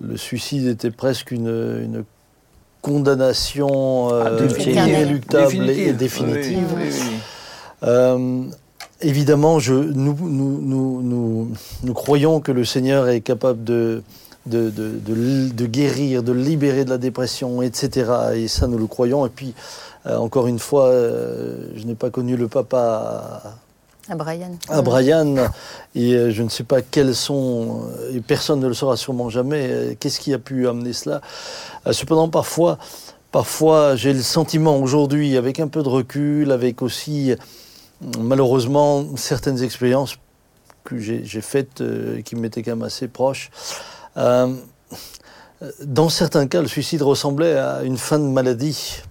le 0.00 0.16
suicide 0.16 0.66
était 0.68 0.92
presque 0.92 1.32
une, 1.32 1.48
une 1.48 2.04
condamnation 2.80 4.10
Ah, 4.10 4.30
inéluctable 4.58 5.70
et 5.70 5.92
définitive. 5.92 6.72
Oui, 6.76 6.84
oui, 6.84 6.92
oui, 7.82 7.88
oui. 7.88 8.50
Évidemment, 9.00 9.58
je, 9.58 9.74
nous, 9.74 10.16
nous, 10.18 10.60
nous, 10.62 11.02
nous, 11.02 11.48
nous 11.82 11.94
croyons 11.94 12.40
que 12.40 12.52
le 12.52 12.64
Seigneur 12.64 13.08
est 13.08 13.20
capable 13.20 13.62
de, 13.62 14.02
de, 14.46 14.70
de, 14.70 14.90
de- 14.90 15.48
de 15.50 15.66
guérir, 15.66 16.22
de 16.22 16.32
libérer 16.32 16.84
de 16.84 16.90
la 16.90 16.98
dépression, 16.98 17.62
etc. 17.62 18.10
Et 18.34 18.48
ça, 18.48 18.66
nous 18.66 18.78
le 18.78 18.86
croyons. 18.86 19.24
Et 19.26 19.30
puis, 19.30 19.54
euh, 20.06 20.16
encore 20.16 20.46
une 20.46 20.58
fois, 20.58 20.86
euh, 20.88 21.68
je 21.76 21.84
n'ai 21.84 21.94
pas 21.94 22.10
connu 22.10 22.36
le 22.36 22.46
papa 22.48 23.56
À 24.08 24.14
Brian. 24.16 24.50
à 24.68 24.82
Brian, 24.82 25.34
et 25.94 26.12
euh, 26.14 26.30
je 26.30 26.42
ne 26.42 26.50
sais 26.50 26.64
pas 26.64 26.82
quels 26.82 27.14
sont, 27.14 27.82
et 28.12 28.20
personne 28.20 28.60
ne 28.60 28.66
le 28.68 28.74
saura 28.74 28.96
sûrement 28.98 29.30
jamais, 29.30 29.96
qu'est-ce 29.98 30.20
qui 30.20 30.34
a 30.34 30.38
pu 30.38 30.68
amener 30.68 30.92
cela. 30.92 31.22
Cependant, 31.90 32.28
parfois, 32.28 32.76
parfois 33.32 33.96
j'ai 33.96 34.12
le 34.12 34.20
sentiment 34.22 34.76
aujourd'hui, 34.78 35.38
avec 35.38 35.58
un 35.58 35.68
peu 35.68 35.82
de 35.82 35.88
recul, 35.88 36.52
avec 36.52 36.82
aussi, 36.82 37.34
malheureusement, 38.18 39.04
certaines 39.16 39.62
expériences 39.62 40.16
que 40.84 40.98
j'ai 40.98 41.24
j'ai 41.24 41.40
faites, 41.40 41.80
euh, 41.80 42.20
qui 42.20 42.36
m'étaient 42.36 42.62
quand 42.62 42.72
même 42.76 42.82
assez 42.82 43.08
proches. 43.08 43.50
Euh, 44.16 44.48
dans 45.82 46.08
certains 46.08 46.46
cas, 46.46 46.60
le 46.60 46.68
suicide 46.68 47.02
ressemblait 47.02 47.56
à 47.56 47.82
une 47.82 47.96
fin 47.96 48.18
de 48.18 48.24
maladie. 48.24 49.02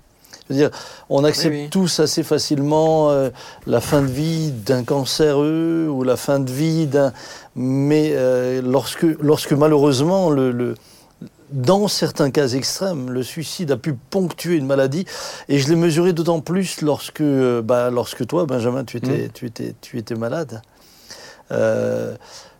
Je 0.49 0.53
veux 0.53 0.59
dire, 0.59 0.71
on 1.09 1.23
accepte 1.23 1.53
Oui, 1.53 1.61
oui. 1.63 1.69
tous 1.69 1.99
assez 2.01 2.21
facilement 2.21 3.09
euh, 3.11 3.29
la 3.65 3.79
fin 3.79 4.01
de 4.01 4.07
vie 4.07 4.51
d'un 4.51 4.83
cancéreux 4.83 5.87
ou 5.89 6.03
la 6.03 6.17
fin 6.17 6.39
de 6.39 6.51
vie 6.51 6.85
d'un. 6.85 7.13
Mais 7.55 8.11
euh, 8.13 8.61
lorsque, 8.61 9.05
lorsque 9.21 9.53
malheureusement, 9.53 10.29
le, 10.29 10.51
le- 10.51 10.75
dans 11.49 11.87
certains 11.87 12.29
cas 12.29 12.47
extrêmes, 12.49 13.09
le 13.09 13.23
suicide 13.23 13.71
a 13.71 13.77
pu 13.77 13.93
ponctuer 13.93 14.55
une 14.55 14.65
maladie, 14.65 15.05
et 15.49 15.59
je 15.59 15.69
l'ai 15.69 15.75
mesuré 15.75 16.11
d'autant 16.11 16.41
plus 16.41 16.81
lorsque, 16.81 17.21
euh, 17.21 17.61
bah, 17.61 17.89
lorsque 17.89 18.25
toi, 18.27 18.45
Benjamin, 18.45 18.83
tu 18.83 18.97
étais, 18.97 19.29
tu 19.33 19.45
étais, 19.45 19.75
tu 19.79 19.97
étais 19.97 20.15
malade. 20.15 20.61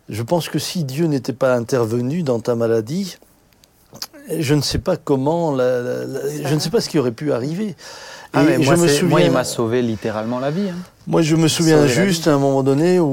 Je 0.08 0.22
pense 0.22 0.48
que 0.48 0.58
si 0.58 0.84
Dieu 0.84 1.06
n'était 1.06 1.32
pas 1.32 1.54
intervenu 1.54 2.22
dans 2.22 2.38
ta 2.40 2.54
maladie, 2.54 3.16
je 4.38 4.54
ne 4.54 4.60
sais 4.60 4.78
pas 4.78 4.96
comment, 4.96 5.54
la- 5.54 5.80
la- 5.80 6.04
la- 6.04 6.48
je 6.48 6.54
ne 6.54 6.58
sais 6.58 6.70
pas 6.70 6.80
ce 6.80 6.88
qui 6.88 6.98
aurait 6.98 7.12
pu 7.12 7.32
arriver. 7.32 7.74
Ah, 8.32 8.42
mais 8.42 8.58
moi, 8.58 8.74
je 8.74 9.04
me 9.04 9.08
moi, 9.08 9.20
il 9.20 9.30
m'a 9.30 9.44
sauvé 9.44 9.80
littéralement 9.80 10.40
la 10.40 10.50
vie. 10.50 10.68
hein. 10.68 10.74
moi, 11.06 11.22
je 11.22 11.36
me 11.36 11.46
souviens 11.46 11.86
juste 11.86 12.26
à 12.26 12.34
un 12.34 12.38
moment 12.38 12.62
donné 12.64 12.98
où, 12.98 13.06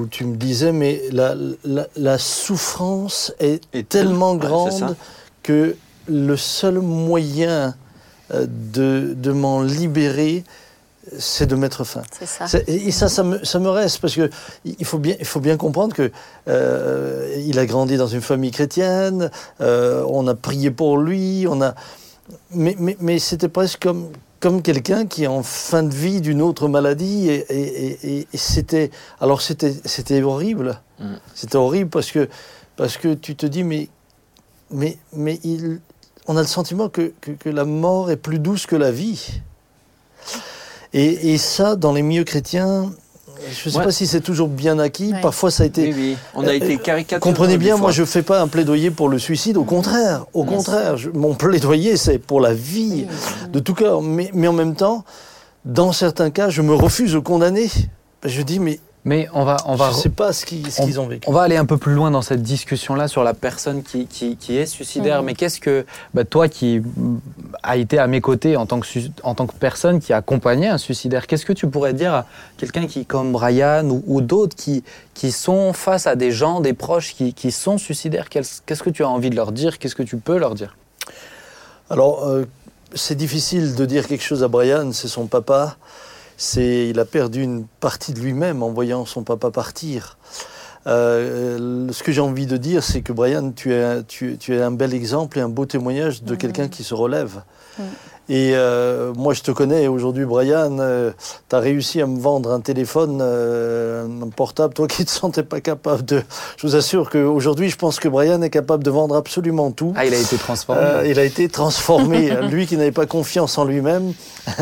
où 0.00 0.06
tu 0.10 0.24
me 0.24 0.36
disais, 0.36 0.72
mais 0.72 1.00
la, 1.12 1.34
la- 1.64 1.86
la 1.96 2.18
souffrance 2.18 3.32
est 3.38 3.62
Et 3.72 3.84
tellement 3.84 4.32
ouais, 4.32 4.38
grande 4.38 4.96
que 5.44 5.76
le 6.08 6.36
seul 6.36 6.80
moyen 6.80 7.74
euh, 8.34 8.46
de, 8.48 9.14
de 9.16 9.30
m'en 9.32 9.62
libérer, 9.62 10.42
c'est 11.18 11.46
de 11.46 11.54
mettre 11.56 11.84
fin. 11.84 12.02
C'est 12.18 12.26
ça. 12.26 12.46
Et 12.66 12.90
ça, 12.90 13.08
ça 13.08 13.22
me, 13.22 13.44
ça 13.44 13.58
me 13.58 13.68
reste 13.70 13.98
parce 14.00 14.14
que 14.14 14.28
il 14.64 14.84
faut 14.84 14.98
bien, 14.98 15.14
il 15.18 15.24
faut 15.26 15.40
bien 15.40 15.56
comprendre 15.56 15.94
que 15.94 16.10
euh, 16.48 17.34
il 17.46 17.58
a 17.58 17.66
grandi 17.66 17.96
dans 17.96 18.06
une 18.06 18.20
famille 18.22 18.50
chrétienne. 18.50 19.30
euh, 19.60 20.04
on 20.08 20.26
a 20.26 20.34
prié 20.34 20.70
pour 20.70 20.98
lui. 20.98 21.46
On 21.48 21.60
a, 21.62 21.74
mais, 22.50 22.74
mais, 22.78 22.96
mais 23.00 23.18
c'était 23.18 23.48
presque 23.48 23.82
comme 23.82 24.10
comme 24.38 24.60
quelqu'un 24.60 25.06
qui 25.06 25.24
est 25.24 25.28
en 25.28 25.42
fin 25.42 25.82
de 25.82 25.94
vie 25.94 26.20
d'une 26.20 26.42
autre 26.42 26.68
maladie 26.68 27.30
et, 27.30 27.46
et- 27.48 27.86
et- 27.86 28.18
et- 28.18 28.28
et 28.32 28.36
c'était 28.36 28.90
alors 29.20 29.40
c'était 29.40 29.74
c'était 29.84 30.22
horrible. 30.22 30.80
Mm. 31.00 31.14
C'était 31.34 31.56
horrible 31.56 31.88
parce 31.90 32.10
que 32.10 32.28
parce 32.76 32.96
que 32.98 33.14
tu 33.14 33.34
te 33.34 33.46
dis 33.46 33.64
mais 33.64 33.88
mais 34.70 34.98
mais 35.14 35.40
il, 35.42 35.80
on 36.26 36.36
a 36.36 36.40
le 36.42 36.46
sentiment 36.48 36.88
que, 36.90 37.12
que, 37.20 37.30
que 37.30 37.48
la 37.48 37.64
mort 37.64 38.10
est 38.10 38.16
plus 38.16 38.38
douce 38.40 38.66
que 38.66 38.76
la 38.76 38.90
vie. 38.90 39.40
Et, 40.98 41.34
et 41.34 41.38
ça, 41.38 41.76
dans 41.76 41.92
les 41.92 42.02
milieux 42.02 42.24
chrétiens, 42.24 42.90
je 43.52 43.68
ne 43.68 43.72
sais 43.72 43.78
Ouais. 43.78 43.84
pas 43.84 43.92
si 43.92 44.06
c'est 44.06 44.22
toujours 44.22 44.48
bien 44.48 44.78
acquis. 44.78 45.12
Ouais. 45.12 45.20
Parfois, 45.20 45.50
ça 45.50 45.62
a 45.64 45.66
été. 45.66 45.88
Oui, 45.88 45.94
oui. 45.96 46.16
On 46.34 46.42
a 46.46 46.48
Euh, 46.52 46.54
été 46.54 46.78
caricaturé. 46.78 47.20
Comprenez 47.20 47.58
bien, 47.58 47.76
moi 47.76 47.90
je 47.92 48.00
ne 48.00 48.06
fais 48.06 48.22
pas 48.22 48.40
un 48.40 48.48
plaidoyer 48.48 48.90
pour 48.90 49.08
le 49.10 49.18
suicide, 49.18 49.56
au 49.58 49.64
contraire, 49.64 50.24
au 50.32 50.44
contraire, 50.44 50.96
je- 50.96 51.10
mon 51.10 51.34
plaidoyer 51.34 51.96
c'est 51.98 52.18
pour 52.18 52.40
la 52.40 52.54
vie 52.54 53.06
de 53.52 53.58
tout 53.60 53.74
cœur, 53.74 54.00
mais, 54.02 54.30
mais 54.32 54.48
en 54.48 54.52
même 54.54 54.74
temps, 54.74 55.04
dans 55.66 55.92
certains 55.92 56.30
cas, 56.30 56.48
je 56.48 56.62
me 56.62 56.72
refuse 56.74 57.12
de 57.12 57.18
condamner. 57.18 57.68
Je 58.24 58.40
dis, 58.42 58.58
mais 58.58 58.80
Mais 59.06 59.28
on 59.32 59.44
va, 59.44 59.56
on 59.66 59.76
va, 59.76 59.92
je 59.92 59.96
ne 59.98 60.00
sais 60.02 60.08
pas 60.08 60.32
ce 60.32 60.44
qu'ils 60.44 60.68
ce 60.72 60.98
ont 60.98 61.06
vécu. 61.06 61.28
On 61.28 61.32
va 61.32 61.42
aller 61.42 61.56
un 61.56 61.64
peu 61.64 61.76
plus 61.76 61.94
loin 61.94 62.10
dans 62.10 62.22
cette 62.22 62.42
discussion-là 62.42 63.06
sur 63.06 63.22
la 63.22 63.34
personne 63.34 63.84
qui, 63.84 64.08
qui, 64.08 64.36
qui 64.36 64.56
est 64.56 64.66
suicidaire. 64.66 65.20
Mhm. 65.20 65.26
Mais 65.26 65.34
qu'est-ce 65.34 65.60
que 65.60 65.86
bah, 66.12 66.24
toi 66.24 66.48
qui 66.48 66.80
mm, 66.80 67.18
a 67.62 67.76
été 67.76 68.00
à 68.00 68.08
mes 68.08 68.20
côtés 68.20 68.56
en 68.56 68.66
tant 68.66 68.80
que, 68.80 68.86
su- 68.86 69.12
en 69.22 69.36
tant 69.36 69.46
que 69.46 69.54
personne 69.54 70.00
qui 70.00 70.12
accompagnait 70.12 70.66
un 70.66 70.76
suicidaire, 70.76 71.28
qu'est-ce 71.28 71.46
que 71.46 71.52
tu 71.52 71.68
pourrais 71.68 71.94
dire 71.94 72.12
à 72.14 72.26
quelqu'un 72.56 72.88
qui, 72.88 73.06
comme 73.06 73.30
Brian 73.30 73.88
ou, 73.88 74.02
ou 74.08 74.20
d'autres, 74.22 74.56
qui, 74.56 74.82
qui 75.14 75.30
sont 75.30 75.72
face 75.72 76.08
à 76.08 76.16
des 76.16 76.32
gens, 76.32 76.60
des 76.60 76.72
proches 76.72 77.14
qui, 77.14 77.32
qui 77.32 77.52
sont 77.52 77.78
suicidaires 77.78 78.28
Qu'est-ce 78.28 78.60
qu'est-ce 78.66 78.82
que 78.82 78.90
tu 78.90 79.04
as 79.04 79.08
envie 79.08 79.30
de 79.30 79.36
leur 79.36 79.52
dire? 79.52 79.78
Qu'est-ce 79.78 79.94
que 79.94 80.02
tu 80.02 80.16
peux 80.16 80.36
leur 80.36 80.56
dire? 80.56 80.76
Alors, 81.90 82.26
euh, 82.26 82.44
c'est 82.92 83.14
difficile 83.14 83.76
de 83.76 83.84
dire 83.86 84.08
quelque 84.08 84.24
chose 84.24 84.42
à 84.42 84.48
Brian, 84.48 84.90
c'est 84.92 85.06
son 85.06 85.26
papa. 85.26 85.76
C'est, 86.36 86.88
il 86.88 86.98
a 87.00 87.04
perdu 87.04 87.42
une 87.42 87.66
partie 87.80 88.12
de 88.12 88.20
lui-même 88.20 88.62
en 88.62 88.70
voyant 88.70 89.04
son 89.06 89.22
papa 89.22 89.50
partir. 89.50 90.18
Euh, 90.86 91.88
ce 91.90 92.02
que 92.02 92.12
j'ai 92.12 92.20
envie 92.20 92.46
de 92.46 92.56
dire, 92.56 92.82
c'est 92.84 93.00
que 93.02 93.12
Brian, 93.12 93.50
tu 93.50 93.72
es, 93.72 93.82
un- 93.82 94.02
tu, 94.02 94.32
es- 94.32 94.36
tu 94.36 94.54
es 94.54 94.62
un 94.62 94.70
bel 94.70 94.94
exemple 94.94 95.38
et 95.38 95.40
un 95.40 95.48
beau 95.48 95.66
témoignage 95.66 96.22
de 96.22 96.34
quelqu'un 96.36 96.68
qui 96.68 96.84
se 96.84 96.94
relève. 96.94 97.40
Et 98.28 98.52
euh, 98.54 99.12
moi, 99.14 99.34
je 99.34 99.42
te 99.42 99.52
connais 99.52 99.86
aujourd'hui, 99.86 100.24
Brian. 100.24 100.76
tu 101.48 101.54
as 101.56 101.58
réussi 101.60 102.00
à 102.02 102.06
me 102.06 102.18
vendre 102.18 102.50
un 102.52 102.58
téléphone, 102.60 103.20
euh, 103.22 104.04
un 104.04 104.28
portable, 104.30 104.74
toi 104.74 104.88
qui 104.88 105.02
ne 105.02 105.06
te 105.06 105.10
sentais 105.12 105.44
pas 105.44 105.60
capable 105.60 106.04
de. 106.04 106.22
Je 106.56 106.66
vous 106.66 106.74
assure 106.74 107.08
qu'aujourd'hui, 107.08 107.70
je 107.70 107.76
pense 107.76 108.00
que 108.00 108.08
Brian 108.08 108.42
est 108.42 108.50
capable 108.50 108.82
de 108.82 108.90
vendre 108.90 109.14
absolument 109.14 109.70
tout. 109.70 109.92
Ah, 109.96 110.04
il 110.06 110.12
a 110.12 110.18
été 110.18 110.36
transformé. 110.38 110.82
Euh, 110.82 111.06
il 111.06 111.18
a 111.20 111.24
été 111.24 111.48
transformé, 111.48 112.30
lui 112.50 112.66
qui 112.66 112.76
n'avait 112.76 112.90
pas 112.90 113.06
confiance 113.06 113.58
en 113.58 113.64
lui-même. 113.64 114.12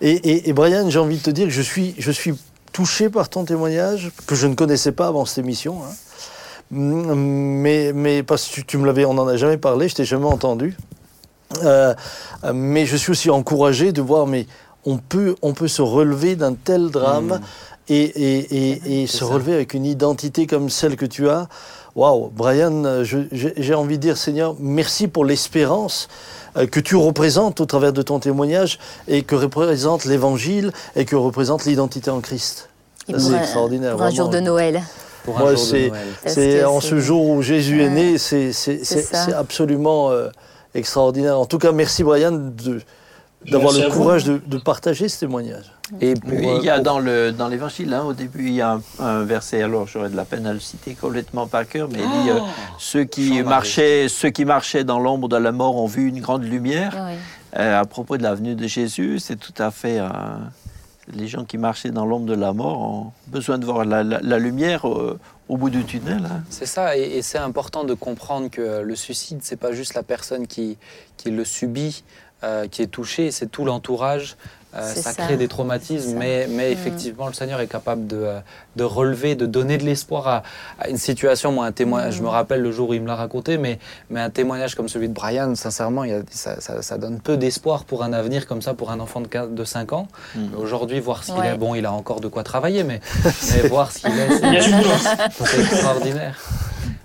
Et, 0.00 0.10
et- 0.12 0.48
et 0.48 0.52
Brian, 0.54 0.88
j'ai 0.90 0.98
envie 0.98 1.18
de 1.18 1.22
te 1.22 1.30
dire 1.30 1.46
que 1.46 1.52
je 1.52 1.62
suis, 1.62 1.94
je 1.98 2.10
suis 2.10 2.34
touché 2.72 3.08
par 3.10 3.28
ton 3.28 3.44
témoignage, 3.44 4.10
que 4.26 4.34
je 4.34 4.46
ne 4.46 4.54
connaissais 4.54 4.92
pas 4.92 5.06
avant 5.08 5.26
cette 5.26 5.38
émission. 5.38 5.76
hein. 5.84 5.92
Mm, 6.70 7.12
Mais, 7.14 7.92
mais 7.94 8.22
parce 8.22 8.48
que 8.48 8.54
tu, 8.54 8.64
tu 8.64 8.78
me 8.78 8.86
l'avais, 8.86 9.04
on 9.04 9.12
n'en 9.14 9.28
a 9.28 9.36
jamais 9.36 9.58
parlé, 9.58 9.88
je 9.88 9.94
t'ai 9.96 10.04
jamais 10.06 10.24
entendu. 10.26 10.74
Euh, 11.64 11.94
mais 12.52 12.86
je 12.86 12.96
suis 12.96 13.10
aussi 13.12 13.30
encouragé 13.30 13.92
de 13.92 14.00
voir, 14.02 14.26
mais 14.26 14.46
on 14.84 14.96
peut, 14.98 15.34
on 15.42 15.52
peut 15.52 15.68
se 15.68 15.82
relever 15.82 16.34
d'un 16.36 16.54
tel 16.54 16.90
drame 16.90 17.40
et, 17.88 17.96
et- 18.02 18.70
et- 18.72 19.02
et 19.02 19.06
se 19.06 19.18
ça. 19.18 19.26
relever 19.26 19.54
avec 19.54 19.74
une 19.74 19.84
identité 19.86 20.46
comme 20.46 20.70
celle 20.70 20.96
que 20.96 21.06
tu 21.06 21.28
as. 21.28 21.48
Waouh, 21.94 22.30
Brian, 22.34 23.02
j'ai 23.04 23.74
envie 23.74 23.98
de 23.98 24.02
dire, 24.02 24.16
Seigneur, 24.16 24.56
merci 24.58 25.08
pour 25.08 25.24
l'espérance 25.26 26.08
euh, 26.56 26.66
que 26.66 26.80
tu 26.80 26.96
représentes 26.96 27.60
au 27.60 27.66
travers 27.66 27.92
de 27.92 28.00
ton 28.02 28.18
témoignage 28.18 28.78
et 29.08 29.22
que 29.22 29.34
représente 29.34 30.04
l'Évangile 30.06 30.72
et 30.96 31.04
que 31.04 31.16
représente 31.16 31.64
l'identité 31.66 32.10
en 32.10 32.20
Christ. 32.20 32.68
C'est 33.08 33.34
extraordinaire. 33.36 33.92
Pour 33.96 34.02
un 34.02 34.10
jour 34.10 34.28
de. 34.30 34.40
Noël. 34.40 34.82
pour 35.24 35.36
un 35.38 35.40
moi, 35.40 35.54
jour 35.54 35.64
de 35.72 35.90
c'est- 36.26 36.64
en 36.64 36.80
ce 36.80 36.98
jour 36.98 37.28
où 37.28 37.42
Jésus 37.42 37.82
est 37.82 37.90
né, 37.90 38.16
c'est 38.18 38.52
c'est- 38.52 38.84
C'est 38.84 39.02
c'est- 39.02 39.02
ça. 39.02 39.24
c'est 39.26 39.32
absolument 39.34 40.10
euh, 40.10 40.28
extraordinaire. 40.74 41.38
En 41.38 41.46
tout 41.46 41.58
cas, 41.58 41.72
merci 41.72 42.02
Brian 42.04 42.32
de- 42.32 42.80
d'avoir 43.50 43.72
Merci 43.72 43.88
le 43.88 43.94
courage 43.94 44.24
de, 44.24 44.40
de 44.46 44.58
partager 44.58 45.08
ce 45.08 45.20
témoignage. 45.20 45.72
Et 46.00 46.14
pour, 46.14 46.30
euh, 46.32 46.58
il 46.60 46.64
y 46.64 46.70
a 46.70 46.76
pour- 46.76 46.84
dans 46.84 46.98
le 47.00 47.32
dans 47.32 47.48
l'évangile, 47.48 47.92
hein, 47.92 48.04
au 48.04 48.12
début, 48.12 48.46
il 48.46 48.54
y 48.54 48.60
a 48.60 48.72
un, 49.00 49.04
un 49.04 49.24
verset. 49.24 49.62
Alors, 49.62 49.86
j'aurais 49.88 50.10
de 50.10 50.16
la 50.16 50.24
peine 50.24 50.46
à 50.46 50.52
le 50.52 50.60
citer 50.60 50.94
complètement 50.94 51.46
par 51.48 51.66
cœur, 51.66 51.88
mais 51.90 51.98
il 51.98 52.22
dit 52.22 52.30
euh, 52.30 52.38
ceux 52.78 53.04
qui 53.04 53.42
marchaient, 53.42 54.06
ceux 54.08 54.30
qui 54.30 54.44
marchaient 54.44 54.84
dans 54.84 55.00
l'ombre 55.00 55.28
de 55.28 55.36
la 55.36 55.50
mort 55.52 55.76
ont 55.76 55.86
vu 55.86 56.08
une 56.08 56.20
grande 56.20 56.44
lumière. 56.44 56.94
Oui. 57.08 57.14
Euh, 57.58 57.80
à 57.80 57.84
propos 57.84 58.16
de 58.16 58.22
la 58.22 58.34
venue 58.34 58.54
de 58.54 58.66
Jésus, 58.66 59.18
c'est 59.18 59.36
tout 59.36 59.52
à 59.58 59.70
fait. 59.70 59.98
euh, 59.98 60.08
les 61.14 61.28
gens 61.28 61.44
qui 61.44 61.58
marchaient 61.58 61.90
dans 61.90 62.06
l'ombre 62.06 62.26
de 62.26 62.34
la 62.34 62.52
mort 62.52 62.80
ont 62.80 63.12
besoin 63.28 63.58
de 63.58 63.64
voir 63.64 63.84
la, 63.84 64.38
lumière 64.38 64.88
euh, 64.88 65.18
au 65.48 65.56
bout 65.56 65.70
du 65.70 65.84
tunnel. 65.84 66.24
hein. 66.24 66.42
C'est 66.50 66.66
ça, 66.66 66.96
et, 66.96 67.22
c'est 67.22 67.38
important 67.38 67.84
de 67.84 67.94
comprendre 67.94 68.50
que 68.50 68.80
le 68.80 68.96
suicide, 68.96 69.40
c'est 69.42 69.56
pas 69.56 69.72
juste 69.72 69.94
la 69.94 70.02
personne 70.02 70.46
qui, 70.46 70.78
qui 71.16 71.30
le 71.30 71.44
subit, 71.44 72.04
euh, 72.44 72.66
qui 72.66 72.82
est 72.82 72.88
touchée, 72.88 73.30
c'est 73.30 73.46
tout 73.46 73.64
l'entourage. 73.64 74.36
Euh, 74.74 74.94
ça, 74.94 75.12
ça. 75.12 75.22
crée 75.24 75.36
des 75.36 75.48
traumatismes, 75.48 76.16
mais, 76.16 76.46
mais 76.48 76.70
Mm. 76.70 76.72
effectivement, 76.72 77.26
le 77.26 77.34
Seigneur 77.34 77.60
est 77.60 77.66
capable 77.66 78.06
de, 78.06 78.16
euh, 78.16 78.38
de 78.76 78.84
relever, 78.84 79.34
de 79.34 79.44
donner 79.44 79.76
de 79.76 79.84
l'espoir 79.84 80.26
à, 80.28 80.42
à 80.78 80.88
une 80.88 80.96
situation. 80.96 81.52
Moi, 81.52 81.66
un 81.66 81.72
témoignage, 81.72 82.14
Mm. 82.14 82.18
je 82.18 82.22
me 82.22 82.28
rappelle 82.28 82.62
le 82.62 82.72
jour 82.72 82.88
où 82.88 82.94
il 82.94 83.02
me 83.02 83.06
l'a 83.06 83.14
raconté, 83.16 83.58
mais, 83.58 83.78
mais 84.08 84.20
un 84.20 84.30
témoignage 84.30 84.74
comme 84.74 84.88
celui 84.88 85.08
de 85.08 85.14
Brian, 85.14 85.54
sincèrement, 85.56 86.04
il 86.04 86.10
y 86.10 86.14
a- 86.14 86.22
ça, 86.30 86.60
ça- 86.60 86.80
ça 86.80 86.96
donne 86.96 87.20
peu 87.20 87.36
d'espoir 87.36 87.84
pour 87.84 88.02
un 88.02 88.12
avenir 88.14 88.46
comme 88.46 88.62
ça 88.62 88.72
pour 88.72 88.90
un 88.90 89.00
enfant 89.00 89.20
de, 89.20 89.26
15 89.26 89.50
de 89.50 89.64
5 89.64 89.92
ans. 89.92 90.08
Mm. 90.36 90.40
Aujourd'hui, 90.58 91.00
voir 91.00 91.22
ce 91.22 91.32
qu'il 91.32 91.40
Ouais. 91.40 91.48
est, 91.48 91.56
bon, 91.58 91.74
il 91.74 91.84
a 91.84 91.92
encore 91.92 92.20
de 92.20 92.28
quoi 92.28 92.42
travailler, 92.42 92.82
mais, 92.82 93.00
mais 93.62 93.68
voir 93.68 93.92
ce 93.92 93.98
qu'il 93.98 94.10
est, 94.18 94.28
c'est- 94.30 95.60
extraordinaire. 95.60 96.38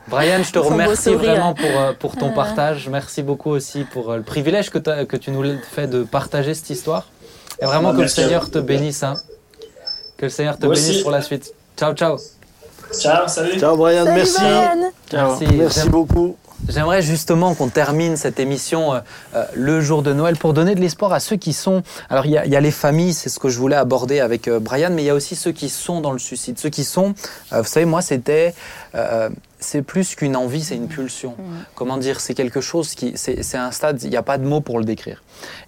Brian, 0.10 0.42
je 0.42 0.52
te 0.54 0.60
remercie 0.60 1.14
vraiment 1.14 1.54
pour, 1.54 1.66
euh, 1.70 1.92
pour 2.00 2.16
ton 2.16 2.32
partage. 2.32 2.88
Merci 2.88 3.24
beaucoup 3.24 3.50
aussi 3.50 3.84
pour 3.84 4.14
le 4.14 4.22
privilège 4.22 4.70
que 4.70 5.18
tu 5.18 5.32
nous 5.32 5.44
fais 5.70 5.88
de 5.88 6.04
partager 6.04 6.54
cette 6.54 6.70
histoire. 6.70 7.08
Et 7.62 7.66
vraiment 7.66 7.94
que 7.94 8.02
le 8.02 8.08
Seigneur 8.08 8.50
te 8.52 8.60
bénisse. 8.60 9.04
hein. 9.04 9.16
Que 10.18 10.26
le 10.26 10.30
Seigneur 10.30 10.58
te 10.58 10.66
Moi 10.66 10.76
bénisse 10.76 10.90
aussi. 10.90 11.02
pour 11.02 11.12
la 11.12 11.22
suite. 11.22 11.54
Ciao, 11.78 11.94
ciao. 11.94 12.18
Ciao, 13.00 13.28
salut. 13.28 13.60
Ciao 13.60 13.76
Brian, 13.76 14.06
Salut, 14.06 14.16
merci. 14.18 14.40
Brian. 14.40 14.92
Merci. 15.14 15.46
Merci 15.56 15.90
beaucoup. 15.90 16.38
J'aimerais 16.68 17.04
justement 17.04 17.54
qu'on 17.54 17.68
termine 17.70 18.18
cette 18.18 18.40
émission 18.40 18.94
euh, 18.96 19.00
euh, 19.36 19.46
le 19.54 19.80
jour 19.80 20.02
de 20.02 20.12
Noël 20.12 20.38
pour 20.38 20.54
donner 20.54 20.74
de 20.74 20.80
l'espoir 20.80 21.14
à 21.14 21.20
ceux 21.20 21.36
qui 21.36 21.54
sont. 21.54 21.84
Alors 22.10 22.26
il 22.26 22.32
y 22.32 22.38
a, 22.38 22.46
il 22.48 22.52
y 22.52 22.56
a 22.56 22.60
les 22.62 22.72
familles, 22.72 23.14
c'est 23.14 23.30
ce 23.30 23.38
que 23.40 23.48
je 23.50 23.60
voulais 23.60 23.76
aborder 23.76 24.22
avec 24.22 24.48
euh, 24.48 24.60
Brian, 24.60 24.90
mais 24.92 25.04
il 25.04 25.06
y 25.06 25.10
a 25.12 25.14
aussi 25.14 25.36
ceux 25.36 25.52
qui 25.52 25.70
sont 25.70 26.02
dans 26.02 26.12
le 26.12 26.18
suicide. 26.18 26.58
Ceux 26.58 26.70
qui 26.70 26.84
sont, 26.84 27.14
euh, 27.54 27.62
vous 27.62 27.68
savez, 27.68 27.86
moi 27.86 28.02
c'était, 28.02 28.56
euh, 28.96 29.30
c'est 29.68 29.82
plus 29.82 30.16
qu'une 30.16 30.38
envie, 30.38 30.64
c'est 30.64 30.78
une 30.78 30.88
pulsion. 30.88 31.36
Comment 31.76 31.98
dire, 31.98 32.22
c'est 32.22 32.34
quelque 32.34 32.62
chose 32.62 32.96
qui, 32.96 33.14
c'est 33.16 33.58
un 33.58 33.72
stade, 33.72 34.02
il 34.04 34.10
n'y 34.10 34.16
a 34.16 34.24
pas 34.24 34.38
de 34.38 34.46
mots 34.46 34.62
pour 34.62 34.80
le 34.80 34.86
décrire. 34.86 35.24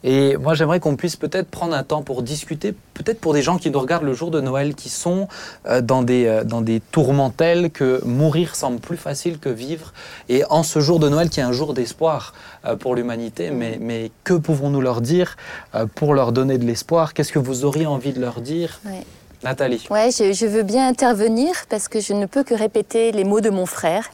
Et 0.05 0.37
moi 0.37 0.53
j'aimerais 0.53 0.79
qu'on 0.79 0.95
puisse 0.95 1.17
peut-être 1.17 1.49
prendre 1.49 1.75
un 1.75 1.83
temps 1.83 2.01
pour 2.01 2.23
discuter, 2.23 2.73
peut-être 2.93 3.19
pour 3.19 3.33
des 3.33 3.41
gens 3.41 3.57
qui 3.57 3.69
nous 3.69 3.79
regardent 3.79 4.05
le 4.05 4.13
jour 4.13 4.31
de 4.31 4.39
Noël, 4.39 4.73
qui 4.73 4.87
sont 4.87 5.27
euh, 5.65 5.81
dans 5.81 6.01
des 6.01 6.25
euh, 6.27 6.45
dans 6.45 6.61
des 6.61 6.79
tourmentelles, 6.79 7.71
que 7.71 8.01
mourir 8.05 8.55
semble 8.55 8.79
plus 8.79 8.97
facile 8.97 9.37
que 9.37 9.49
vivre. 9.49 9.91
Et 10.29 10.45
en 10.49 10.63
ce 10.63 10.79
jour 10.79 10.99
de 10.99 11.09
Noël 11.09 11.29
qui 11.29 11.41
est 11.41 11.43
un 11.43 11.51
jour 11.51 11.73
d'espoir 11.73 12.33
euh, 12.65 12.77
pour 12.77 12.95
l'humanité, 12.95 13.51
mais, 13.51 13.77
mais 13.81 14.11
que 14.23 14.33
pouvons-nous 14.33 14.81
leur 14.81 15.01
dire 15.01 15.35
euh, 15.75 15.85
pour 15.93 16.13
leur 16.13 16.31
donner 16.31 16.57
de 16.57 16.65
l'espoir? 16.65 17.13
Qu'est-ce 17.13 17.33
que 17.33 17.39
vous 17.39 17.65
auriez 17.65 17.85
envie 17.85 18.13
de 18.13 18.21
leur 18.21 18.39
dire? 18.39 18.79
Ouais. 18.85 19.03
Nathalie 19.43 19.87
Ouais, 19.89 20.09
je, 20.11 20.33
je 20.33 20.45
veux 20.45 20.63
bien 20.63 20.87
intervenir 20.87 21.53
parce 21.69 21.87
que 21.87 21.99
je 21.99 22.13
ne 22.13 22.25
peux 22.25 22.43
que 22.43 22.53
répéter 22.53 23.11
les 23.11 23.23
mots 23.23 23.41
de 23.41 23.49
mon 23.49 23.65
frère. 23.65 24.09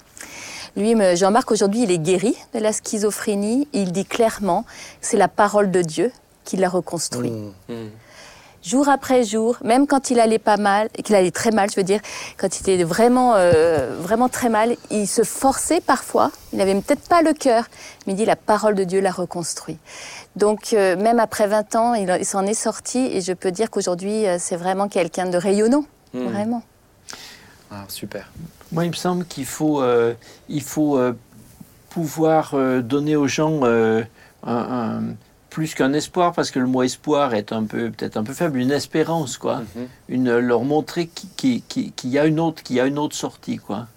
Lui, 0.77 0.93
Jean-Marc, 1.15 1.51
aujourd'hui, 1.51 1.83
il 1.83 1.91
est 1.91 1.99
guéri 1.99 2.35
de 2.53 2.59
la 2.59 2.73
schizophrénie. 2.73 3.67
Il 3.73 3.91
dit 3.91 4.05
clairement 4.05 4.65
c'est 5.01 5.17
la 5.17 5.27
parole 5.27 5.71
de 5.71 5.81
Dieu 5.81 6.11
qui 6.43 6.57
l'a 6.57 6.69
reconstruit. 6.69 7.31
Mm. 7.31 7.73
Jour 8.65 8.89
après 8.89 9.23
jour, 9.23 9.57
même 9.63 9.85
quand 9.85 10.09
il 10.09 10.19
allait 10.19 10.39
pas 10.39 10.57
mal, 10.57 10.89
qu'il 11.03 11.13
allait 11.15 11.29
très 11.31 11.51
mal, 11.51 11.69
je 11.69 11.75
veux 11.75 11.83
dire, 11.83 11.99
quand 12.37 12.47
il 12.59 12.61
était 12.69 12.83
vraiment, 12.83 13.35
euh, 13.35 13.95
vraiment 13.99 14.27
très 14.27 14.49
mal, 14.49 14.75
il 14.89 15.07
se 15.07 15.23
forçait 15.23 15.81
parfois. 15.81 16.31
Il 16.51 16.57
n'avait 16.57 16.73
peut-être 16.81 17.07
pas 17.07 17.21
le 17.21 17.33
cœur, 17.33 17.65
mais 18.07 18.13
il 18.13 18.15
dit 18.15 18.25
la 18.25 18.35
parole 18.35 18.73
de 18.73 18.83
Dieu 18.83 19.01
l'a 19.01 19.11
reconstruit. 19.11 19.77
Donc, 20.35 20.73
euh, 20.73 20.95
même 20.95 21.19
après 21.19 21.45
20 21.47 21.75
ans, 21.75 21.93
il, 21.93 22.09
il 22.19 22.25
s'en 22.25 22.45
est 22.47 22.55
sorti 22.55 22.97
et 23.11 23.21
je 23.21 23.33
peux 23.33 23.51
dire 23.51 23.69
qu'aujourd'hui, 23.69 24.25
euh, 24.25 24.37
c'est 24.39 24.55
vraiment 24.55 24.87
quelqu'un 24.87 25.27
de 25.27 25.37
rayonnant. 25.37 25.85
Mm. 26.13 26.25
Vraiment. 26.27 26.63
Ah, 27.71 27.83
Super. 27.87 28.31
Moi, 28.71 28.85
il 28.85 28.89
me 28.89 28.95
semble 28.95 29.25
qu'il 29.25 29.45
faut, 29.45 29.81
euh, 29.81 30.13
il 30.49 30.63
faut 30.63 30.97
euh, 30.97 31.13
pouvoir 31.91 32.51
euh, 32.55 32.81
donner 32.81 33.15
aux 33.15 33.27
gens 33.27 33.59
euh, 33.63 34.03
un- 34.43 34.53
un- 34.55 35.03
plus 35.55 35.73
qu'un 35.73 35.93
espoir, 35.93 36.33
parce 36.33 36.51
que 36.51 36.59
le 36.59 36.67
mot 36.67 36.83
espoir 36.83 37.33
est 37.33 37.53
un 37.53 37.63
peu 37.63 37.89
peut-être 37.89 38.17
un 38.17 38.25
peu 38.25 38.33
faible, 38.33 38.59
une 38.59 38.71
espérance, 38.71 39.37
quoi. 39.37 39.59
Mhm. 39.59 39.87
Une, 40.09 40.37
leur 40.37 40.65
montrer 40.65 41.07
qu'il 41.07 41.63
qui, 41.63 41.93
qui, 41.95 42.09
y 42.09 42.19
a 42.19 42.25
une 42.25 42.41
autre, 42.41 42.61
qu'il 42.61 42.75
y 42.75 42.81
a 42.81 42.85
une 42.85 42.99
autre 42.99 43.15
sortie, 43.15 43.55
quoi. 43.55 43.87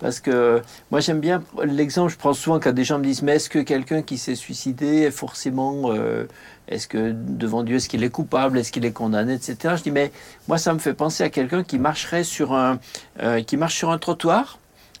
Parce 0.00 0.18
que 0.18 0.60
moi 0.90 0.98
j'aime 0.98 1.20
bien 1.20 1.44
l'exemple, 1.64 2.10
je 2.10 2.18
prends 2.18 2.32
souvent 2.34 2.58
quand 2.58 2.72
des 2.72 2.82
gens 2.82 2.98
me 2.98 3.04
disent 3.04 3.22
mais 3.22 3.36
est-ce 3.36 3.48
que 3.48 3.60
quelqu'un 3.60 4.02
qui 4.02 4.18
s'est 4.18 4.34
suicidé 4.34 5.02
est 5.02 5.12
forcément, 5.12 5.92
euh, 5.92 6.24
est-ce 6.66 6.88
que 6.88 7.12
devant 7.14 7.62
Dieu 7.62 7.76
est-ce 7.76 7.88
qu'il 7.88 8.02
est 8.02 8.10
coupable, 8.10 8.58
est-ce 8.58 8.72
qu'il 8.72 8.84
est 8.84 8.92
condamné, 8.92 9.34
etc. 9.34 9.74
Je 9.78 9.84
dis 9.84 9.92
mais 9.92 10.10
moi 10.48 10.58
ça 10.58 10.74
me 10.74 10.80
fait 10.80 10.92
penser 10.92 11.22
à 11.22 11.30
quelqu'un 11.30 11.62
qui 11.62 11.78
marcherait 11.78 12.24
sur 12.24 12.52
un, 12.52 12.80
euh, 13.22 13.42
qui 13.42 13.56
marche 13.56 13.76
sur 13.76 13.90
un 13.90 13.98
trottoir 13.98 14.58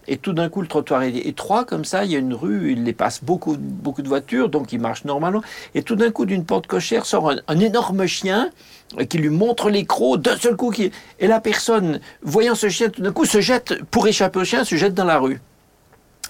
et 0.08 0.16
tout 0.16 0.32
d'un 0.32 0.48
coup 0.48 0.62
le 0.62 0.68
trottoir 0.68 1.02
est 1.02 1.16
étroit 1.16 1.64
comme 1.64 1.84
ça, 1.84 2.04
il 2.04 2.12
y 2.12 2.16
a 2.16 2.18
une 2.18 2.34
rue, 2.34 2.72
il 2.72 2.84
les 2.84 2.92
passe 2.92 3.22
beaucoup, 3.22 3.56
beaucoup 3.58 4.02
de 4.02 4.08
voitures, 4.08 4.48
donc 4.48 4.72
il 4.72 4.80
marche 4.80 5.04
normalement. 5.04 5.42
Et 5.74 5.82
tout 5.82 5.96
d'un 5.96 6.10
coup 6.10 6.26
d'une 6.26 6.44
porte 6.44 6.66
cochère 6.66 7.06
sort 7.06 7.32
un, 7.46 7.58
énorme 7.58 8.06
chien 8.06 8.50
euh, 8.98 9.04
qui 9.04 9.18
lui 9.18 9.30
montre 9.30 9.70
les 9.70 9.84
crocs 9.84 10.20
d'un 10.20 10.36
seul 10.36 10.56
coup. 10.56 10.72
Et 11.18 11.26
la 11.26 11.40
personne, 11.40 12.00
voyant 12.22 12.54
ce 12.54 12.68
chien, 12.68 12.88
tout 12.88 13.02
d'un 13.02 13.12
coup 13.12 13.24
se 13.24 13.40
jette, 13.40 13.82
pour 13.90 14.06
échapper 14.06 14.40
au 14.40 14.44
chien, 14.44 14.64
se 14.64 14.76
jette 14.76 14.94
dans 14.94 15.04
la 15.04 15.18
rue. 15.18 15.40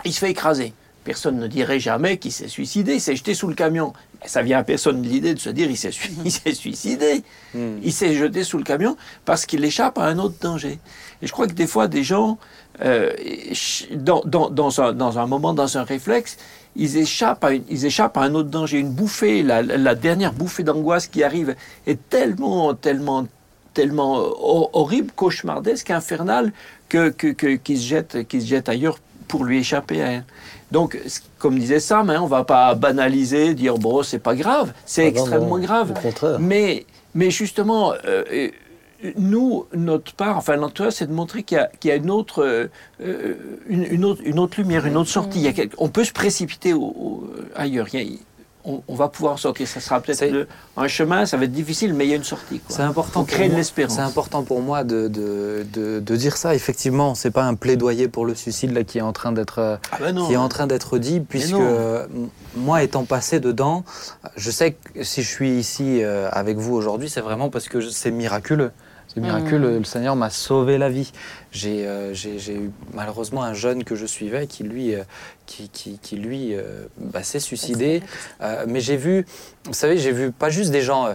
Il 0.05 0.12
se 0.12 0.20
fait 0.20 0.31
écraser. 0.31 0.72
Personne 1.05 1.39
ne 1.39 1.47
dirait 1.47 1.79
jamais 1.79 2.16
qu'il 2.16 2.33
s'est 2.33 2.49
suicidé, 2.49 2.95
il 2.95 3.01
s'est 3.01 3.14
jeté 3.16 3.35
sous 3.35 3.47
le 3.47 3.55
camion. 3.55 3.93
Ça 4.27 4.43
vient 4.43 4.59
à 4.59 4.64
personne 4.64 5.03
l'idée 5.03 5.35
de 5.35 5.39
se 5.39 5.51
dire 5.51 5.70
il 5.70 5.77
s'est 5.77 6.53
suicidé. 6.55 7.22
Hmm. 7.55 7.79
Il 7.83 7.93
s'est 7.93 8.14
jeté 8.14 8.45
sous 8.45 8.59
le 8.59 8.64
camion 8.64 8.97
parce 9.24 9.47
qu'il 9.47 9.64
échappe 9.64 9.99
à 9.99 10.05
un 10.05 10.18
autre 10.18 10.37
danger. 10.41 10.79
Et 11.22 11.27
je 11.27 11.33
crois 11.33 11.47
que 11.47 11.53
des 11.53 11.66
fois, 11.66 11.89
des 11.89 12.03
gens, 12.03 12.39
euh, 12.83 13.12
dans, 13.93 14.22
dans, 14.24 14.51
dans, 14.51 14.81
un, 14.81 14.93
dans, 14.93 15.18
un, 15.18 15.27
moment, 15.27 15.55
dans 15.55 15.79
un 15.79 15.83
réflexe, 15.83 16.37
ils 16.74 16.97
échappent 16.99 17.45
à, 17.45 17.55
ils 17.55 17.87
échappent 17.87 18.16
à 18.16 18.22
un 18.22 18.35
autre 18.35 18.51
danger. 18.51 18.79
Une 18.79 18.91
bouffée, 18.91 19.43
la, 19.43 19.62
la 19.62 19.95
dernière 19.95 20.33
bouffée 20.33 20.62
d'angoisse 20.62 21.07
qui 21.07 21.22
arrive 21.22 21.57
est 21.87 21.99
tellement, 22.11 22.74
tellement, 22.74 23.27
tellement 23.72 24.16
horrible, 24.72 25.11
cauchemardesque, 25.14 25.91
infernale, 25.91 26.53
que, 26.89 27.11
que, 27.11 27.29
que, 27.29 27.57
qu'ils 27.57 27.79
se 27.79 27.87
jettent, 27.87 28.29
qu'ils 28.29 28.43
se 28.43 28.47
jettent 28.47 28.68
ailleurs 28.68 28.99
pour 29.29 29.45
lui 29.45 29.59
échapper 29.59 30.03
à 30.03 30.22
Donc, 30.72 30.98
comme 31.38 31.58
disait 31.58 31.80
Sam, 31.80 32.10
hein, 32.10 32.18
on 32.20 32.24
ne 32.24 32.30
va 32.30 32.44
pas 32.44 32.74
banaliser, 32.74 33.54
dire 33.54 33.78
bon, 33.78 34.02
c'est 34.02 34.18
pas 34.18 34.34
grave, 34.34 34.72
c'est 34.84 35.04
ah 35.04 35.08
extrêmement 35.08 35.58
grave. 35.58 35.94
Mais, 36.40 36.86
mais 37.14 37.30
justement, 37.30 37.92
euh, 38.04 38.50
nous, 39.16 39.66
notre 39.72 40.12
part, 40.14 40.36
enfin, 40.36 40.56
notre 40.56 40.90
c'est 40.90 41.06
de 41.06 41.12
montrer 41.12 41.42
qu'il 41.42 41.68
y, 41.84 41.90
a 41.90 41.94
une 41.94 42.10
autre, 42.10 42.42
euh, 43.00 43.34
une, 43.68 44.04
autre, 44.04 44.22
une 44.24 44.38
autre 44.38 44.60
lumière, 44.60 44.86
une 44.86 44.96
autre 44.96 45.10
sortie. 45.10 45.40
Il 45.42 45.70
on 45.78 45.88
peut 45.88 46.04
se 46.04 46.12
précipiter 46.12 46.74
ailleurs. 47.54 47.86
Il 47.92 48.18
on, 48.66 48.94
va 48.94 49.08
pouvoir 49.08 49.38
sortir. 49.38 49.68
Ça 49.68 49.80
sera 49.80 50.00
peut-être 50.00 50.46
un 50.76 50.88
chemin, 50.88 51.24
ça 51.26 51.36
va 51.36 51.44
être 51.44 51.52
difficile, 51.52 51.94
mais 51.94 52.06
il 52.06 52.10
y 52.10 52.12
a 52.12 52.16
une 52.16 52.24
sortie. 52.24 52.60
C'est 52.68 52.82
important. 52.82 53.20
Pour 53.20 53.26
créer 53.26 53.48
de 53.48 53.54
l'espérance. 53.54 53.94
C'est 53.94 54.02
important 54.02 54.42
pour 54.42 54.60
moi 54.60 54.84
de, 54.84 55.08
de, 55.08 56.16
dire 56.16 56.36
ça. 56.36 56.54
Effectivement, 56.54 57.14
c'est 57.14 57.30
pas 57.30 57.44
un 57.44 57.54
plaidoyer 57.54 58.08
pour 58.08 58.26
le 58.26 58.34
suicide 58.34 58.72
là 58.72 58.84
qui 58.84 58.98
est 58.98 59.02
en 59.02 59.12
train 59.12 59.32
d'être 59.32 59.78
ah 59.92 59.96
ben 60.00 60.26
qui 60.26 60.32
est 60.32 60.36
en 60.36 60.48
train 60.48 60.66
d'être 60.66 60.98
dit, 60.98 61.20
puisque 61.20 61.54
moi, 62.56 62.82
étant 62.82 63.04
passé 63.04 63.40
dedans, 63.40 63.84
je 64.36 64.50
sais 64.50 64.72
que 64.72 65.04
si 65.04 65.22
je 65.22 65.28
suis 65.28 65.50
ici 65.50 66.02
euh, 66.02 66.28
avec 66.32 66.56
vous 66.56 66.74
aujourd'hui, 66.74 67.08
c'est 67.08 67.20
vraiment 67.20 67.50
parce 67.50 67.68
que 67.68 67.80
c'est 67.80 68.10
miraculeux. 68.10 68.72
C'est 69.16 69.22
miraculeux. 69.22 69.76
Mmh. 69.76 69.78
Le 69.78 69.84
Seigneur 69.84 70.14
m'a 70.14 70.28
sauvé 70.28 70.76
la 70.76 70.90
vie. 70.90 71.10
Euh, 71.64 72.12
j'ai 72.12 72.54
eu 72.54 72.70
malheureusement 72.92 73.42
un 73.42 73.54
jeune 73.54 73.82
que 73.82 73.94
je 73.94 74.04
suivais 74.04 74.46
qui 74.46 74.62
lui, 74.62 74.94
euh, 74.94 75.04
qui, 75.46 75.70
qui, 75.70 76.16
lui 76.16 76.54
euh, 76.54 76.84
bah, 76.98 77.22
s'est 77.22 77.40
suicidé. 77.40 78.02
mais 78.68 78.80
j'ai 78.80 78.98
vu, 78.98 79.24
vous 79.64 79.72
savez, 79.72 79.96
j'ai 79.96 80.12
vu 80.12 80.32
pas 80.32 80.50
juste 80.50 80.70
des 80.70 80.82
gens 80.82 81.08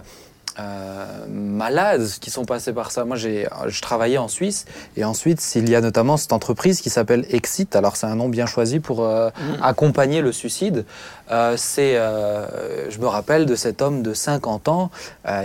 euh, 0.58 1.06
malades 1.28 2.06
qui 2.20 2.30
sont 2.30 2.44
passés 2.44 2.74
par 2.74 2.90
ça. 2.90 3.04
Moi, 3.04 3.16
j'ai, 3.16 3.48
je 3.68 3.80
travaillais 3.80 4.18
en 4.18 4.28
Suisse 4.28 4.66
et 4.96 5.04
ensuite, 5.04 5.42
il 5.54 5.70
y 5.70 5.74
a 5.74 5.80
notamment 5.80 6.18
cette 6.18 6.34
entreprise 6.34 6.82
qui 6.82 6.90
s'appelle 6.90 7.24
Exit. 7.30 7.74
Alors, 7.74 7.96
c'est 7.96 8.06
un 8.06 8.16
nom 8.16 8.28
bien 8.28 8.44
choisi 8.44 8.78
pour 8.78 9.02
euh, 9.02 9.30
mm. 9.30 9.62
accompagner 9.62 10.20
le 10.20 10.30
suicide. 10.30 10.84
Euh, 11.30 11.56
c'est, 11.56 11.94
je 11.94 12.98
me 12.98 13.06
rappelle 13.06 13.46
de 13.46 13.54
cet 13.54 13.80
homme 13.80 14.02
de 14.02 14.12
50 14.12 14.68
ans 14.68 14.90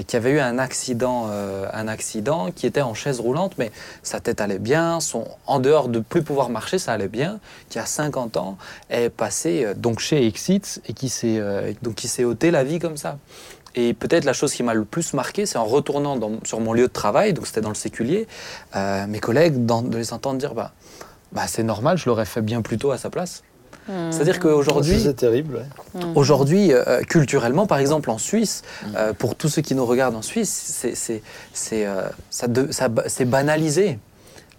qui 0.08 0.16
avait 0.18 0.32
eu 0.32 0.40
un 0.40 0.60
accident, 0.60 1.30
un 1.72 1.88
accident, 1.88 2.52
qui 2.52 2.66
était 2.66 2.82
en 2.82 2.94
chaise 2.94 3.20
roulante, 3.20 3.54
mais 3.58 3.72
sa 4.04 4.20
tête 4.20 4.42
allait 4.42 4.60
bien, 4.60 5.00
son, 5.00 5.26
en 5.46 5.60
dehors 5.60 5.88
de 5.88 6.00
plus 6.00 6.24
pouvoir 6.24 6.50
marcher, 6.50 6.80
ça 6.80 6.92
allait 6.92 7.08
bien. 7.08 7.40
Qui 7.70 7.80
a 7.80 7.86
50 7.86 8.38
ans 8.38 8.58
est 8.90 9.10
passé 9.10 9.68
donc 9.76 10.00
chez 10.00 10.26
Exit 10.26 10.82
et 10.88 10.94
qui 10.94 11.08
s'est 11.08 11.42
donc 11.82 11.96
qui 11.96 12.08
s'est 12.08 12.26
ôté 12.26 12.52
la 12.52 12.64
vie 12.64 12.80
comme 12.80 12.98
ça. 12.98 13.18
Et 13.76 13.94
peut-être 13.94 14.26
la 14.26 14.34
chose 14.34 14.54
qui 14.54 14.64
m'a 14.64 14.74
le 14.74 14.86
plus 14.86 15.14
marqué, 15.14 15.46
c'est 15.46 15.58
en 15.58 15.66
retournant 15.66 16.20
sur 16.44 16.60
mon 16.60 16.74
lieu 16.74 16.88
de 16.88 16.94
travail, 16.94 17.34
donc 17.34 17.48
c'était 17.48 17.62
dans 17.62 17.70
le 17.70 17.76
séculier, 17.76 18.28
euh, 18.76 19.06
mes 19.08 19.20
collègues, 19.20 19.66
de 19.66 19.98
les 19.98 20.14
entendre 20.14 20.40
dire 20.40 20.54
bah, 20.54 20.72
bah 21.32 21.44
c'est 21.48 21.64
normal, 21.64 21.98
je 21.98 22.06
l'aurais 22.08 22.26
fait 22.26 22.42
bien 22.42 22.62
plus 22.62 22.78
tôt 22.78 22.92
à 22.92 22.98
sa 22.98 23.10
place. 23.10 23.44
Hmm. 23.88 24.12
C'est-à-dire 24.12 24.40
qu'aujourd'hui. 24.40 25.00
C'est 25.00 25.14
terrible. 25.14 25.66
Hmm. 25.94 26.16
Aujourd'hui, 26.16 26.74
euh, 26.74 27.02
culturellement, 27.04 27.68
par 27.68 27.78
exemple 27.78 28.10
en 28.10 28.18
Suisse, 28.18 28.64
hmm. 28.84 28.88
euh, 28.96 29.14
pour 29.14 29.36
tous 29.36 29.50
ceux 29.50 29.62
qui 29.62 29.76
nous 29.76 29.86
regardent 29.86 30.16
en 30.16 30.22
Suisse, 30.22 30.86
c'est 31.54 33.26
banalisé 33.26 34.00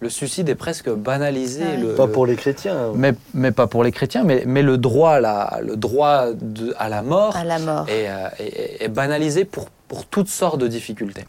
le 0.00 0.08
suicide 0.08 0.48
est 0.48 0.54
presque 0.54 0.90
banalisé. 0.90 1.64
pas 1.96 2.06
pour 2.06 2.26
les 2.26 2.36
chrétiens. 2.36 2.92
Mais, 2.94 3.14
mais, 3.34 3.50
pas 3.50 3.66
pour 3.66 3.82
les 3.82 3.92
chrétiens, 3.92 4.24
mais, 4.24 4.44
mais 4.46 4.62
le 4.62 4.78
droit, 4.78 5.12
à 5.12 5.20
la, 5.20 5.60
le 5.62 5.76
droit 5.76 6.32
de, 6.32 6.74
à 6.78 6.88
la 6.88 7.02
mort, 7.02 7.36
à 7.36 7.44
la 7.44 7.58
mort. 7.58 7.86
Est, 7.88 8.08
euh, 8.08 8.28
est, 8.80 8.88
banalisé 8.88 9.44
pour, 9.44 9.68
pour 9.88 10.06
toutes 10.06 10.28
sortes 10.28 10.58
de 10.58 10.68
difficultés. 10.68 11.24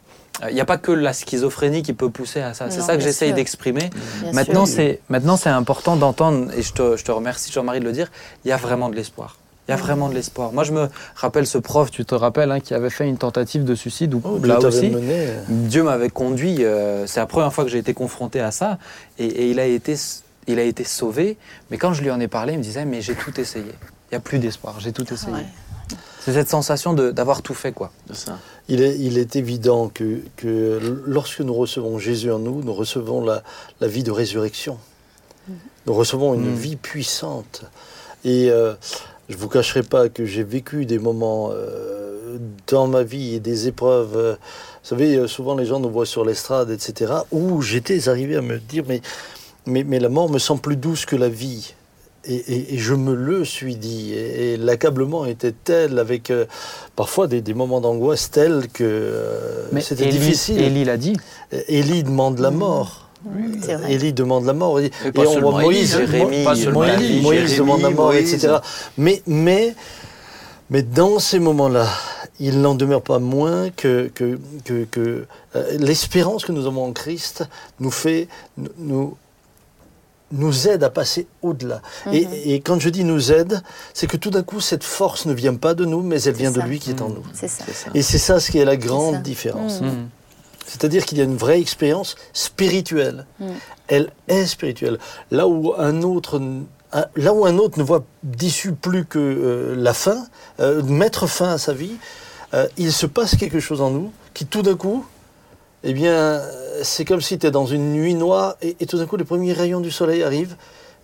Il 0.47 0.55
n'y 0.55 0.61
a 0.61 0.65
pas 0.65 0.77
que 0.77 0.93
la 0.93 1.11
schizophrénie 1.11 1.81
qui 1.81 1.91
peut 1.93 2.09
pousser 2.09 2.39
à 2.39 2.53
ça. 2.53 2.69
C'est 2.69 2.81
ça 2.81 2.95
que 2.95 3.03
j'essaye 3.03 3.33
d'exprimer. 3.33 3.89
Maintenant, 4.33 4.65
c'est 4.65 5.01
maintenant 5.09 5.35
c'est 5.35 5.49
important 5.49 5.97
d'entendre, 5.97 6.49
et 6.55 6.61
je 6.61 6.71
te, 6.71 6.95
je 6.95 7.03
te 7.03 7.11
remercie 7.11 7.51
Jean-Marie 7.51 7.81
de 7.81 7.85
le 7.85 7.91
dire, 7.91 8.09
il 8.45 8.49
y 8.49 8.51
a 8.51 8.57
vraiment 8.57 8.89
de 8.89 8.95
l'espoir. 8.95 9.35
Il 9.69 9.73
y 9.73 9.75
a 9.75 9.77
vraiment 9.77 10.09
de 10.09 10.15
l'espoir. 10.15 10.51
Moi, 10.51 10.63
je 10.63 10.71
me 10.71 10.89
rappelle 11.13 11.45
ce 11.45 11.59
prof, 11.59 11.91
tu 11.91 12.03
te 12.03 12.15
rappelles, 12.15 12.51
hein, 12.51 12.59
qui 12.59 12.73
avait 12.73 12.89
fait 12.89 13.07
une 13.07 13.19
tentative 13.19 13.63
de 13.63 13.75
suicide 13.75 14.15
où 14.15 14.21
oh, 14.23 14.39
là 14.43 14.57
aussi, 14.57 14.91
Dieu 15.47 15.83
m'avait 15.83 16.09
conduit. 16.09 16.65
Euh, 16.65 17.05
c'est 17.05 17.19
la 17.19 17.27
première 17.27 17.53
fois 17.53 17.65
que 17.65 17.69
j'ai 17.69 17.77
été 17.77 17.93
confronté 17.93 18.39
à 18.39 18.49
ça, 18.49 18.79
et, 19.19 19.51
il 19.51 19.59
a 19.59 19.65
été, 19.65 19.95
il 20.47 20.57
a 20.57 20.63
été 20.63 20.83
sauvé. 20.83 21.37
Mais 21.69 21.77
quand 21.77 21.93
je 21.93 22.01
lui 22.01 22.09
en 22.09 22.19
ai 22.19 22.27
parlé, 22.27 22.53
il 22.53 22.57
me 22.57 22.63
disait 22.63 22.83
mais 22.83 23.01
j'ai 23.01 23.13
tout 23.13 23.39
essayé. 23.39 23.71
Il 24.09 24.13
n'y 24.13 24.17
a 24.17 24.19
plus 24.19 24.39
d'espoir. 24.39 24.79
J'ai 24.79 24.91
tout 24.91 25.05
essayé. 25.13 25.45
C'est 26.19 26.33
cette 26.33 26.49
sensation 26.49 26.93
d'avoir 26.95 27.43
tout 27.43 27.53
fait, 27.53 27.71
quoi. 27.71 27.91
ça. 28.11 28.39
Il, 28.69 28.81
est, 28.81 28.97
il 28.97 29.19
est 29.19 29.35
évident 29.35 29.89
que, 29.89 30.21
que, 30.35 30.79
lorsque 31.05 31.41
nous 31.41 31.53
recevons 31.53 31.99
Jésus 31.99 32.31
en 32.31 32.39
nous, 32.39 32.63
nous 32.63 32.73
recevons 32.73 33.23
la, 33.23 33.43
la 33.81 33.87
vie 33.87 34.01
de 34.01 34.11
résurrection. 34.11 34.79
Nous 35.85 35.93
recevons 35.93 36.33
une 36.33 36.53
mm. 36.53 36.55
vie 36.55 36.75
puissante. 36.75 37.65
Et 38.25 38.49
euh, 38.49 38.73
je 39.29 39.35
ne 39.35 39.39
vous 39.39 39.47
cacherai 39.47 39.83
pas 39.83 40.09
que 40.09 40.25
j'ai 40.25 40.43
vécu 40.43 40.85
des 40.85 40.97
moments 40.97 41.51
euh, 41.53 42.39
dans 42.67 42.87
ma 42.87 43.03
vie 43.03 43.35
et 43.35 43.39
des 43.39 43.67
épreuves. 43.67 44.17
Euh, 44.17 44.33
vous 44.33 44.89
savez, 44.89 45.15
euh, 45.15 45.27
souvent 45.27 45.55
les 45.55 45.65
gens 45.65 45.79
nous 45.79 45.89
voient 45.89 46.07
sur 46.07 46.25
l'estrade, 46.25 46.71
etc., 46.71 47.13
où 47.31 47.61
j'étais 47.61 48.09
arrivé 48.09 48.35
à 48.35 48.41
me 48.41 48.57
dire, 48.57 48.83
mais, 48.87 49.01
mais, 49.67 49.83
mais, 49.83 49.99
la 49.99 50.09
mort 50.09 50.31
me 50.31 50.39
semble 50.39 50.61
plus 50.61 50.77
douce 50.77 51.05
que 51.05 51.15
la 51.15 51.29
vie. 51.29 51.75
Et, 52.25 52.77
je 52.77 52.95
me 52.95 53.13
le 53.13 53.45
suis 53.45 53.75
dit. 53.75 54.13
Et, 54.13 54.57
l'accablement 54.57 55.25
était 55.25 55.53
tel, 55.53 55.99
avec 55.99 56.33
parfois 56.95 57.27
des, 57.27 57.41
des 57.41 57.53
moments 57.53 57.81
d'angoisse 57.81 58.31
tels 58.31 58.67
que 58.67 59.13
c'était 59.79 60.07
difficile. 60.07 60.59
Élie 60.59 60.85
l'a 60.85 60.97
dit. 60.97 61.15
Élie 61.67 62.03
demande 62.03 62.39
la 62.39 62.51
mort. 62.51 63.08
Élie 63.87 64.13
demande 64.13 64.45
la 64.45 64.53
mort. 64.53 64.79
Et, 64.79 64.91
on 65.15 65.39
voit 65.39 65.61
Moïse, 65.61 65.97
Moïse, 67.21 67.57
demande 67.57 67.81
la 67.81 67.89
mort, 67.89 68.13
etc. 68.13 68.57
Mais, 68.97 69.21
mais, 69.27 69.75
mais 70.69 70.83
dans 70.83 71.19
ces 71.19 71.39
moments-là, 71.39 71.87
il 72.39 72.61
n'en 72.61 72.75
demeure 72.75 73.01
pas 73.01 73.19
moins 73.19 73.69
que, 73.69 74.09
que, 74.13 74.39
que, 74.63 75.25
euh, 75.55 75.77
l'espérance 75.77 76.45
que 76.45 76.51
nous 76.51 76.65
avons 76.65 76.85
en 76.85 76.93
Christ 76.93 77.43
nous 77.81 77.91
fait, 77.91 78.29
nous, 78.77 79.17
nous 80.31 80.67
aide 80.67 80.83
à 80.83 80.89
passer 80.89 81.27
au-delà. 81.41 81.81
et, 82.11 82.25
mhm. 82.25 82.33
et, 82.45 82.61
quand 82.61 82.79
je 82.79 82.89
dis 82.89 83.03
nous 83.03 83.31
aide, 83.31 83.61
c'est 83.93 84.07
que 84.07 84.15
tout 84.15 84.29
d'un 84.29 84.43
coup, 84.43 84.61
cette 84.61 84.83
force 84.83 85.25
ne 85.25 85.33
vient 85.33 85.55
pas 85.55 85.73
de 85.73 85.83
nous, 85.85 86.01
mais 86.01 86.21
elle 86.21 86.35
vient 86.35 86.51
de 86.51 86.61
lui 86.61 86.79
qui 86.79 86.91
est 86.91 87.01
en 87.01 87.09
mhm. 87.09 87.15
nous. 87.15 87.23
Ça. 87.33 87.47
Et 87.93 88.01
c'est 88.01 88.17
ça 88.17 88.39
ce 88.39 88.51
qui 88.51 88.59
est 88.59 88.65
la 88.65 88.77
grande 88.77 89.21
différence. 89.21 89.81
Mhm. 89.81 90.09
C'est-à-dire 90.69 91.03
qu'il 91.05 91.17
y 91.17 91.21
a 91.21 91.23
une 91.23 91.35
vraie 91.35 91.59
expérience 91.59 92.15
spirituelle. 92.31 93.25
Mm. 93.39 93.45
Elle 93.87 94.11
est 94.27 94.45
spirituelle. 94.45 94.99
Là 95.31 95.47
où 95.47 95.73
un 95.75 96.03
autre 96.03 96.39
là 97.15 97.33
où 97.33 97.45
un 97.45 97.57
autre 97.57 97.77
ne 97.77 97.83
voit 97.83 98.03
d'issue 98.23 98.73
plus 98.73 99.05
que 99.05 99.19
euh, 99.19 99.75
la 99.75 99.93
fin, 99.93 100.25
euh, 100.59 100.81
mettre 100.83 101.27
fin 101.27 101.49
à 101.53 101.57
sa 101.57 101.73
vie, 101.73 101.93
euh, 102.53 102.67
il 102.77 102.91
se 102.91 103.05
passe 103.05 103.35
quelque 103.35 103.59
chose 103.59 103.81
en 103.81 103.91
nous 103.91 104.11
qui 104.33 104.45
tout 104.45 104.63
d'un 104.63 104.75
coup, 104.75 105.05
eh 105.83 105.93
bien, 105.93 106.41
c'est 106.81 107.05
comme 107.05 107.21
si 107.21 107.37
tu 107.37 107.47
es 107.47 107.51
dans 107.51 107.65
une 107.65 107.93
nuit 107.93 108.15
noire 108.15 108.55
et, 108.61 108.85
tout 108.85 108.97
d'un 108.97 109.05
coup 109.05 109.17
les 109.17 109.23
premiers 109.23 109.53
rayons 109.53 109.81
du 109.81 109.91
soleil 109.91 110.23
arrivent 110.23 110.55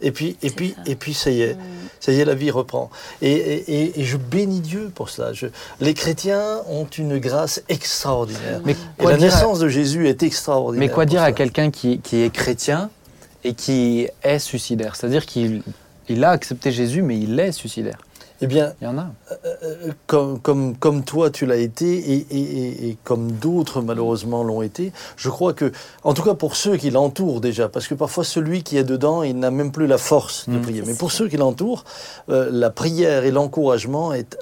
Et 0.01 0.11
puis, 0.11 0.35
et 0.43 0.49
puis, 0.49 0.75
ça. 0.75 0.81
et 0.91 0.95
puis, 0.95 1.13
ça 1.13 1.31
y 1.31 1.41
est, 1.41 1.55
ça 1.99 2.11
y 2.11 2.19
est, 2.19 2.25
la 2.25 2.35
vie 2.35 2.51
reprend. 2.51 2.89
Et, 3.21 3.31
et- 3.31 3.81
et- 3.83 3.99
et 4.01 4.03
je 4.03 4.17
bénis 4.17 4.59
Dieu 4.59 4.91
pour 4.93 5.09
cela. 5.09 5.31
Je- 5.33 5.47
les 5.79 5.93
chrétiens 5.93 6.59
ont 6.69 6.85
une 6.97 7.17
grâce 7.17 7.63
extraordinaire. 7.69 8.61
Mais 8.65 8.75
Et 8.99 9.03
la 9.03 9.11
à- 9.11 9.17
naissance 9.17 9.59
de 9.59 9.67
Jésus 9.69 10.07
est 10.07 10.21
extraordinaire. 10.21 10.87
Mais 10.87 10.93
quoi 10.93 11.05
dire 11.05 11.21
à 11.23 11.31
quelqu'un 11.31 11.71
qui, 11.71 11.99
qui 11.99 12.17
est 12.21 12.29
chrétien 12.29 12.89
et 13.43 13.53
qui 13.53 14.07
est 14.23 14.39
suicidaire? 14.39 14.95
C'est-à-dire 14.95 15.25
qu'il 15.25 15.63
il 16.09 16.23
a 16.23 16.29
accepté 16.31 16.71
Jésus, 16.71 17.01
mais 17.01 17.17
il 17.17 17.39
est 17.39 17.51
suicidaire. 17.51 17.97
Eh 18.41 18.47
bien, 18.47 18.73
Il 18.81 18.85
y 18.85 18.87
en 18.87 18.97
a. 18.97 19.07
euh, 19.45 19.91
comme, 20.07 20.39
comme, 20.39 20.75
comme 20.75 21.03
toi 21.05 21.29
tu 21.29 21.45
l'as 21.45 21.55
été 21.55 21.85
et, 21.97 22.27
et- 22.29 22.37
et- 22.39 22.89
et 22.89 22.97
comme 23.05 23.31
d'autres 23.31 23.81
malheureusement 23.81 24.43
l'ont 24.43 24.61
été, 24.61 24.91
je 25.15 25.29
crois 25.29 25.53
que, 25.53 25.71
en 26.03 26.13
tout 26.13 26.21
cas 26.23 26.33
pour 26.33 26.55
ceux 26.57 26.75
qui 26.75 26.89
l'entourent 26.91 27.39
déjà, 27.39 27.69
parce 27.69 27.87
que 27.87 27.95
parfois 27.95 28.23
celui 28.25 28.63
qui 28.63 28.77
est 28.77 28.83
dedans, 28.83 29.23
il 29.23 29.39
n'a 29.39 29.51
même 29.51 29.71
plus 29.71 29.87
la 29.87 29.97
force 29.97 30.49
de 30.49 30.57
Mm. 30.57 30.61
prier. 30.61 30.83
Mais 30.85 30.95
pour 30.95 31.11
ceux 31.13 31.29
qui 31.29 31.37
l'entourent, 31.37 31.85
euh, 32.29 32.49
la 32.51 32.69
prière 32.69 33.23
et 33.23 33.31
l'encouragement 33.31 34.11
est, 34.13 34.37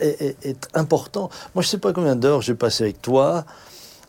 est, 0.00 0.20
est- 0.20 0.46
est 0.46 0.68
important. 0.74 1.30
Moi 1.54 1.62
je 1.62 1.68
ne 1.68 1.70
sais 1.70 1.78
pas 1.78 1.92
combien 1.92 2.16
d'heures 2.16 2.42
j'ai 2.42 2.54
passé 2.54 2.82
avec 2.84 3.00
toi. 3.00 3.44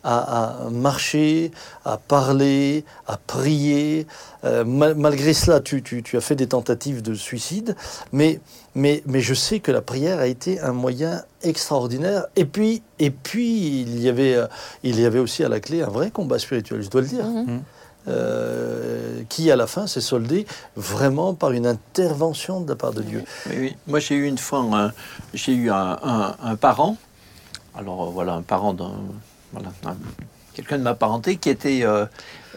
À, 0.09 0.19
à 0.67 0.69
marcher, 0.69 1.51
à 1.83 1.97
parler, 1.97 2.85
à 3.07 3.17
prier. 3.17 4.07
Euh, 4.45 4.63
mal- 4.63 4.95
malgré 4.95 5.33
cela, 5.33 5.59
tu, 5.59 5.83
tu- 5.83 6.01
tu 6.01 6.15
as 6.15 6.21
fait 6.21 6.35
des 6.35 6.47
tentatives 6.47 7.01
de 7.01 7.13
suicide, 7.13 7.75
mais, 8.13 8.39
mais, 8.73 9.03
mais 9.05 9.19
je 9.19 9.33
sais 9.33 9.59
que 9.59 9.69
la 9.69 9.81
prière 9.81 10.19
a 10.19 10.27
été 10.27 10.61
un 10.61 10.71
moyen 10.71 11.23
extraordinaire. 11.41 12.25
Et 12.37 12.45
puis, 12.45 12.83
et 12.99 13.11
puis 13.11 13.81
il, 13.81 13.99
y 13.99 14.07
avait, 14.07 14.35
euh, 14.35 14.47
il 14.83 14.97
y 14.97 15.03
avait 15.05 15.19
aussi 15.19 15.43
à 15.43 15.49
la 15.49 15.59
clé 15.59 15.81
un 15.81 15.89
vrai 15.89 16.09
combat 16.09 16.39
spirituel, 16.39 16.81
je 16.83 16.89
dois 16.89 17.01
le 17.01 17.07
dire, 17.07 17.25
Mhm. 17.25 17.61
euh, 18.07 19.23
qui 19.27 19.51
à 19.51 19.57
la 19.57 19.67
fin 19.67 19.87
s'est 19.87 19.99
soldé 19.99 20.47
vraiment 20.77 21.33
par 21.33 21.51
une 21.51 21.67
intervention 21.67 22.61
de 22.61 22.69
la 22.69 22.77
part 22.77 22.93
de 22.93 23.01
Dieu. 23.01 23.23
Oui, 23.49 23.55
oui. 23.59 23.75
Moi, 23.87 23.99
j'ai 23.99 24.15
eu 24.15 24.25
une 24.25 24.37
fois, 24.37 24.59
un- 24.59 24.93
j'ai 25.33 25.53
eu 25.53 25.69
un, 25.69 25.99
un- 26.01 26.35
un 26.41 26.55
parent, 26.55 26.95
alors 27.77 28.09
voilà, 28.11 28.35
un 28.35 28.41
parent 28.41 28.73
d'un, 28.73 28.93
voilà, 29.57 29.73
un- 29.85 29.97
quelqu'un 30.53 30.77
de 30.77 30.83
ma 30.83 30.95
parenté 30.95 31.35
qui 31.37 31.49
était, 31.49 31.81
euh, 31.83 32.05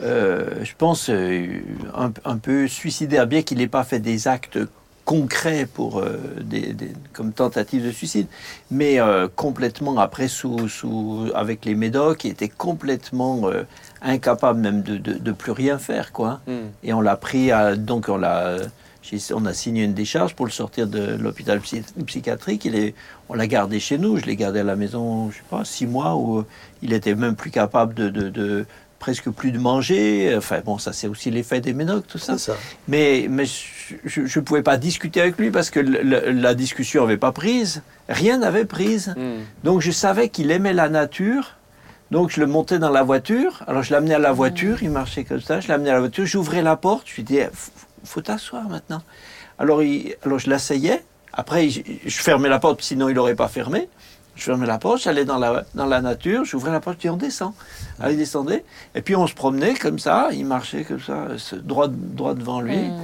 euh, 0.03 0.65
je 0.65 0.73
pense, 0.77 1.11
euh, 1.11 1.47
un, 1.97 2.13
un 2.25 2.39
peu 2.39 2.67
suicidaire, 2.69 3.27
bien 3.27 3.43
qu'il 3.43 3.59
n'ait 3.59 3.67
pas 3.69 3.85
fait 3.85 3.99
des 3.99 4.29
actes 4.29 4.59
concrets 5.05 5.67
pour 5.67 5.99
euh, 6.01 6.19
des, 6.41 6.73
des- 6.73 6.93
comme 7.13 7.33
tentative 7.33 7.85
de 7.85 7.91
suicide, 7.91 8.27
mais 8.71 8.99
complètement 9.35 9.99
après 9.99 10.29
sous, 10.29 10.69
sous 10.69 11.27
avec 11.35 11.65
les 11.65 11.75
médocs, 11.75 12.25
il 12.25 12.31
était 12.31 12.49
complètement 12.49 13.43
incapable 14.03 14.61
même 14.61 14.83
de, 14.83 14.97
de, 14.97 15.15
de 15.15 15.33
plus 15.33 15.53
rien 15.53 15.79
faire, 15.79 16.13
quoi. 16.13 16.41
Et 16.85 16.93
on 16.93 17.01
l'a 17.01 17.17
pris, 17.17 17.51
à, 17.51 17.77
donc 17.77 18.07
on 18.09 18.17
l'a, 18.19 18.57
on 19.35 19.47
a 19.47 19.53
signé 19.55 19.85
une 19.85 19.95
décharge 19.95 20.35
pour 20.37 20.47
le 20.47 20.53
sortir 20.53 20.87
de 20.87 21.17
l'hôpital 21.17 21.61
psy- 21.61 21.83
psychiatrique. 22.07 22.65
Il 22.65 22.77
est, 22.77 22.95
on 23.31 23.35
l'a 23.35 23.47
gardé 23.47 23.79
chez 23.81 23.97
nous. 23.97 24.17
Je 24.19 24.27
l'ai 24.27 24.37
gardé 24.37 24.59
à 24.61 24.65
la 24.65 24.77
maison, 24.77 25.31
je 25.31 25.37
sais 25.37 25.43
pas, 25.49 25.65
six 25.65 25.87
mois 25.87 26.17
où 26.17 26.45
il 26.83 26.93
était 26.93 27.15
même 27.15 27.37
plus 27.37 27.51
capable 27.51 27.95
de, 27.95 28.09
de- 28.09 28.29
de- 28.29 28.67
presque 28.99 29.31
plus 29.31 29.53
de 29.53 29.59
manger. 29.59 30.35
Enfin 30.37 30.61
bon, 30.65 30.77
ça 30.79 30.93
c'est 30.93 31.07
aussi 31.07 31.31
l'effet 31.31 31.61
des 31.61 31.73
médocs, 31.73 32.07
tout 32.07 32.19
ça. 32.19 32.37
Mais, 32.89 33.27
mais 33.31 33.45
je 34.05 34.21
ne 34.39 34.45
pouvais 34.45 34.63
pas 34.63 34.77
discuter 34.77 35.21
avec 35.23 35.39
lui 35.39 35.51
parce 35.51 35.71
que 35.71 35.81
le- 35.81 36.03
le- 36.03 36.31
la 36.33 36.55
discussion 36.55 37.03
n'avait 37.03 37.17
pas 37.17 37.33
prise. 37.33 37.83
Rien 38.09 38.39
n'avait 38.39 38.65
prise. 38.67 39.15
Donc 39.65 39.81
je 39.81 39.91
savais 39.93 40.29
qu'il 40.29 40.51
aimait 40.51 40.75
la 40.75 40.89
nature. 40.89 41.55
Donc 42.11 42.31
je 42.31 42.41
le 42.41 42.47
montais 42.47 42.81
dans 42.81 42.91
la 42.91 43.05
voiture. 43.05 43.63
Alors 43.69 43.85
je 43.85 43.93
l'amenais 43.93 44.15
à 44.15 44.19
la 44.19 44.33
voiture, 44.33 44.83
il 44.83 44.91
marchait 44.91 45.23
comme 45.25 45.41
ça. 45.41 45.61
Je 45.61 45.69
l'amenais 45.69 45.91
à 45.91 45.95
la 45.95 46.01
voiture, 46.01 46.27
j'ouvrais 46.27 46.61
la 46.63 46.75
porte. 46.77 47.07
Je 47.09 47.15
lui 47.15 47.23
disais, 47.23 47.49
faut, 47.55 47.71
faut 48.05 48.21
t'asseoir 48.21 48.69
maintenant. 48.69 49.03
Alors, 49.61 49.83
il- 49.85 50.17
alors 50.25 50.39
je 50.41 50.51
l'asseyais. 50.51 51.05
Après, 51.33 51.69
je, 51.69 51.81
fermais 52.07 52.49
la 52.49 52.59
porte, 52.59 52.83
sinon 52.83 53.09
il 53.09 53.15
n'aurait 53.15 53.35
pas 53.35 53.49
fermé. 53.49 53.89
Je 54.37 54.45
fermais 54.45 54.67
la 54.67 54.79
porte, 54.79 55.03
j'allais 55.03 55.25
dans 55.25 55.39
la, 55.39 55.65
dans 55.75 55.87
la 55.87 56.01
nature, 56.01 56.45
j'ouvrais 56.45 56.73
la 56.73 56.81
porte, 56.81 56.97
je 56.97 57.03
dis 57.03 57.11
on 57.11 57.17
descend. 57.17 57.53
Alors 57.99 58.13
il 58.13 58.17
descendait. 58.17 58.65
Et 58.95 59.03
puis 59.03 59.15
on 59.15 59.27
se 59.27 59.35
promenait 59.35 59.75
comme 59.75 59.99
ça, 59.99 60.29
il 60.33 60.47
marchait 60.47 60.85
comme 60.85 61.01
ça, 61.01 61.29
droit, 61.59 61.89
droit 61.89 62.35
devant 62.35 62.61
lui. 62.61 62.79
Mm. 62.79 63.01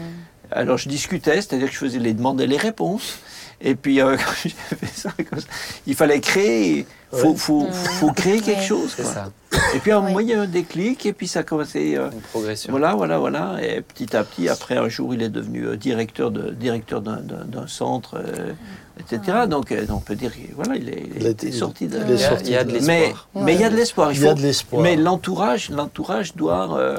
Alors 0.51 0.79
je 0.79 0.89
discutais, 0.89 1.37
c'est-à-dire 1.37 1.69
que 1.69 1.75
je 1.75 1.79
faisais 1.79 1.99
les 1.99 2.15
demandes 2.15 2.41
et 2.41 2.47
les 2.47 2.57
réponses. 2.57 3.19
Et 3.61 3.75
puis 3.75 4.01
euh, 4.01 4.17
quand 4.71 4.87
ça, 4.95 5.11
comme 5.29 5.41
ça, 5.41 5.47
il 5.87 5.95
fallait 5.95 6.21
créer, 6.21 6.87
faut, 7.11 7.31
Ouais. 7.31 7.37
faut, 7.37 7.67
faut 7.73 8.13
créer 8.13 8.41
quelque 8.41 8.63
chose. 8.63 8.95
Quoi. 8.95 9.05
ça, 9.05 9.31
Et 9.77 9.79
puis 9.81 9.91
à 9.93 9.99
un 9.99 10.01
moment, 10.01 10.21
il 10.21 10.29
y 10.29 10.33
a 10.35 10.41
un 10.41 10.47
déclic, 10.47 11.05
et 11.07 11.13
puis 11.13 11.29
ça 11.29 11.41
a 11.41 11.43
commencé. 11.43 11.97
euh, 11.97 12.11
une 12.11 12.21
progression. 12.21 12.71
voilà, 12.71 12.95
voilà, 12.95 13.19
voilà. 13.19 13.57
Et 13.63 13.81
petit 13.83 14.17
à 14.17 14.25
petit, 14.25 14.49
après 14.49 14.77
un 14.77 14.89
jour, 14.89 15.15
il 15.15 15.23
est 15.23 15.29
devenu 15.29 15.67
euh, 15.67 15.77
directeur 15.77 16.31
de 16.31 16.51
directeur 16.51 17.01
d'un- 17.03 17.21
centre, 17.67 18.17
euh, 18.17 18.53
etc. 19.01 19.47
Donc, 19.49 19.73
euh, 19.73 19.85
on 19.91 20.01
peut 20.01 20.15
dire, 20.15 20.33
voilà, 20.55 20.77
il 20.77 20.89
est, 20.89 21.03
il 21.17 21.37
Il 21.43 21.53
sorti 21.55 21.87
de. 21.89 21.99
il 21.99 22.05
Il 22.09 22.13
est 22.15 22.21
y 22.21 22.25
a, 22.25 22.29
sorti 22.29 22.45
il 22.47 22.53
y 22.53 22.57
a 22.57 22.65
de 22.65 22.73
de- 22.79 22.85
mais 22.87 23.01
l'espoir. 23.01 23.29
mais 23.35 23.55
il 23.55 23.61
y 23.61 23.65
a 23.65 23.71
de 23.71 23.77
l'espoir. 23.77 24.13
Il 24.13 24.21
y 24.21 24.27
a 24.27 24.31
faut- 24.31 24.35
de 24.37 24.43
l'espoir. 24.43 24.83
Mais 24.83 24.97
l'entourage, 24.97 25.71
l'entourage 25.71 26.35
doit 26.37 26.79
euh, 26.79 26.99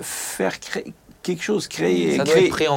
faire 0.00 0.58
créer 0.60 0.92
quelque 1.22 1.42
chose, 1.42 1.68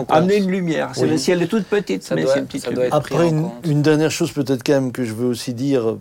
compte. 0.05 0.17
amener 0.17 0.37
une 0.37 0.51
lumière. 0.51 0.91
C'est 0.93 1.05
Oui. 1.05 1.17
Si 1.17 1.31
elle 1.31 1.41
est 1.41 1.47
toute 1.47 1.65
petite, 1.65 2.03
Ça 2.03 2.13
mais 2.15 2.23
doit- 2.23 2.33
c'est 2.33 2.39
une 2.39 2.45
petite 2.45 2.63
ça 2.65 2.71
doit 2.71 2.85
être 2.85 2.95
Après, 2.95 3.15
en 3.15 3.21
une, 3.63 3.81
dernière 3.81 4.11
chose 4.11 4.31
peut-être 4.31 4.63
quand 4.63 4.73
même 4.73 4.91
que 4.91 5.03
je 5.03 5.13
veux 5.13 5.25
aussi 5.25 5.53
dire, 5.53 5.97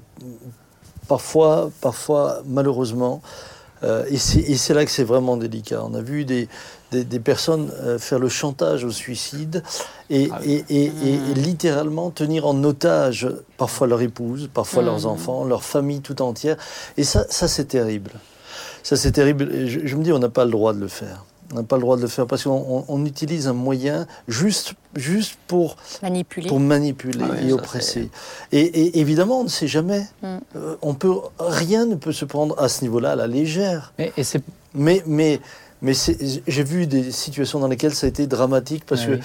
parfois, 1.09 1.71
parfois 1.81 2.43
malheureusement, 2.47 3.23
euh, 3.83 4.05
et 4.09 4.17
c'est 4.19 4.73
là 4.75 4.85
que 4.85 4.91
c'est 4.91 5.05
vraiment 5.05 5.37
délicat. 5.37 5.83
On 5.85 5.93
a 5.95 6.01
vu 6.01 6.25
des, 6.25 6.49
des, 6.91 7.05
des 7.05 7.21
personnes 7.21 7.71
euh, 7.83 7.99
faire 7.99 8.19
le 8.19 8.29
chantage 8.31 8.85
au 8.85 8.91
suicide 8.91 9.63
et, 10.09 10.31
Ah 10.33 10.39
et, 10.45 10.65
et- 10.71 10.85
et- 10.87 11.15
et 11.31 11.35
littéralement 11.35 12.11
tenir 12.11 12.47
en 12.47 12.63
otage 12.65 13.29
parfois 13.59 13.87
leur 13.87 14.01
épouse, 14.01 14.49
parfois 14.55 14.83
leurs 14.83 15.01
Mhm. 15.01 15.07
enfants, 15.07 15.45
leur 15.45 15.63
famille 15.65 16.01
tout 16.01 16.23
entière. 16.23 16.57
Et 16.97 17.05
ça, 17.05 17.27
ça 17.29 17.47
c'est 17.49 17.67
terrible. 17.67 18.13
Ça 18.83 18.97
c'est 18.97 19.13
terrible. 19.13 19.67
Je 19.67 19.97
me 19.97 20.03
dis, 20.05 20.13
on 20.13 20.19
n'a 20.19 20.29
pas 20.31 20.45
le 20.47 20.51
droit 20.51 20.73
de 20.73 20.81
le 20.81 20.89
faire. 20.89 21.25
On 21.53 21.57
n'a 21.57 21.63
pas 21.63 21.77
le 21.77 21.83
droit 21.83 21.97
de 21.97 22.03
le 22.03 22.09
faire 22.09 22.27
parce 22.27 22.45
qu'on 22.45 22.51
on- 22.69 22.85
on 22.89 23.05
utilise 23.05 23.47
un 23.49 23.53
moyen 23.53 24.07
juste, 24.29 24.75
juste 24.97 25.37
pour 25.47 25.77
Manipuler. 26.03 26.49
pour 26.49 26.59
manipuler 26.59 27.21
Ah 27.23 27.35
oui, 27.41 27.49
et 27.49 27.53
oppresser. 27.53 28.11
Et, 28.51 28.61
et 28.63 28.99
évidemment, 29.01 29.41
on 29.41 29.45
ne 29.45 29.49
sait 29.49 29.69
jamais. 29.69 30.07
Mm. 30.23 30.27
Euh, 30.57 30.77
on 30.83 30.95
peut, 30.95 31.15
rien 31.39 31.87
ne 31.87 31.95
peut 31.97 32.13
se 32.13 32.25
prendre 32.25 32.59
à 32.61 32.69
ce 32.69 32.83
niveau-là 32.83 33.13
à 33.13 33.17
la 33.17 33.27
légère. 33.27 33.93
Et, 33.99 34.13
et 34.17 34.25
c'est 34.25 34.43
Mais, 34.75 35.03
mais, 35.07 35.39
mais 35.83 35.95
c'est- 35.95 36.19
j'ai 36.47 36.65
vu 36.65 36.87
des 36.87 37.13
situations 37.13 37.61
dans 37.61 37.69
lesquelles 37.69 37.95
ça 37.95 38.07
a 38.07 38.09
été 38.09 38.27
dramatique 38.27 38.85
parce 38.87 39.03
Ah 39.05 39.07
que 39.09 39.13
oui. 39.13 39.21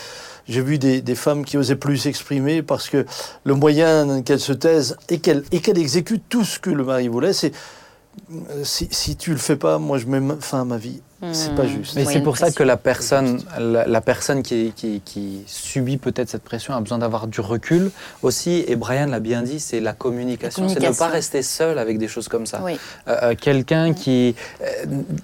j'ai 0.47 0.61
vu 0.61 0.77
des, 0.77 1.01
des 1.01 1.15
femmes 1.15 1.43
qui 1.45 1.57
osaient 1.57 1.75
plus 1.77 1.97
s'exprimer 1.97 2.61
parce 2.61 2.89
que 2.89 3.05
le 3.45 3.55
moyen 3.55 4.21
qu'elles 4.23 4.39
se 4.41 4.53
taisent 4.53 4.97
et 5.07 5.19
qu'elles 5.19 5.43
et 5.51 5.61
qu'elles 5.61 5.79
exécutent 5.79 6.25
tout 6.29 6.43
ce 6.43 6.59
que 6.59 6.69
le 6.69 6.83
mari 6.83 7.07
voulait, 7.07 7.33
c'est 7.33 7.53
euh, 8.31 8.63
si, 8.63 8.87
si 8.91 9.15
tu 9.15 9.31
le 9.31 9.37
fais 9.37 9.55
pas, 9.55 9.79
moi 9.79 9.97
je 9.97 10.05
mets 10.05 10.35
fin 10.41 10.61
à 10.61 10.65
ma 10.65 10.77
vie. 10.77 11.01
C'est 11.33 11.53
pas 11.53 11.63
Mm. 11.63 11.67
juste. 11.67 11.95
Mais 11.95 12.05
c'est 12.05 12.21
pour 12.21 12.37
ça 12.37 12.49
que 12.51 12.63
la 12.63 12.77
personne, 12.77 13.41
la, 13.59 13.85
la 13.85 14.01
personne 14.01 14.41
qui, 14.41 14.71
qui- 14.75 15.01
qui 15.03 15.43
subit 15.47 15.97
peut-être 15.97 16.29
cette 16.29 16.43
pression 16.43 16.73
a 16.73 16.79
besoin 16.79 16.99
d'avoir 16.99 17.27
du 17.27 17.41
recul 17.41 17.91
aussi. 18.23 18.63
Et 18.67 18.75
Brian 18.77 19.07
l'a 19.07 19.19
bien 19.19 19.41
dit, 19.41 19.59
c'est 19.59 19.81
la 19.81 19.91
communication. 19.91 20.63
La 20.63 20.69
C'est 20.69 20.75
ne 20.75 20.79
pas 20.79 20.85
communication. 20.91 21.13
rester 21.13 21.41
seul 21.43 21.77
avec 21.77 21.97
des 21.97 22.07
choses 22.07 22.29
comme 22.29 22.45
ça. 22.45 22.61
Oui. 22.63 22.79
Euh, 23.09 23.17
euh, 23.23 23.35
Quelqu'un 23.35 23.93
qui, 23.93 24.33
euh, 24.61 24.65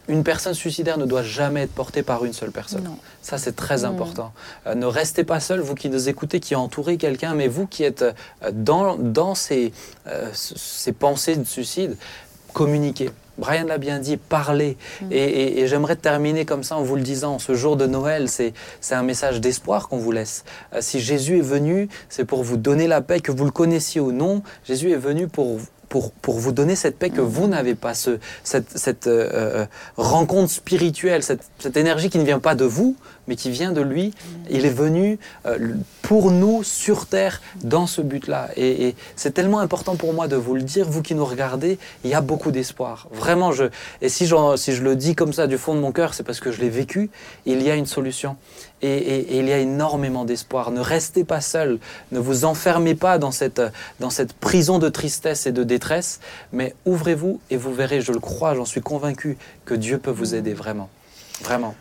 une 0.10 0.24
personne 0.26 0.54
suicidaire 0.54 0.98
ne 0.98 1.06
doit 1.06 1.24
jamais 1.24 1.62
être 1.62 1.74
portée 1.74 2.04
par 2.04 2.26
une 2.26 2.34
seule 2.34 2.52
personne. 2.52 2.84
Non. 2.84 2.98
Ça, 3.22 3.38
c'est 3.38 3.56
très 3.56 3.84
Mm. 3.84 3.86
important. 3.86 4.34
Euh, 4.68 4.76
ne 4.76 4.86
restez 4.86 5.24
pas 5.24 5.40
seul, 5.40 5.62
vous 5.62 5.76
qui 5.76 5.90
nous 5.90 6.10
écoutez, 6.10 6.40
qui 6.42 6.56
entourez 6.56 6.98
quelqu'un, 6.98 7.34
mais 7.36 7.48
vous 7.48 7.68
qui 7.68 7.84
êtes 7.84 8.04
dans, 8.52 8.98
dans 8.98 9.34
ces, 9.34 9.72
euh, 10.08 10.30
c- 10.34 10.56
ces 10.58 10.92
pensées 10.92 11.36
de 11.38 11.46
suicide, 11.46 11.96
communiquez. 12.56 13.10
Brian 13.38 13.66
l'a 13.68 13.78
bien 13.78 14.00
dit, 14.00 14.16
parlez. 14.16 14.78
Et, 15.12 15.18
et- 15.18 15.60
et 15.60 15.68
j'aimerais 15.68 15.98
terminer 15.98 16.46
comme 16.46 16.64
ça 16.64 16.78
en 16.78 16.84
vous 16.84 16.96
le 16.96 17.02
disant, 17.02 17.38
ce 17.38 17.54
jour 17.54 17.76
de 17.76 17.86
Noël, 17.86 18.30
c'est 18.30 18.54
c'est 18.80 18.96
un 18.96 19.04
message 19.04 19.42
d'espoir 19.42 19.90
qu'on 19.90 19.98
vous 19.98 20.14
laisse. 20.14 20.46
Euh, 20.74 20.78
si 20.80 21.02
Jésus 21.02 21.40
est 21.40 21.42
venu, 21.42 21.90
c'est 22.08 22.24
pour 22.24 22.44
vous 22.44 22.56
donner 22.56 22.88
la 22.88 23.02
paix, 23.02 23.20
que 23.20 23.34
vous 23.34 23.44
le 23.44 23.52
connaissiez 23.52 24.00
ou 24.00 24.14
non. 24.14 24.42
Jésus 24.64 24.90
est 24.92 24.96
venu 25.10 25.28
pour, 25.28 25.60
pour, 25.90 26.12
pour 26.12 26.40
vous 26.40 26.52
donner 26.52 26.76
cette 26.76 26.98
paix 26.98 27.10
que 27.10 27.22
vous 27.22 27.48
n'avez 27.48 27.76
pas, 27.76 27.94
ce, 27.94 28.20
cette, 28.44 28.78
cette 28.78 29.08
euh, 29.08 29.30
euh, 29.34 29.66
rencontre 29.98 30.52
spirituelle, 30.52 31.24
cette, 31.24 31.44
cette 31.60 31.78
énergie 31.78 32.10
qui 32.10 32.18
ne 32.18 32.24
vient 32.24 32.40
pas 32.40 32.56
de 32.56 32.66
vous, 32.66 32.96
mais 33.28 33.36
qui 33.36 33.52
vient 33.52 33.72
de 33.72 33.82
lui. 33.82 34.14
Il 34.50 34.66
est 34.66 34.70
venu 34.70 35.20
euh, 35.46 35.76
pour 36.02 36.32
nous 36.32 36.64
sur 36.64 37.08
terre 37.08 37.42
dans 37.64 37.88
ce 37.88 38.02
but-là. 38.02 38.50
Et, 38.56 38.96
c'est 39.16 39.32
tellement 39.32 39.60
important 39.60 39.96
pour 39.96 40.14
moi 40.14 40.28
de 40.28 40.36
vous 40.36 40.56
le 40.56 40.62
dire, 40.62 40.88
vous 40.88 41.02
qui 41.02 41.16
nous 41.16 41.26
regardez, 41.26 41.80
il 42.04 42.10
y 42.10 42.14
a 42.14 42.22
beaucoup 42.22 42.52
d'espoir. 42.52 43.08
Vraiment, 43.12 43.52
je, 43.52 43.66
et 44.02 44.10
si, 44.10 44.30
si 44.58 44.74
je 44.74 44.84
le 44.84 44.96
dis 44.96 45.16
comme 45.16 45.34
ça 45.34 45.48
du 45.48 45.58
fond 45.58 45.76
de 45.76 45.80
mon 45.80 45.92
cœur, 45.92 46.14
c'est 46.14 46.24
parce 46.24 46.40
que 46.40 46.52
je 46.52 46.62
l'ai 46.62 46.70
vécu, 46.70 47.10
il 47.46 47.62
y 47.62 47.72
a 47.72 47.76
une 47.76 47.86
solution. 47.86 48.38
Et, 48.86 48.98
et- 48.98 49.36
et 49.36 49.40
il 49.40 49.48
y 49.48 49.54
a 49.54 49.58
énormément 49.58 50.26
d'espoir. 50.26 50.70
Ne 50.72 50.80
restez 50.80 51.24
pas 51.24 51.42
seul, 51.42 51.80
ne 52.12 52.20
vous 52.20 52.46
enfermez 52.46 52.94
pas 52.94 53.18
dans 53.18 53.32
cette, 53.32 53.62
dans 54.00 54.12
cette 54.12 54.34
prison 54.34 54.78
de 54.80 54.90
tristesse 54.90 55.48
et 55.48 55.52
de 55.52 55.64
détresse, 55.64 56.20
mais 56.54 56.76
ouvrez-vous 56.86 57.40
et 57.50 57.58
vous 57.58 57.74
verrez, 57.74 58.02
je 58.02 58.12
le 58.12 58.20
crois, 58.20 58.54
j'en 58.54 58.66
suis 58.66 58.82
convaincu, 58.82 59.38
que 59.66 59.74
Dieu 59.74 59.98
peut 59.98 60.12
vous 60.12 60.36
aider 60.36 60.54
vraiment. 60.54 60.90
Vraiment. 61.44 61.74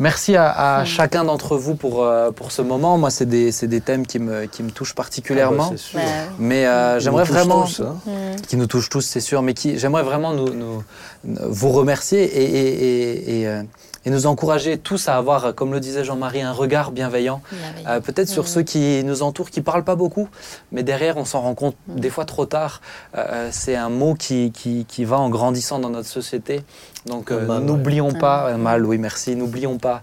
Merci 0.00 0.34
à, 0.34 0.78
à 0.78 0.84
chacun 0.84 1.22
d'entre 1.22 1.56
vous 1.56 1.76
pour, 1.76 2.02
euh, 2.02 2.32
pour 2.32 2.50
ce 2.50 2.62
moment. 2.62 2.98
Moi, 2.98 3.10
c'est 3.10 3.26
des, 3.26 3.52
c'est 3.52 3.68
des 3.68 3.80
thèmes 3.80 4.06
qui 4.06 4.18
me, 4.18 4.46
qui 4.46 4.64
me 4.64 4.70
touchent 4.72 4.94
particulièrement. 4.96 5.66
Ah 5.68 5.70
bah, 5.72 5.76
sûr. 5.76 6.00
Mais 6.40 6.66
euh, 6.66 6.98
j'aimerais 6.98 7.22
vraiment... 7.22 7.62
tous, 7.64 7.80
hein. 7.80 7.96
mm. 8.06 8.40
qui 8.48 8.56
nous 8.56 8.66
touchent 8.66 8.88
tous, 8.88 9.02
c'est 9.02 9.20
sûr, 9.20 9.40
mais 9.42 9.54
j'aimerais 9.76 10.02
vraiment 10.02 10.32
nous, 10.32 10.52
nous- 10.52 10.82
vous 11.24 11.70
remercier 11.70 12.24
et, 12.24 12.44
et- 12.44 12.84
et- 12.84 13.40
et, 13.42 13.46
euh, 13.46 13.62
et 14.06 14.10
nous 14.10 14.26
encourager 14.26 14.78
tous 14.78 15.08
à 15.08 15.16
avoir, 15.16 15.46
euh, 15.46 15.52
comme 15.52 15.72
le 15.72 15.80
disait 15.80 16.04
Jean-Marie, 16.04 16.42
un 16.42 16.52
regard 16.52 16.90
bienveillant, 16.92 17.40
Bienveillant. 17.50 17.88
euh, 17.88 18.00
peut-être 18.00 18.28
sur 18.28 18.42
Mhm. 18.44 18.48
ceux 18.48 18.62
qui 18.62 19.02
nous 19.04 19.22
entourent, 19.22 19.50
qui 19.50 19.60
parlent 19.62 19.84
pas 19.84 19.96
beaucoup, 19.96 20.28
mais 20.72 20.82
derrière 20.82 21.16
on 21.16 21.24
s'en 21.24 21.40
rend 21.40 21.54
compte 21.54 21.76
des 21.88 22.10
fois 22.10 22.24
trop 22.24 22.46
tard. 22.46 22.80
Euh, 23.16 23.48
c'est 23.50 23.76
un 23.76 23.88
mot 23.88 24.14
qui, 24.14 24.50
qui, 24.52 24.84
qui 24.86 25.04
va 25.04 25.18
en 25.18 25.28
grandissant 25.30 25.78
dans 25.78 25.90
notre 25.90 26.08
société. 26.08 26.62
Donc 27.06 27.30
euh, 27.30 27.60
n'oublions 27.60 28.12
pas, 28.12 28.50
un 28.50 28.56
mal, 28.56 28.86
oui 28.86 28.96
merci, 28.98 29.36
n'oublions 29.36 29.78
pas 29.78 30.02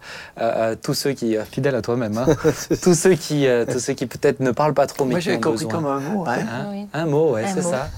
tous 0.82 0.94
ceux 0.94 1.14
qui, 1.14 1.36
euh, 1.38 1.44
fidèles 1.46 1.76
à 1.76 1.82
toi-même, 1.82 2.18
hein, 2.18 2.26
tous 2.82 2.94
ceux 2.94 3.14
qui, 3.16 3.48
euh, 3.48 3.66
tous 3.66 3.80
ceux 3.80 3.94
qui 3.94 4.06
peut-être 4.06 4.40
ne 4.40 4.52
parlent 4.52 4.74
pas 4.74 4.88
trop, 4.88 5.06
mais 5.06 5.12
Moi, 5.16 5.20
qui 5.20 5.30
ont 5.32 5.34
compris 5.36 5.52
besoin. 5.66 5.72
comme 5.72 5.86
un 5.88 6.00
mot. 6.00 6.24
Hein. 6.28 6.36
Hein? 6.40 6.66
Oui. 6.72 6.88
Un 6.94 7.06
mot, 7.06 7.32
ouais, 7.34 7.46
c'est 7.54 7.62
ça. 7.62 7.90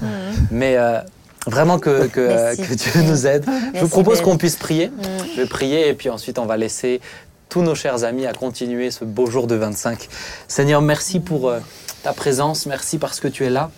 Mais 0.52 0.78
euh, 0.78 1.00
vraiment 1.46 1.80
que, 1.80 2.08
que, 2.08 2.20
euh, 2.20 2.56
que 2.56 2.74
Dieu 2.74 3.02
nous 3.04 3.28
aide. 3.28 3.46
Je 3.74 3.82
vous 3.82 3.90
propose 3.90 4.20
Ben. 4.20 4.26
qu'on 4.26 4.38
puisse 4.38 4.56
prier. 4.56 4.88
Mm. 4.88 5.02
Je 5.36 5.42
vais 5.42 5.48
prier 5.48 5.88
et 5.90 5.94
puis 5.94 6.10
ensuite 6.10 6.40
on 6.40 6.46
va 6.46 6.58
laisser 6.58 7.02
tous 7.50 7.62
nos 7.62 7.76
chers 7.76 8.04
amis 8.04 8.26
à 8.26 8.34
continuer 8.34 8.90
ce 8.90 9.06
beau 9.06 9.28
jour 9.28 9.46
de 9.46 9.54
25. 9.54 10.08
Seigneur, 10.48 10.82
merci 10.82 11.20
pour 11.20 11.50
euh, 11.50 11.60
ta 12.02 12.12
présence, 12.12 12.66
merci 12.66 12.98
parce 12.98 13.20
que 13.20 13.28
tu 13.28 13.46
es 13.46 13.50
là. 13.50 13.70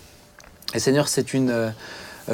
Et 0.74 0.78
Seigneur, 0.78 1.08
c'est 1.08 1.34
une 1.34 1.50
euh, 1.50 1.70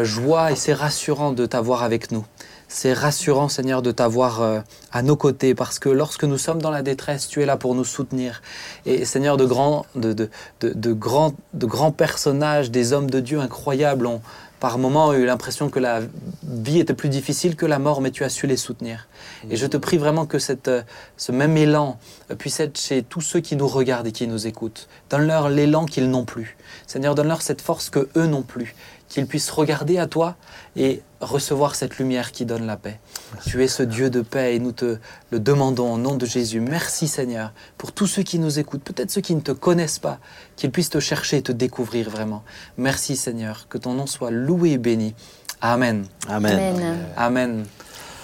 joie 0.04 0.52
et 0.52 0.56
c'est 0.56 0.72
rassurant 0.72 1.32
de 1.32 1.44
t'avoir 1.46 1.82
avec 1.82 2.12
nous. 2.12 2.24
C'est 2.68 2.94
rassurant, 2.94 3.50
Seigneur, 3.50 3.82
de 3.82 3.90
t'avoir 3.90 4.40
euh, 4.40 4.60
à 4.92 5.02
nos 5.02 5.16
côtés 5.16 5.54
parce 5.54 5.78
que 5.78 5.90
lorsque 5.90 6.24
nous 6.24 6.38
sommes 6.38 6.62
dans 6.62 6.70
la 6.70 6.82
détresse, 6.82 7.28
tu 7.28 7.42
es 7.42 7.44
là 7.44 7.56
pour 7.56 7.74
nous 7.74 7.84
soutenir. 7.84 8.40
Et 8.86 9.04
Seigneur, 9.04 9.36
de 9.36 9.44
grands, 9.44 9.84
de, 9.94 10.12
de, 10.12 10.30
de, 10.60 10.72
de 10.72 10.92
grands, 10.92 11.34
de 11.52 11.66
grands 11.66 11.92
personnages, 11.92 12.70
des 12.70 12.92
hommes 12.92 13.10
de 13.10 13.20
Dieu 13.20 13.40
incroyables 13.40 14.06
ont 14.06 14.22
par 14.62 14.78
moments 14.78 15.12
eu 15.12 15.24
l'impression 15.24 15.70
que 15.70 15.80
la 15.80 16.02
vie 16.44 16.78
était 16.78 16.94
plus 16.94 17.08
difficile 17.08 17.56
que 17.56 17.66
la 17.66 17.80
mort, 17.80 18.00
mais 18.00 18.12
tu 18.12 18.22
as 18.22 18.28
su 18.28 18.46
les 18.46 18.56
soutenir. 18.56 19.08
Et 19.50 19.56
je 19.56 19.66
te 19.66 19.76
prie 19.76 19.98
vraiment 19.98 20.24
que 20.24 20.38
euh, 20.68 20.82
ce 21.16 21.32
même 21.32 21.56
élan 21.56 21.98
euh, 22.30 22.36
puisse 22.36 22.60
être 22.60 22.78
chez 22.78 23.02
tous 23.02 23.22
ceux 23.22 23.40
qui 23.40 23.56
nous 23.56 23.66
regardent 23.66 24.06
et 24.06 24.12
qui 24.12 24.28
nous 24.28 24.46
écoutent. 24.46 24.88
Donne-leur 25.10 25.48
l'élan 25.48 25.84
qu'ils 25.84 26.08
n'ont 26.08 26.24
plus. 26.24 26.56
Seigneur, 26.86 27.16
donne-leur 27.16 27.42
cette 27.42 27.60
force 27.60 27.90
que 27.90 28.08
eux 28.14 28.26
n'ont 28.26 28.42
plus. 28.42 28.76
Qu'ils 29.08 29.26
puissent 29.26 29.50
regarder 29.50 29.98
à 29.98 30.06
toi 30.06 30.36
et 30.76 31.02
recevoir 31.22 31.74
cette 31.74 31.98
lumière 31.98 32.32
qui 32.32 32.44
donne 32.44 32.66
la 32.66 32.76
paix. 32.76 32.98
Tu 33.46 33.62
es 33.62 33.68
ce 33.68 33.82
Dieu 33.82 34.10
de 34.10 34.20
paix 34.20 34.54
et 34.54 34.58
nous 34.58 34.72
te 34.72 34.98
le 35.30 35.40
demandons 35.40 35.94
au 35.94 35.98
nom 35.98 36.16
de 36.16 36.26
Jésus. 36.26 36.60
Merci 36.60 37.08
Seigneur 37.08 37.52
pour 37.78 37.92
tous 37.92 38.06
ceux 38.06 38.22
qui 38.22 38.38
nous 38.38 38.58
écoutent, 38.58 38.82
peut-être 38.82 39.10
ceux 39.10 39.20
qui 39.20 39.34
ne 39.34 39.40
te 39.40 39.52
connaissent 39.52 39.98
pas, 39.98 40.18
qu'ils 40.56 40.70
puissent 40.70 40.90
te 40.90 41.00
chercher 41.00 41.38
et 41.38 41.42
te 41.42 41.52
découvrir 41.52 42.10
vraiment. 42.10 42.42
Merci 42.76 43.16
Seigneur, 43.16 43.66
que 43.68 43.78
ton 43.78 43.94
nom 43.94 44.06
soit 44.06 44.30
loué 44.30 44.72
et 44.72 44.78
béni. 44.78 45.14
Amen. 45.60 46.04
Amen. 46.28 46.58
Amen. 46.58 46.98
Amen. 47.16 47.64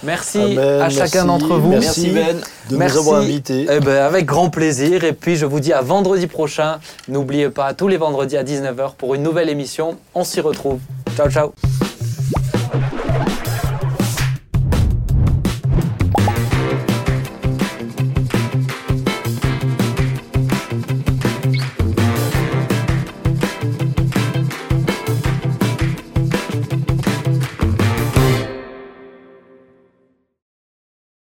Merci 0.03 0.39
Amen, 0.41 0.81
à 0.81 0.91
chacun 0.91 1.25
d'entre 1.25 1.57
vous. 1.57 1.71
Merci, 1.71 2.11
Ben. 2.11 2.41
de 2.71 2.77
Merci. 2.77 2.95
nous 2.97 3.01
avoir 3.01 3.21
invités. 3.21 3.67
Eh 3.69 3.81
ben, 3.81 3.97
avec 4.05 4.27
grand 4.27 4.49
plaisir. 4.49 5.03
Et 5.05 5.13
puis, 5.13 5.37
je 5.37 5.45
vous 5.45 5.61
dis 5.61 5.73
à 5.73 5.83
vendredi 5.83 6.27
prochain. 6.27 6.79
N'oubliez 7.09 7.51
pas, 7.51 7.75
tous 7.75 7.89
les 7.89 7.97
vendredis 7.97 8.37
à 8.37 8.45
19h 8.45 8.95
pour 8.95 9.15
une 9.15 9.23
nouvelle 9.23 9.49
émission. 9.49 9.99
On 10.15 10.23
s'y 10.25 10.41
retrouve. 10.41 10.79
Ciao, 11.17 11.29
ciao. 11.31 11.53